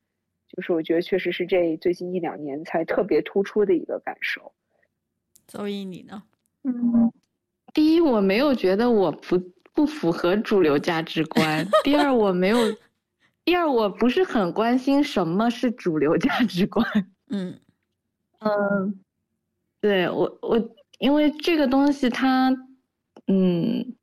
[0.49, 4.53] 就是我觉得确实是这最近一两年才特别突出的一个感受。
[5.47, 6.25] 邹毅，你呢？
[6.65, 7.13] 嗯，
[7.73, 9.39] 第一，我没有觉得我不
[9.73, 12.59] 不符合主流价值观；第二，我没有。
[13.45, 16.87] 第二，我不是很关心什么是主流价值观。
[17.31, 17.59] 嗯
[18.41, 19.01] 嗯，
[19.81, 22.51] 对我我因为这个东西它，
[23.27, 23.95] 嗯，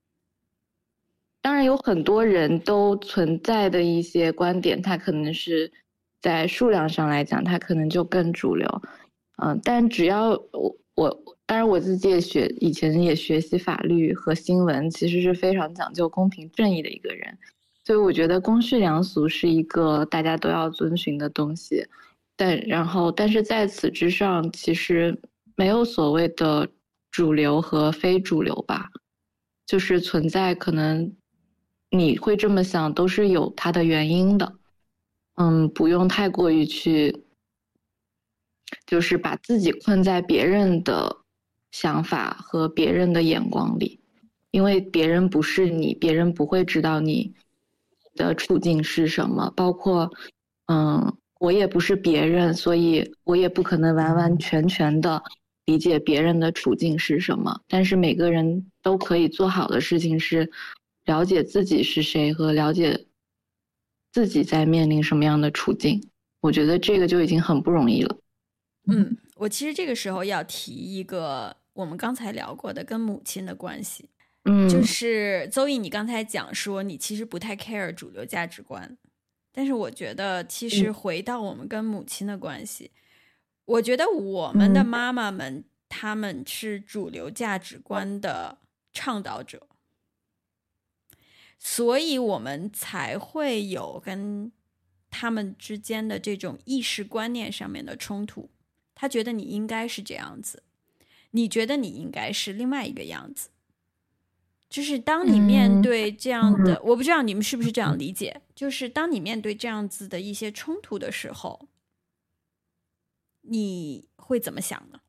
[1.42, 5.72] 当然有很多人都存在的一些观点，它可能是
[6.22, 8.82] 在数量上来讲，它可能就更主流。
[9.42, 17.38] 嗯，但只要我我当然我自己也学以前也学习法律和新闻，其实是非常讲究公平正义的一个人。
[17.90, 21.84] 所以我觉得公序良俗是一个大家都要遵循的东西，
[22.36, 25.20] 但然后但是在此之上，其实
[25.56, 26.70] 没有所谓的
[27.10, 28.92] 主流和非主流吧，
[29.66, 31.12] 就是存在可能
[31.90, 34.60] 你会这么想都是有它的原因的，
[35.38, 37.24] 嗯，不用太过于去，
[38.86, 41.24] 就是把自己困在别人的
[41.72, 44.00] 想法和别人的眼光里，
[44.52, 47.34] 因为别人不是你，别人不会知道你。
[48.20, 49.50] 的处境是什么？
[49.56, 50.12] 包括，
[50.68, 55.24] 嗯，我也不是别人，所以我也不可能完完全全的
[55.66, 57.58] 理解别人的处境是什么。
[57.68, 60.52] 但是每个人都可以做好的事情是，
[61.06, 63.08] 了解自己是谁和了解
[64.12, 66.06] 自己在面临什么样的处境。
[66.42, 68.18] 我觉得这个就已经很不容易了。
[68.92, 74.10] 嗯，我其实这个时候要提一个我们刚才聊过的跟母亲的关系。
[74.44, 78.98] 就是邹毅，你刚才讲说你其实不太 care 主流价值观，
[79.52, 82.92] 但是我觉得其实回到我们跟母亲的关系，
[83.66, 88.60] 我觉得我们的妈妈们他们是主流价值观的
[88.92, 89.68] 倡导者，
[91.60, 94.52] 所以我们才会有跟
[95.12, 98.50] 他们之间的这种意识观念上面的冲突。
[98.96, 100.64] 他觉得你应该是这样子，
[101.32, 103.50] 你觉得你应该是另外一个样子。
[104.70, 108.40] 就是当你面对这样的，我不知道你们是不是这样理解。
[108.54, 111.68] 就是当你面对这样子的一些冲突的时候，
[113.42, 115.00] 你会怎么想呢？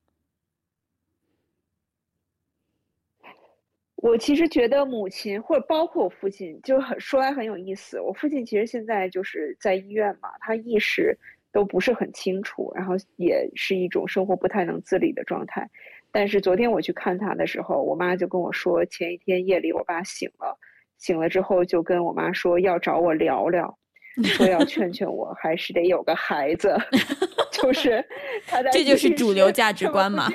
[3.96, 8.00] 我其实觉得母亲，或者包括我父亲，就很说来很有意思。
[8.00, 11.18] 我父亲其实现在就是在医院嘛，他意识
[11.52, 15.68] 都不是很清楚，然后也是一种生活不太能自理的状态。
[16.12, 20.58] 但是昨天我去看他的时候，我妈就跟我说，前一天夜里我爸醒了，
[20.98, 23.78] 醒了之后就跟我妈说要找我聊聊，
[24.24, 26.76] 说要劝劝我， 还是得有个孩子，
[27.52, 28.04] 就是
[28.46, 30.28] 他 在这就是主流价值观嘛。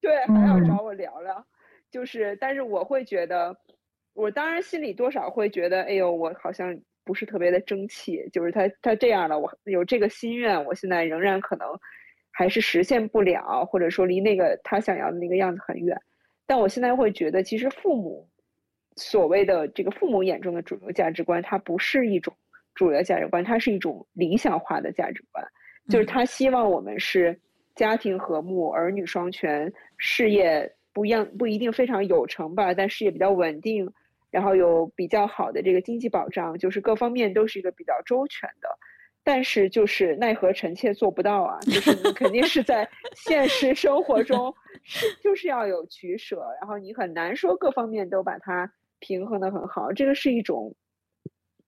[0.00, 1.46] 对，还要找我聊聊，
[1.90, 3.56] 就是，但是我会觉得，
[4.14, 11.68] 我当然心里多少会觉得，哎呦，我好像不是特别的争气，就是他他这样了，我有这个心愿，我现在仍然可能。
[12.40, 15.94] 还是实现不了，或者说离那个他想要的那个样子很远。
[16.46, 18.26] 但我现在会觉得，其实父母
[18.96, 22.34] 所谓的这个父母眼中的主流价值观，它不是一种
[22.74, 25.46] 主流价值观，它是一种理想化的价值观。
[25.90, 27.38] 就是他希望我们是
[27.74, 33.86] 家庭和睦、儿女双全、事业不一样不一定非常有成吧，但事业比较稳定，
[34.30, 38.78] 然后有比较好的这个经济保障，就是各方面都是一个比较周全的。
[39.22, 41.60] 但是就是奈何臣妾做不到啊！
[41.60, 44.52] 就是你肯定是在 现实生活中
[44.82, 50.74] 是就是要有取舍，然后你很难说各方面都把它平衡的很好，这个是一种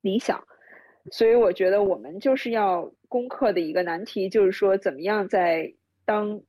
[0.00, 0.42] 理想。
[1.10, 5.70] 所以我觉得我们就是要攻克的一个难题，就是说怎么样在
[6.06, 6.40] 当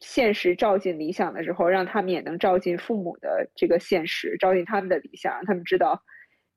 [0.00, 6.02] 现实照进理想的时候，让他们也能照进父母的这个现实，照进他们的理想，让他们知道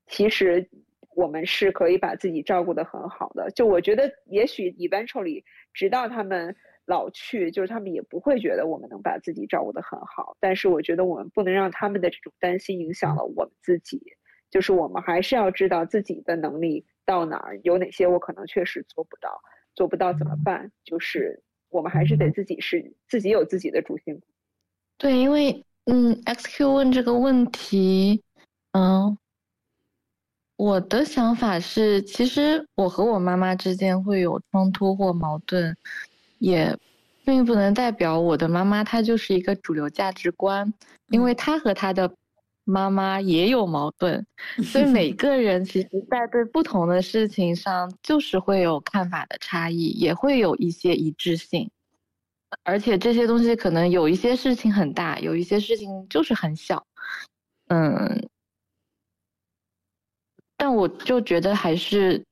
[0.07, 0.67] 其实。
[1.13, 5.43] 我们是可以把自己照顾的很好的，就我觉得，也许 eventually，
[5.73, 6.55] 直到他们
[6.85, 10.37] 老去，就是他们也不会觉得我们能把自己照顾的很好。
[10.39, 14.01] 但是我觉得我们不能让他们的这种担心影响了我们自己，
[14.49, 19.41] 就是我们还是要知道自己的能力到哪儿，有哪些我可能确实做不到，
[19.75, 20.71] 做不到怎么办？
[20.83, 24.27] 就是我们还是得自己是自己有自己的主心骨。
[24.97, 28.23] 对，因为嗯，XQ 问这个问题，
[28.71, 29.17] 嗯。
[30.61, 35.75] 我的想法是，其实我和我妈妈之间会有冲突或矛盾，
[36.37, 36.77] 也
[37.25, 40.71] 并不能代表我的妈妈她就是一个主流价值观，
[41.09, 42.13] 因为她和她的
[42.63, 44.23] 妈妈也有矛盾，
[44.61, 51.71] 所以每个人其实在对不同的事情上就是会有看法的差异，也会有一些一致性，
[52.63, 56.85] 而且这些东西可能有一些事情很大，有一些事情就是很小，
[57.69, 58.29] 嗯。
[60.61, 62.23] 但我就觉得还是，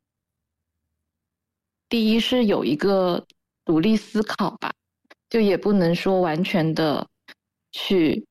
[1.90, 3.26] 第一是有一个
[3.66, 4.72] 独立思考吧，
[5.32, 7.08] 就也不能说完全的
[7.72, 8.24] 去，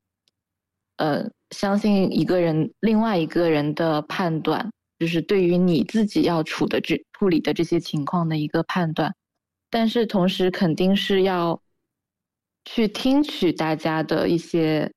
[0.99, 4.70] 呃，相信一个人另外一个人的判断，
[5.01, 9.12] 就是对于你自己要处的这处理的这些情况的一个判断，
[9.69, 11.61] 但是同时肯定是要
[12.65, 14.93] 去听取大家的一些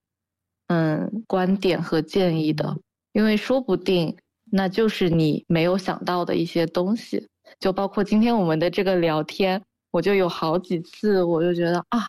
[0.68, 2.78] 嗯观点和建议的，
[3.14, 4.16] 因为说不定。
[4.52, 7.26] 那就是你没有想到的一些东西，
[7.60, 9.62] 就包括今天我们的这个聊天，
[9.92, 12.06] 我就有好几次，我就觉得啊，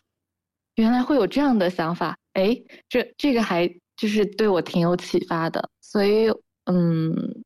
[0.75, 5.69] 原来会有这样的想法，哎，这这个还就是对我挺有启发的。
[5.79, 6.29] 所以，
[6.65, 7.43] 嗯，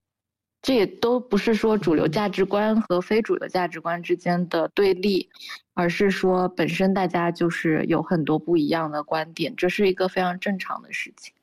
[0.61, 5.29] 这也都不是说主流价值观和非主流价值观之间的对立，
[5.75, 11.33] 而是说本身大家就是有很多不一样的观点，这是一个非常正常的事情。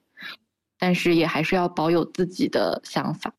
[0.76, 3.32] 但是也还是要保有自己的想法。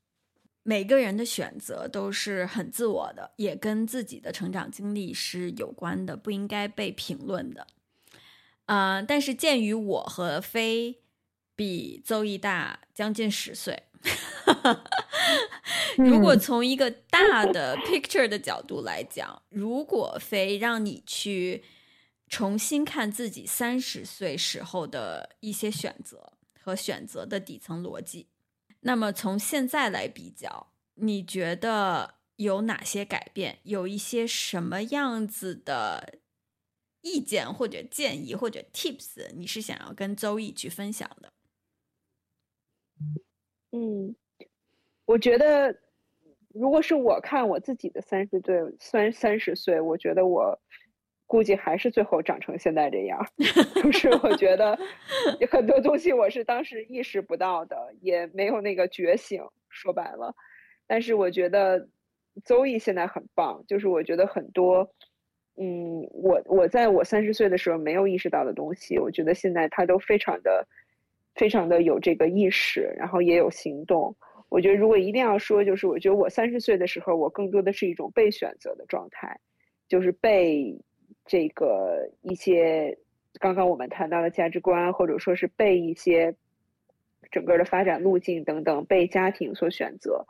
[0.68, 7.68] 每个人的选择都是很自我的，也跟自己的成长经历是有关的，不应该被评论的。
[8.66, 11.04] 呃，但是鉴于我和飞
[11.56, 13.84] 比邹毅大将近十岁，
[15.98, 21.64] 如果从一个大的 picture 的角度来讲，如果飞让你去
[22.28, 28.30] 重新看自己三十岁时候的一些选择和选择的底层逻辑。
[28.88, 33.57] 那么从现在来比较，你觉得有哪些改变？
[33.64, 36.20] 有一些什么样子的
[37.02, 41.34] 意见或者建议或者 tips，你是想要跟周易去分享的？
[43.72, 44.16] 嗯，
[45.06, 45.76] 我觉得
[46.49, 50.62] 如果是我看我自己的三十岁，三三十岁，我觉得我。
[51.28, 53.20] 估计还是最后长成现在这样，
[53.82, 54.78] 就是我觉得
[55.50, 59.42] 很多东西我是当时意识不到的，也没有那个觉醒。
[59.70, 60.34] 说白了，
[60.88, 61.86] 但是我觉得
[62.46, 64.90] 周易现在很棒，就是我觉得很多，
[65.58, 70.66] 嗯，我我在我三十岁的时候没有意识到的东西，我觉得现在他都非常的、
[71.34, 74.16] 非常的有这个意识，然后也有行动。
[74.48, 79.38] 我觉得如果一定要说，就是我觉得我三十岁的时候，我更多的是一种被选择的状态，
[79.90, 80.80] 就是被。
[81.26, 82.98] 这个一些
[83.40, 86.36] 刚刚我们谈到的价值观，或者说是被一些
[87.32, 90.26] 整个的发展路径等等被家庭所选择。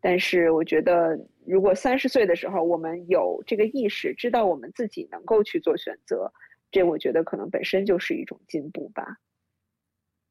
[0.00, 6.30] 但是我觉得，如果三十岁的时候我们有这个意识，知道我们自己能够去做选择，
[6.70, 9.16] 这我觉得可能本身就是一种进步吧。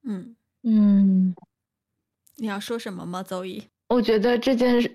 [0.03, 1.33] 嗯嗯，
[2.37, 3.63] 你要说什么吗，邹毅？
[3.89, 4.91] 我觉得这件事，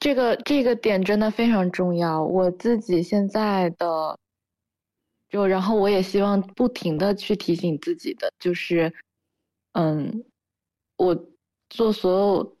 [0.00, 2.22] 这个这个点真的非常重要。
[2.22, 4.18] 我自己现在的。
[5.36, 8.90] 就然后我也希望不停的去提醒自己的，就是，
[9.72, 10.24] 嗯，
[10.96, 11.14] 我
[11.68, 12.56] 做所有，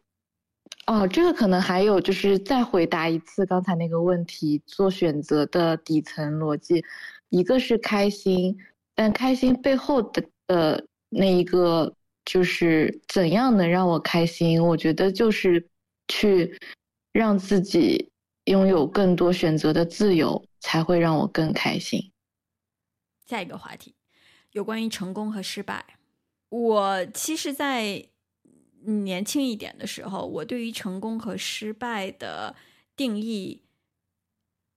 [0.86, 6.84] 哦，这个可能还有就是再回答一次刚才那个问题，做选择的底层逻辑，
[7.30, 8.54] 一个是开心，
[8.94, 10.78] 但开心背后的呃
[11.08, 11.90] 那一个
[12.26, 14.62] 就是怎样能让我开心？
[14.62, 15.66] 我觉得就是
[16.08, 16.54] 去
[17.12, 18.10] 让自己
[18.44, 22.12] 拥有更多选择的自由，才会让我更开心。
[23.26, 23.94] 下一个话题，
[24.52, 25.98] 有关于成功和失败。
[26.48, 28.06] 我其实，在
[28.82, 32.54] 年轻一点的时候，我对于成功和失败的
[32.94, 33.64] 定义，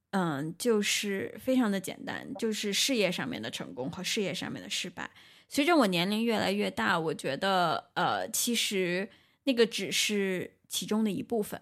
[0.09, 5.11] 嗯，就是非常的简单，就是事业上面的成功和事业上面的失败。
[5.47, 9.07] 随着我年龄越来越大，我觉得，呃，其实
[9.43, 11.61] 那个只是其中的一部分，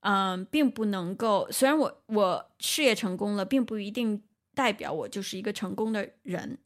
[0.00, 1.48] 嗯，并不能够。
[1.52, 4.24] 虽然我我事业成功了，并不一定。
[4.54, 6.58] 代表我就是一个成功的人，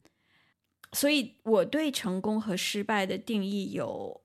[0.91, 4.21] 所以我对成功和失败的定义有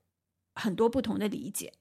[0.53, 1.73] 很多不同的理解。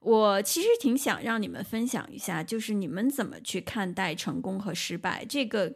[0.00, 5.24] 我其实挺想让你们分享一下，就是你们怎么去看待成功和失败。
[5.24, 5.74] 这个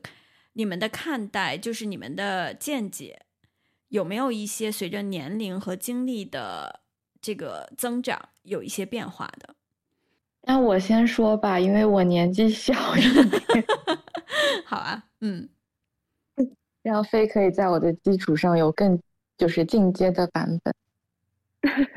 [0.52, 3.22] 你们的看待，就是你们的见解，
[3.88, 6.80] 有没有一些随着年龄和经历的
[7.20, 9.56] 这个增长有一些变化的？
[10.42, 13.26] 那我先说吧，因为我年纪小一点。
[14.64, 15.48] 好啊，嗯，
[16.82, 19.00] 让飞可以在我的基础上有更
[19.36, 20.74] 就是进阶的版本。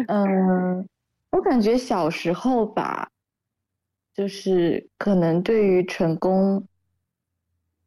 [0.08, 0.88] 嗯，
[1.32, 3.10] 我感觉小时候吧，
[4.14, 6.68] 就是可能对于成功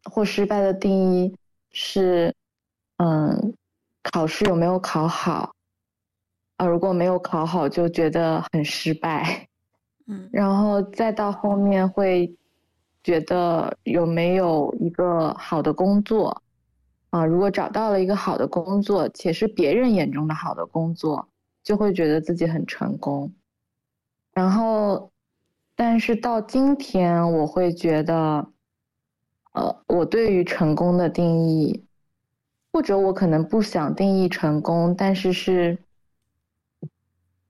[0.04, 1.36] 或失败的定义
[1.70, 2.34] 是，
[2.96, 3.54] 嗯，
[4.02, 5.52] 考试有没有考好，
[6.56, 9.46] 啊，如果没有考好就觉得很失败。
[10.06, 12.32] 嗯，然后再到后面会
[13.06, 16.42] 觉得有没有一个好的工作，
[17.10, 21.28] 啊，如果找到了一个好的工作，且是别人眼中的好的工作，
[21.62, 23.32] 就会觉得自己很成功。
[24.32, 25.12] 然后，
[25.76, 28.44] 但是到今天，我会觉得，
[29.52, 31.86] 呃，我对于成功的定义，
[32.72, 35.78] 或者我可能不想定义成功，但是是，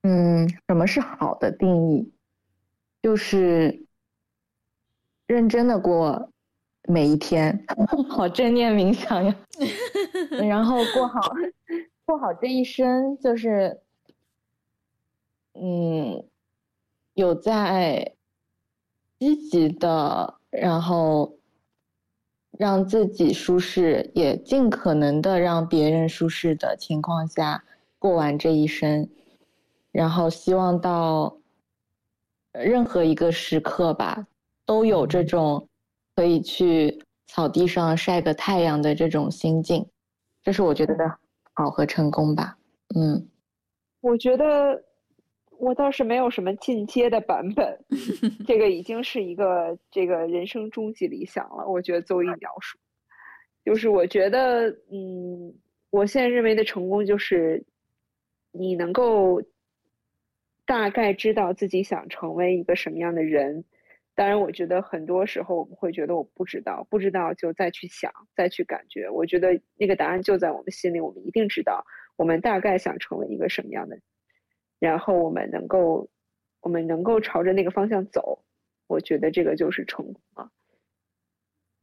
[0.03, 2.13] 嗯，什么是好的定义？
[3.01, 3.86] 就是
[5.27, 6.31] 认真的过
[6.89, 7.67] 每一天，
[8.09, 9.37] 好正念冥想呀，
[10.49, 11.21] 然后过好
[12.07, 13.81] 过好这一生，就是
[15.55, 16.25] 嗯，
[17.15, 18.15] 有在
[19.19, 21.37] 积极的，然后
[22.53, 27.65] 让自己舒适，也尽可能的让别人舒适的情况下
[27.99, 29.09] 过完这一生，
[29.91, 31.37] 然后希望到。
[32.59, 34.27] 任何一个时刻吧，
[34.67, 35.67] 都有这种
[36.15, 39.87] 可以去草地上晒个太阳的这种心境，
[40.43, 41.19] 这是我觉得的
[41.55, 42.59] 好和成功吧。
[42.95, 43.29] 嗯，
[44.01, 44.85] 我觉得
[45.59, 47.79] 我倒是没有什么进阶的版本，
[48.47, 51.67] 这个已经是一个这个人生终极理想了。
[51.67, 52.79] 我觉得邹毅描述，
[53.65, 55.55] 就是我觉得，嗯，
[55.91, 57.65] 我现在认为的成功就是
[58.53, 59.41] 你能够。
[60.69, 63.65] 大概知道自己想成为一个什么样的人，
[64.17, 69.09] 当然，我觉得很多时候我们会觉得我不知道，不知道就再去想，再去感觉。
[69.09, 71.85] 我觉得那个答案就在我们心里，我们一定知道
[72.17, 73.99] 我们大概想成为一个什么样的，
[74.81, 76.09] 然后我们能够，
[76.61, 78.43] 我们能够朝着那个方向走。
[78.87, 80.51] 我觉得这个就是成功了。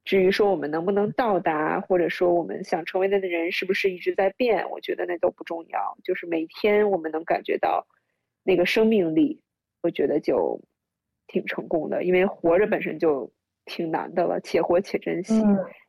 [0.03, 5.97] 至于说我们能不能到达，或者说我们想成为的人是不是一直在变，我觉得那都不重要。
[6.03, 7.87] 就是每天我们能感觉到。
[8.45, 9.39] 那个生命力，
[9.81, 10.59] 我觉得就
[11.27, 13.31] 挺成功的，因为活着本身就
[13.65, 15.41] 挺难的了，且活且珍惜，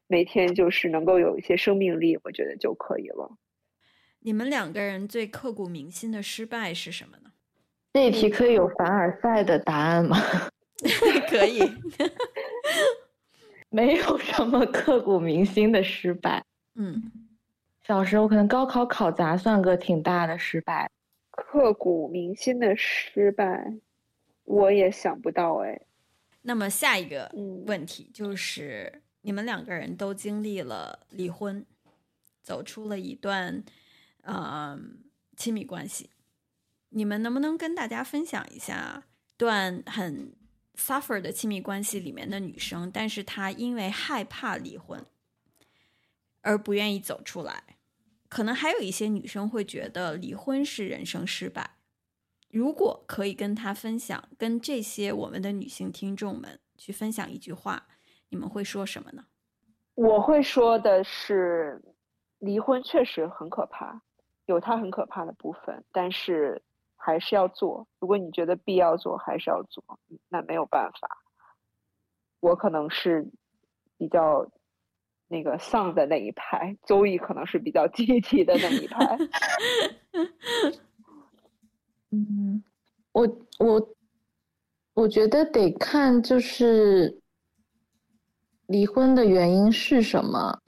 [0.07, 3.37] 每天就是能够有一些生命力，我觉得就可以了。
[4.21, 7.31] 你们两个人最刻骨铭心的失败是什么呢？
[7.93, 10.17] 这一题可以有凡尔赛的答案吗？
[11.29, 11.61] 可以，
[13.71, 16.45] 没有什么刻骨铭心的失败。
[16.75, 17.01] 嗯，
[17.87, 20.91] 小时候可能高考考砸算个挺大的失败。
[21.31, 23.73] 刻骨铭心的失败，
[24.45, 25.81] 我也想不到哎。
[26.43, 27.31] 那么下一个
[27.67, 31.65] 问题就是，你们两个人都经历了离婚，
[32.43, 33.65] 走出了一段
[34.23, 34.99] 嗯
[35.37, 36.11] 亲密关系，
[36.91, 39.05] 你们能不能跟大家分享一下
[39.37, 40.35] 段很
[40.77, 45.05] suffer 的亲密关系里面的女生，但是她因为害怕离婚
[46.43, 47.65] 而不愿意走出来？
[48.29, 51.74] 可能还有一些女生会觉得离婚是人生失败。
[52.55, 57.87] 如果可以跟她分享，跟这些我们的女性听众们去分享一句话，
[58.29, 59.25] 你们会说什么呢？
[59.97, 61.83] 我会说的是，
[62.39, 64.01] 离婚确实很可怕，
[64.47, 66.63] 有它很可怕的部分，但是
[66.97, 67.89] 还是要做。
[67.99, 69.83] 如果你觉得必要做，还是要做，
[70.29, 71.09] 那没有办法。
[72.41, 73.27] 我可能是
[73.99, 74.49] 比较。
[75.27, 79.19] 那个丧的那一派，周易可能是比较积极的那一派。
[82.15, 82.63] 嗯，
[83.13, 83.95] 我我
[84.95, 87.21] 我觉得得看就是
[88.67, 90.61] 离婚的原因是什么，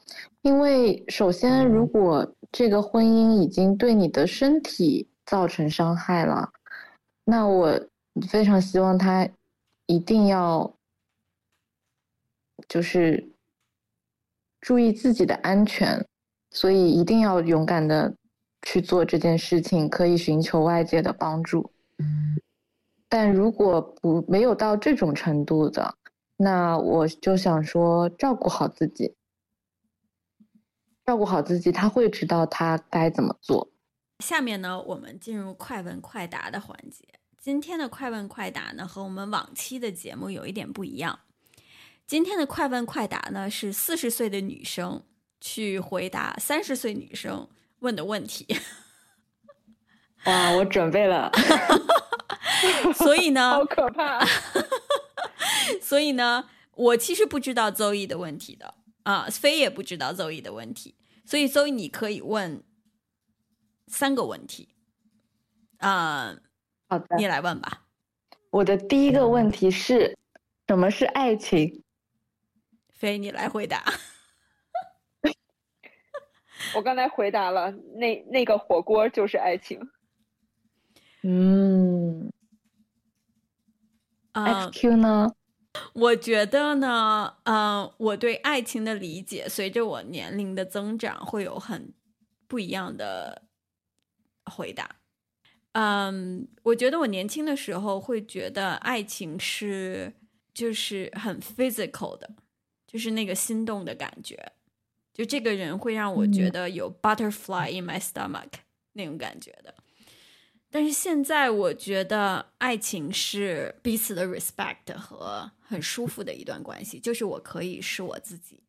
[0.43, 6.53] 因为首先如果这个婚姻已经对你的身体造成伤害了，
[7.25, 7.81] 那我
[8.29, 9.29] 非常希望他
[9.87, 10.77] 一定要
[12.69, 13.31] 就是。
[14.59, 16.05] 注意自己的安全，
[16.51, 18.13] 所以一定要勇敢的
[18.67, 21.71] 去做这件事情，可以寻求外界的帮助。
[23.09, 25.97] 但如果不没有到这种程度的，
[26.37, 29.15] 那我就想说，照顾好自己，
[31.05, 33.71] 照顾好自己，他会知道他该怎么做。
[34.19, 37.07] 下面呢，我们进入快问快答的环节。
[37.39, 41.21] 今天的快问快答呢，和我们往期的节目有一点不一样。
[42.05, 45.05] 今天的快问快答呢，是四十岁的女生
[45.41, 47.49] 去回答三十岁女生
[47.87, 48.45] 问的问题。
[50.27, 51.31] 哇，我准备了。
[52.95, 54.19] 所以呢，好可怕。
[55.81, 60.97] 所以呢，我其实不知道周易的问题的啊，飞也不知道周易的问题。
[61.25, 62.65] 所以邹毅，你可以问
[63.87, 64.75] 三个问题。
[65.79, 66.37] 啊，
[66.89, 67.85] 好的，你来问吧。
[68.51, 70.17] 我的第一个问题是，
[70.67, 71.85] 什么是爱情？
[72.91, 73.85] 飞，你来回答。
[76.75, 79.81] 我刚才回答了，那那个火锅就是爱情。
[81.23, 82.31] 嗯
[84.33, 85.35] ，XQ 呢？
[85.93, 91.93] 我觉得呢，嗯，我对爱情的理解随着我年龄的增长会有很
[92.47, 93.43] 不一样的
[94.45, 94.97] 回答。
[95.73, 100.15] 嗯，我觉得我年轻的时候会觉得爱情是
[100.55, 102.31] 就是很 physical 的，
[102.87, 104.53] 就是那个心动的感觉，
[105.17, 108.51] 就这个人会让我觉得有 butterfly in my stomach
[108.93, 109.75] 那种感觉的。
[110.71, 118.63] 但是现在我觉得爱情是彼此的 respect 和很舒服的一段关系，就是我可以是我自己，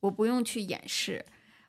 [0.00, 1.24] 我不用去掩饰，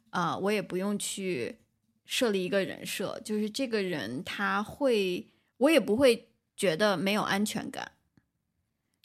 [0.09, 1.59] 啊，我也不用去
[2.03, 6.27] 设立一个人设，就是这个人他会，我也不会
[6.57, 7.93] 觉得没有安全感。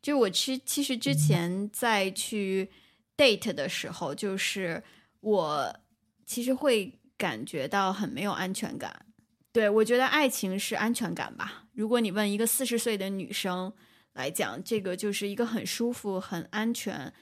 [0.01, 2.71] 就我其其实之前在去
[3.19, 4.83] date 的时候，就是
[5.21, 5.77] 我
[6.25, 9.05] 其实会感觉到很没有安全感。
[9.53, 11.65] 对，我觉得爱情是安全感吧。
[11.73, 13.73] 如果你问一个四十岁的女生
[14.13, 17.13] 来讲，这个就是一个很舒服、很安全，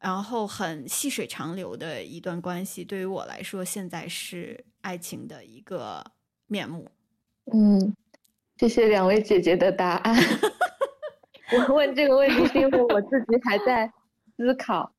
[0.00, 2.82] 然后很细水长流的一段关系。
[2.84, 6.02] 对于我来说，现在是爱情的一个
[6.46, 6.88] 面目。
[7.52, 7.94] 嗯，
[8.56, 10.16] 谢谢两位姐姐的答案。
[11.52, 13.92] 我问这个问题是因为我自己还在
[14.36, 14.90] 思考。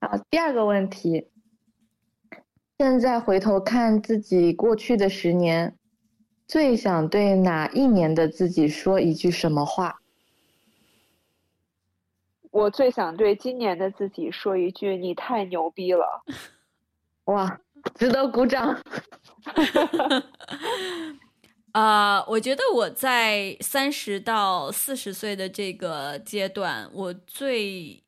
[0.00, 1.28] 好，第二个问题，
[2.78, 5.76] 现在回头看自己过去的十年。
[6.48, 10.00] 最想对哪一年的自己说一句什么话？
[12.50, 16.24] 我最想对今年的自己说一句：“你太牛逼了！”
[17.26, 17.60] 哇，
[17.94, 18.82] 值得鼓掌。
[21.70, 28.02] 啊，我觉得我在三十到四十岁的这个阶段，我最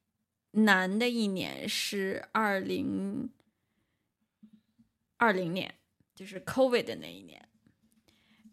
[0.53, 3.31] 难的一年是二零
[5.16, 5.74] 二零年，
[6.15, 7.49] 就是 COVID 的那一年。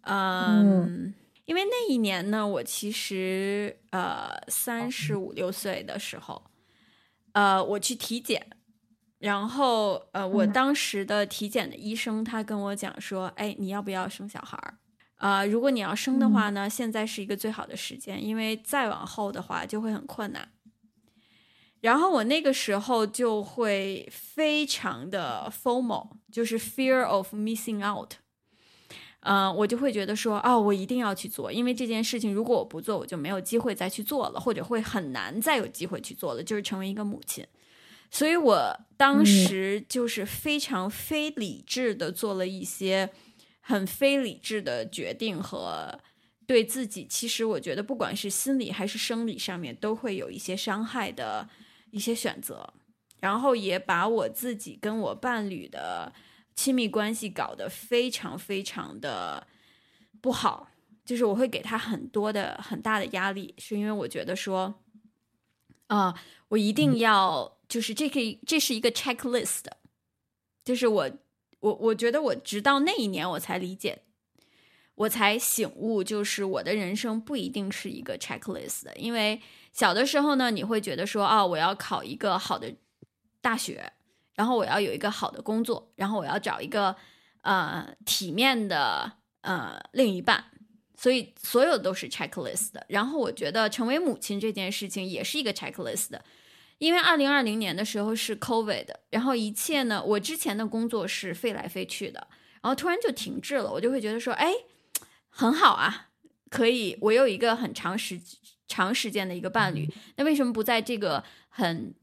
[0.02, 1.14] 嗯，
[1.46, 6.50] 因为那一年呢，我其实呃三十五六岁的时候，
[7.34, 8.48] 呃，我去体检，
[9.18, 14.80] 然后呃，我当时的体检的医生他跟我讲说，哎，你要不要生小孩儿？
[15.16, 20.50] 啊，如果你要生的话呢，现在是一个最好的时间，因为再往后的话就会很困难。
[21.82, 28.14] 然后我那个时候就会非常的 formal，就是 fear of missing out。
[29.22, 37.46] 嗯，我就会觉得说，哦，我一定要去做，因为这件事情如果我不做，我就没有机会再去做了，或者会很难再有机会去做了，就是成为一个母亲。
[38.10, 43.10] 所以我当时就是非常非理智的做了一些
[43.60, 46.00] 很非理智的决定和
[46.48, 51.48] 对自己，其实我觉得不管是心理还是生理上面都会有一些伤害的
[51.92, 52.74] 一些选择，
[53.20, 56.14] 然后也把我自己跟我伴侣的。
[56.56, 59.48] 亲密关系搞得非常非常的
[60.20, 60.70] 不好，
[61.06, 64.76] 就是我会给他很多的很大的压力，是因为我觉得说，
[65.88, 66.14] 啊，
[66.50, 69.68] 我一定要就是这可以这是一个 checklist，
[70.66, 71.10] 就是我
[71.62, 74.04] 我我觉得我直到那一年我才理解，
[74.96, 79.42] 我才醒悟，就是我的人生不一定是一个 checklist 的，因为
[79.80, 82.76] 小的时候呢，你会觉得说，啊，我要考一个好的
[83.40, 83.94] 大学。
[84.36, 86.96] 然后我要有一个好的工作，然后我要找一个
[87.42, 89.12] 呃体面的
[89.42, 90.46] 呃另一半，
[90.98, 92.86] 所以所有都是 checklist 的。
[92.88, 96.24] 然后我觉得成为母亲这件事情也是一个 checklist 的，
[96.78, 102.28] 因为二零二零年的时候是 covid，然后一切呢，我之前的工作是飞来飞去的，
[102.62, 104.54] 然后突然就停滞了，我就会觉得说，哎，
[105.30, 106.08] 很好啊，
[106.50, 108.18] 可以，我有一个很长时
[108.70, 109.86] 长时间的一个伴侣，
[110.16, 111.94] 那为什么不在这个很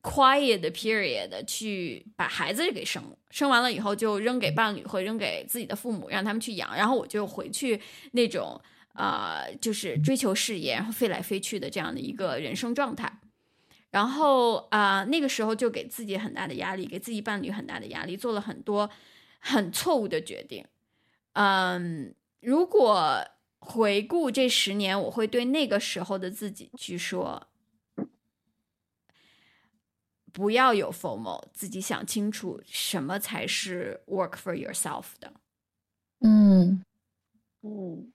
[0.00, 7.80] quiet period 去把孩子给生生完了以后就扔给伴侣或扔给自己的父母让他们去养，然后我就回去
[8.12, 8.60] 那种
[8.92, 13.20] 啊就是追求事业然后飞来飞去的这样的一个人生状态，
[13.90, 18.88] 然后啊那个时候就给自己很大的压力，给自己伴侣很大的压力，做了很多
[19.40, 20.64] 很错误的决定。
[21.32, 23.24] 嗯，如果
[23.58, 27.48] 回顾这十年，我会对那个时候的自己去说。
[30.30, 35.32] 不要有 FOMO，自己想清楚什么才是 work for yourself 的。
[36.20, 36.84] 嗯
[37.62, 38.12] 嗯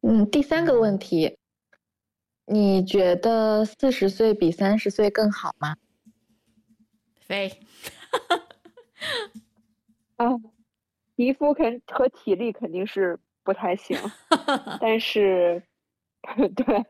[0.00, 1.38] 嗯，第三个问题，
[2.46, 5.76] 你觉得四十岁比三十岁更好吗？
[7.20, 7.60] 飞，
[10.16, 10.26] 啊，
[11.14, 13.98] 皮肤肯和体力肯定是不太行，
[14.78, 15.62] 但是，
[16.54, 16.84] 对，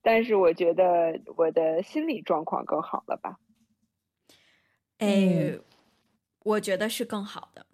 [0.00, 3.38] 但是我觉得我的心理状况更好了吧？
[4.96, 5.58] 哎，
[6.44, 7.66] 我觉得是更好的，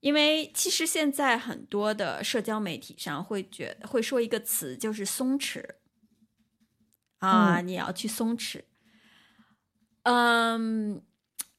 [0.00, 5.64] 因为其实现在很多的社交媒体上会觉会说一个词，就是松弛。
[7.18, 8.64] 啊，你要去松弛。
[10.02, 11.00] 嗯，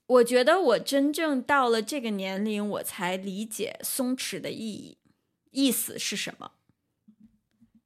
[0.06, 4.98] 我觉得我真正到了这个年龄，我才理解松弛的意义，
[5.54, 6.52] 意思是什么。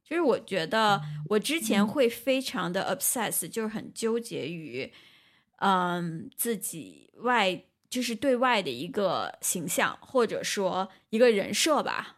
[0.02, 4.90] 就是我觉得我之前会非常的 obsess，就是很纠结于，
[5.58, 12.16] 嗯，自己外就是对外的一个形象，或者说一个人设吧，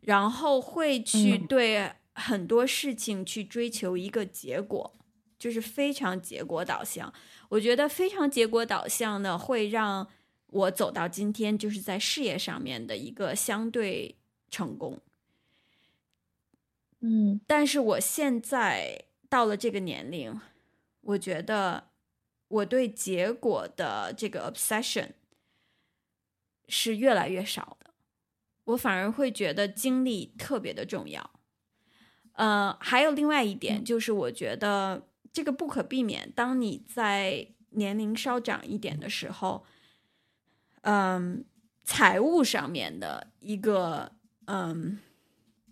[0.00, 4.94] 然后会去对很多事情去追求一个结果，
[5.36, 7.12] 就是非常结果导向。
[7.48, 10.06] 我觉得非常结果导向呢，会让
[10.46, 14.14] 我走到今天，就是在事业上面的一个相对
[14.52, 15.00] 成功。
[17.00, 20.40] 嗯，但是我现在到了这个年龄，
[21.00, 21.90] 我觉得
[22.46, 25.08] 我对结果的这个 obsession
[26.68, 27.90] 是越来越少的，
[28.64, 31.40] 我反而会觉得精力特别的重要。
[32.34, 36.30] 呃，还有另外一点就是，我觉得这个不可避免。
[36.30, 39.64] 当你在年龄稍长一点的时候，
[40.82, 41.44] 嗯，
[41.84, 44.12] 财务上面的一个，
[44.46, 44.98] 嗯，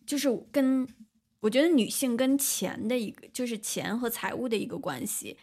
[0.06, 0.88] 就是跟。
[1.42, 5.38] 我觉得女性跟钱的一个，就是钱和财务的一个关系。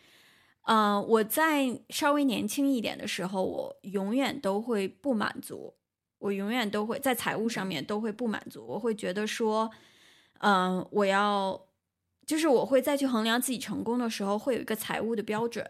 [0.67, 5.73] 嗯，我在稍微年轻一点的时候，我永远都会不满足，
[6.19, 8.63] 我永远都会在财务上面都会不满足。
[8.67, 9.71] 我会觉得说，
[10.41, 11.65] 嗯，我要，
[12.27, 15.67] 就是我会再去衡量自己成功的时候，会有一个财务的标准。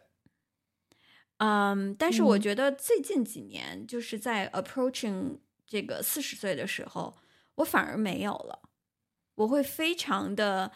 [1.38, 7.16] 嗯，但是我觉得最近几年，就是在 approaching 这个四十岁的时候，
[7.58, 8.64] 我反而没有了。
[9.36, 10.72] 我会非常的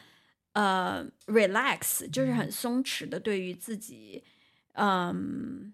[0.53, 4.23] 呃 relax，就是很松弛的，对于自己，
[4.73, 5.73] 嗯，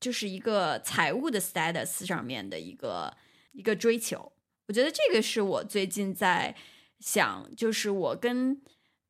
[0.00, 3.16] 就是一个财务的 status 上面的一个
[3.52, 4.32] 一个追求。
[4.66, 6.56] 我觉得这个是我最近在
[6.98, 8.60] 想，就是我跟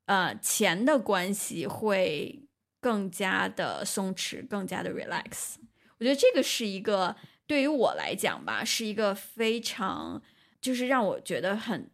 [0.04, 2.46] 呃钱的关系会
[2.78, 5.54] 更加的松弛，更加的 relax。
[5.98, 7.16] 我觉得这个是一个
[7.46, 10.22] 对于我来讲吧，是一个非常
[10.66, 11.88] 就是让我觉得很。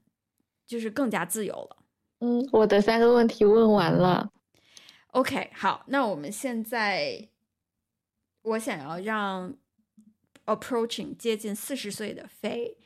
[0.64, 1.76] 就是更加自由了。
[2.20, 4.32] 嗯，我的三个问题问完了。
[5.08, 7.28] OK，好，那我们现在，
[8.42, 9.54] 我想要让
[10.46, 12.78] approaching 接近四十岁的飞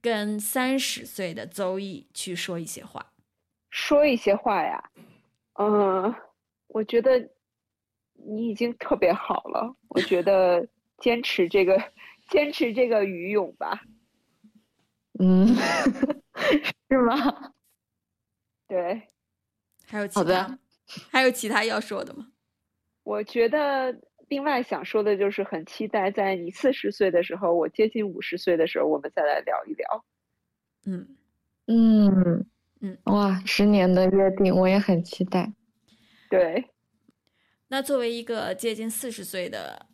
[0.00, 3.12] 跟三十岁的邹毅去说一些话。
[3.70, 4.90] 说一些话呀？
[5.54, 6.14] 嗯，
[6.68, 7.30] 我觉得
[8.12, 9.74] 你已经特别好了。
[9.88, 10.64] 我觉得
[10.98, 11.82] 坚持这个，
[12.28, 13.82] 坚持这个语勇吧。
[15.18, 15.54] 嗯。
[16.88, 17.52] 是吗？
[18.68, 19.08] 对，
[19.86, 20.58] 还有其他，
[21.10, 22.28] 还有其他要说的吗？
[23.02, 30.04] 我觉得另外想说的就是很期待，在你四十岁的时候，我接近五十岁的时候，我们再来聊一聊。
[30.84, 31.16] 嗯
[31.66, 32.46] 嗯
[32.80, 35.52] 嗯，哇，十年的约定，我也很期待。
[36.28, 36.70] 对，
[37.68, 39.86] 那作为一个接近四十岁的。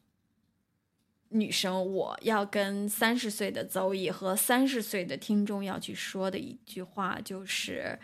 [1.32, 7.98] 女生，我要跟三十岁的邹毅和三十岁的听众要去说的一句话就是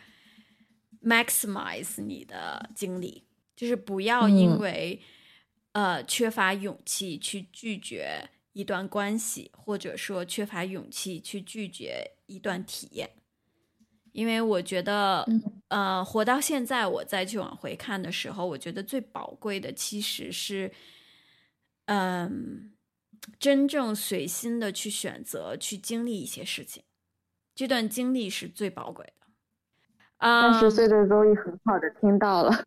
[1.03, 3.25] ：maximize 你的精力，
[3.55, 5.01] 就是不要因为
[5.73, 13.11] 呃缺乏勇气去拒绝一段关系，或者说缺乏勇气去拒绝一段体验。
[14.13, 15.25] 因为我觉得，
[15.69, 20.73] 呃，活到现在，我再去往回看的时候，我觉得最宝贵的其实是，
[21.85, 22.73] 嗯。
[23.39, 26.83] 真正随心的去选择去经历一些事情，
[27.55, 29.13] 这段经历是最宝贵的。
[30.21, 32.65] 三十岁的周易很好的听到了。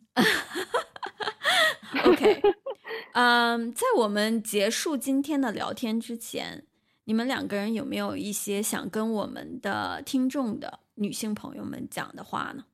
[2.05, 2.41] OK，
[3.13, 6.65] 嗯，在我们结束今天的聊天之前，
[7.03, 12.65] 你们两个人有没有一些想跟我们的听众的女性朋友们讲的话呢？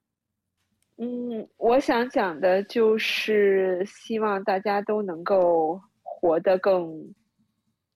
[0.98, 7.14] 嗯，我想讲的就是希望大家都能够活得更。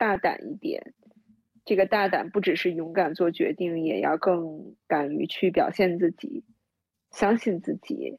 [0.02, 0.96] 大胆一点，
[1.64, 6.44] 这个大胆不只是勇敢做决定，也要更敢于去表现自己，
[7.12, 8.18] 相信自己，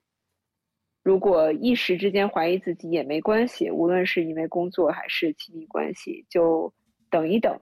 [1.03, 6.73] 如果一时之间怀疑自己也没关系，无论是因为工作还是亲密关系，就
[7.11, 7.61] 等一等，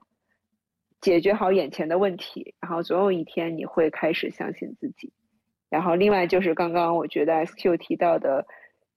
[0.99, 5.11] 解决好眼前的问题，然后总有一天你会开始相信自己。
[5.67, 8.45] 然后另外就是刚刚我觉得 SQ 提到的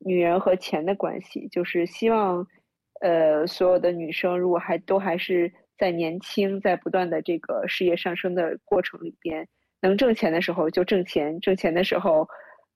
[0.01, 2.47] 女人和钱的关系，就是希望，
[3.01, 9.47] 呃，所有的女生如果还都还是在年轻，在不断的这个事业上升的过程里边，
[9.81, 12.29] 能挣钱的时候就挣钱，挣钱的时候。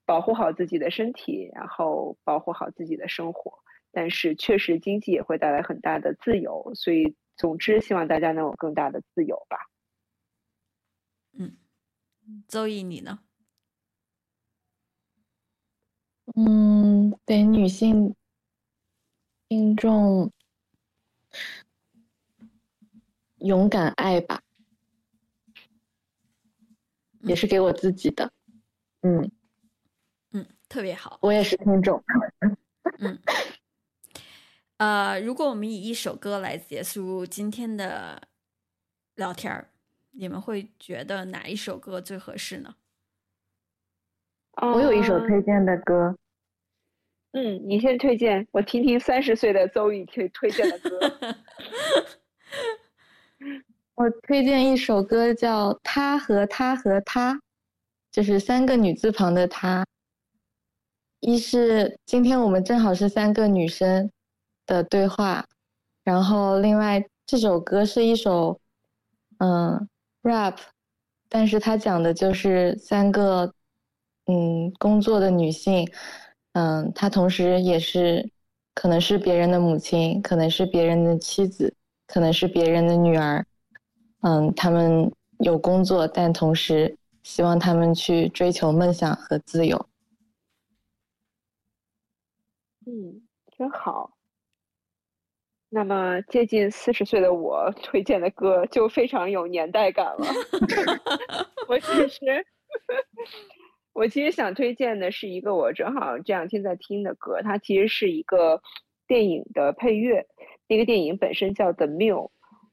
[0.07, 3.53] 保护好自己的身体，然后保护好自己的生活。
[3.93, 6.73] 但是确实，经济也会带来很大的自由。
[6.75, 9.59] 所以，总之，希望大家能有更大的自由吧。
[11.39, 11.59] 嗯，
[12.49, 13.19] 周毅，你呢？
[16.37, 18.15] 嗯，对女性
[19.49, 20.31] 听众
[23.37, 24.43] 勇敢爱吧，
[27.21, 28.31] 也是给我自己的。
[29.01, 29.31] 嗯
[30.33, 30.47] 嗯。
[30.69, 32.05] 特别好，我也是听众。
[32.99, 33.19] 嗯，
[34.77, 38.29] 呃，如果我们以一首歌来结束今天的
[39.15, 39.71] 聊天儿，
[40.11, 42.77] 你们会觉得哪一首歌最合适呢？
[44.61, 46.19] 我有一首推荐的歌。
[47.33, 50.99] 嗯，你先推荐，我听听三十岁的邹宇推推荐的歌。
[53.95, 57.35] 我推荐一首歌，叫《他和他和他》，
[58.11, 59.85] 就是三个女字旁的“他”。
[61.21, 64.11] 一是今天我们正好是三个女生
[64.67, 65.45] 的对话，
[66.05, 68.61] 然后另外这首歌是一首
[69.39, 69.89] 嗯
[70.23, 70.57] rap，
[71.29, 73.53] 但是它讲的就是三个
[74.27, 75.91] 嗯工作的女性，
[76.53, 78.29] 嗯，她同时也是
[78.75, 81.75] 可能是别人的母亲，可能是别人的妻子，
[82.07, 83.45] 可能是别人的女儿，
[84.23, 85.11] 嗯，他们
[85.41, 89.89] 有工作，但同时希望他们去追求梦想和自由。
[92.87, 93.23] 嗯，
[93.57, 94.15] 真好。
[95.71, 100.27] 那么接近四十岁的我推荐的歌就非常有年代感了。
[101.69, 102.47] 我其实，
[103.99, 108.63] 我其实想推荐的是一个我正好这两天在听的歌，它其实是一个
[109.09, 110.25] 电影的配乐。
[110.69, 112.27] 那个电影本身叫《The Mill》，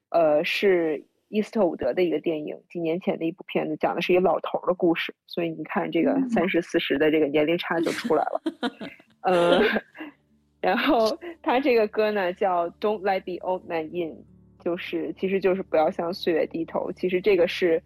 [0.10, 5.16] 呃，是伊斯特伍德的一个电影，几年前的一部片子，讲的是一个老头的故事。
[5.26, 8.42] 所以你看，这个三十四十的这个年龄差就出来了。
[9.26, 9.62] 呃，
[10.62, 14.24] 然后他这个歌呢叫 "Don't let the old man in"，
[14.64, 16.92] 就是其实就是不要向岁月低头。
[16.92, 17.82] 其实这个是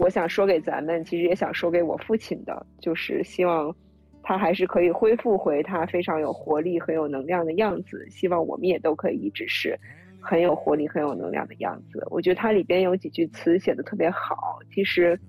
[0.00, 3.74] 我想说给咱们，其实也想说给我父亲的，就是希望
[4.22, 8.08] 他还是可以恢复回他非常有活力、很有能量的样子。
[8.10, 9.78] 希望我们也都可以一直是
[10.20, 12.02] 很有活力、很有能量的样子。
[12.10, 15.20] 我觉得它里边有几句词写的特别好，其实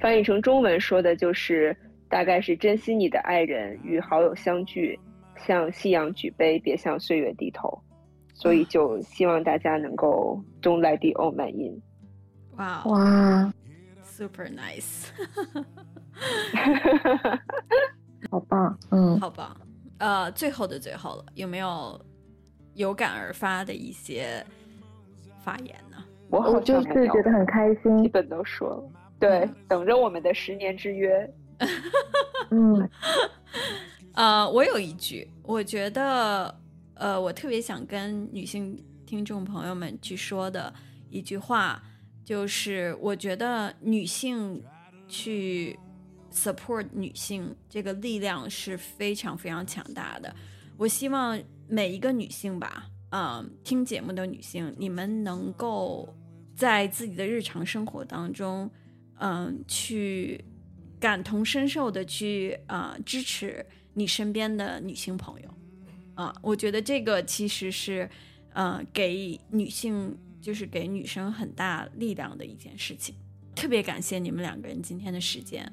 [0.00, 1.76] 翻译成中文说的就是。
[2.06, 4.96] 大概是珍惜你的爱人与好友相聚，
[5.36, 7.76] 向夕阳举杯，别向岁月低头。
[8.34, 11.82] 所以就希望大家能够 Don't let the old man in。
[12.56, 13.52] 哇哇
[14.02, 15.06] ，Super nice，
[18.30, 19.56] 好棒，嗯，好棒。
[19.98, 22.00] 呃，最后的最后了，有没有
[22.74, 24.44] 有感而发的一些
[25.42, 25.96] 发言呢？
[26.30, 28.90] 我我就是觉得很开心，基本都说了。
[29.18, 31.32] 对，等着我们的十年之约。
[32.50, 32.88] 嗯，
[34.14, 36.54] 呃，我有一句，我觉得，
[36.94, 38.76] 呃，我特别想跟女性
[39.06, 40.72] 听众朋友们去说的
[41.10, 41.80] 一句话，
[42.24, 44.62] 就是我觉得女性
[45.06, 45.78] 去
[46.32, 50.34] support 女性这个力量是非常非常强大的。
[50.76, 56.08] 我希望每一个女性吧，嗯，听节目的女性，你们能够
[56.56, 58.70] 在自己的日常生活当中，
[59.18, 60.44] 嗯，去。
[61.00, 65.54] 感同身受的去啊支持你身边的女性朋友，
[66.14, 68.08] 啊，我觉得这个其实是，
[68.54, 73.14] 呃，给女性就是给女生很大力量的一件事情。
[73.54, 75.64] 特别感谢你们两个人今天的时间，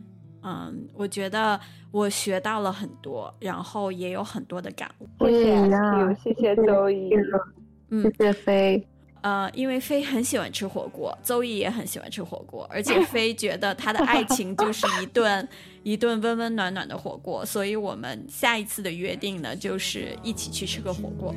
[0.44, 1.60] 嗯，我觉得
[1.92, 5.10] 我学到了很多，然后也有很多的感悟。
[5.20, 7.12] 谢谢，谢谢周易，
[7.90, 8.88] 嗯，谢谢飞。
[9.22, 15.48] 呃，因为飞很喜欢吃火锅，邹毅也很喜欢吃火锅，而且飞觉得他的爱情就是一顿
[15.84, 21.36] 一顿温温暖暖的火锅，所以我们下一次的约定呢，就是一起去吃个火锅。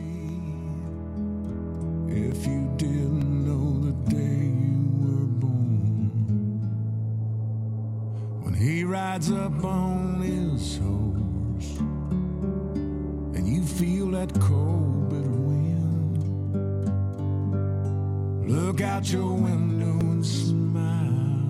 [8.64, 11.78] He rides up on his horse,
[13.36, 16.16] and you feel that cold, bitter wind.
[18.48, 21.42] Look out your window and smile.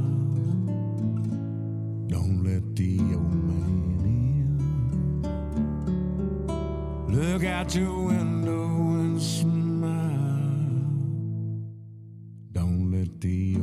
[2.09, 5.23] Don't let the old man in.
[7.15, 8.67] Look out your window
[8.99, 9.55] and smile.
[12.51, 13.54] Don't let the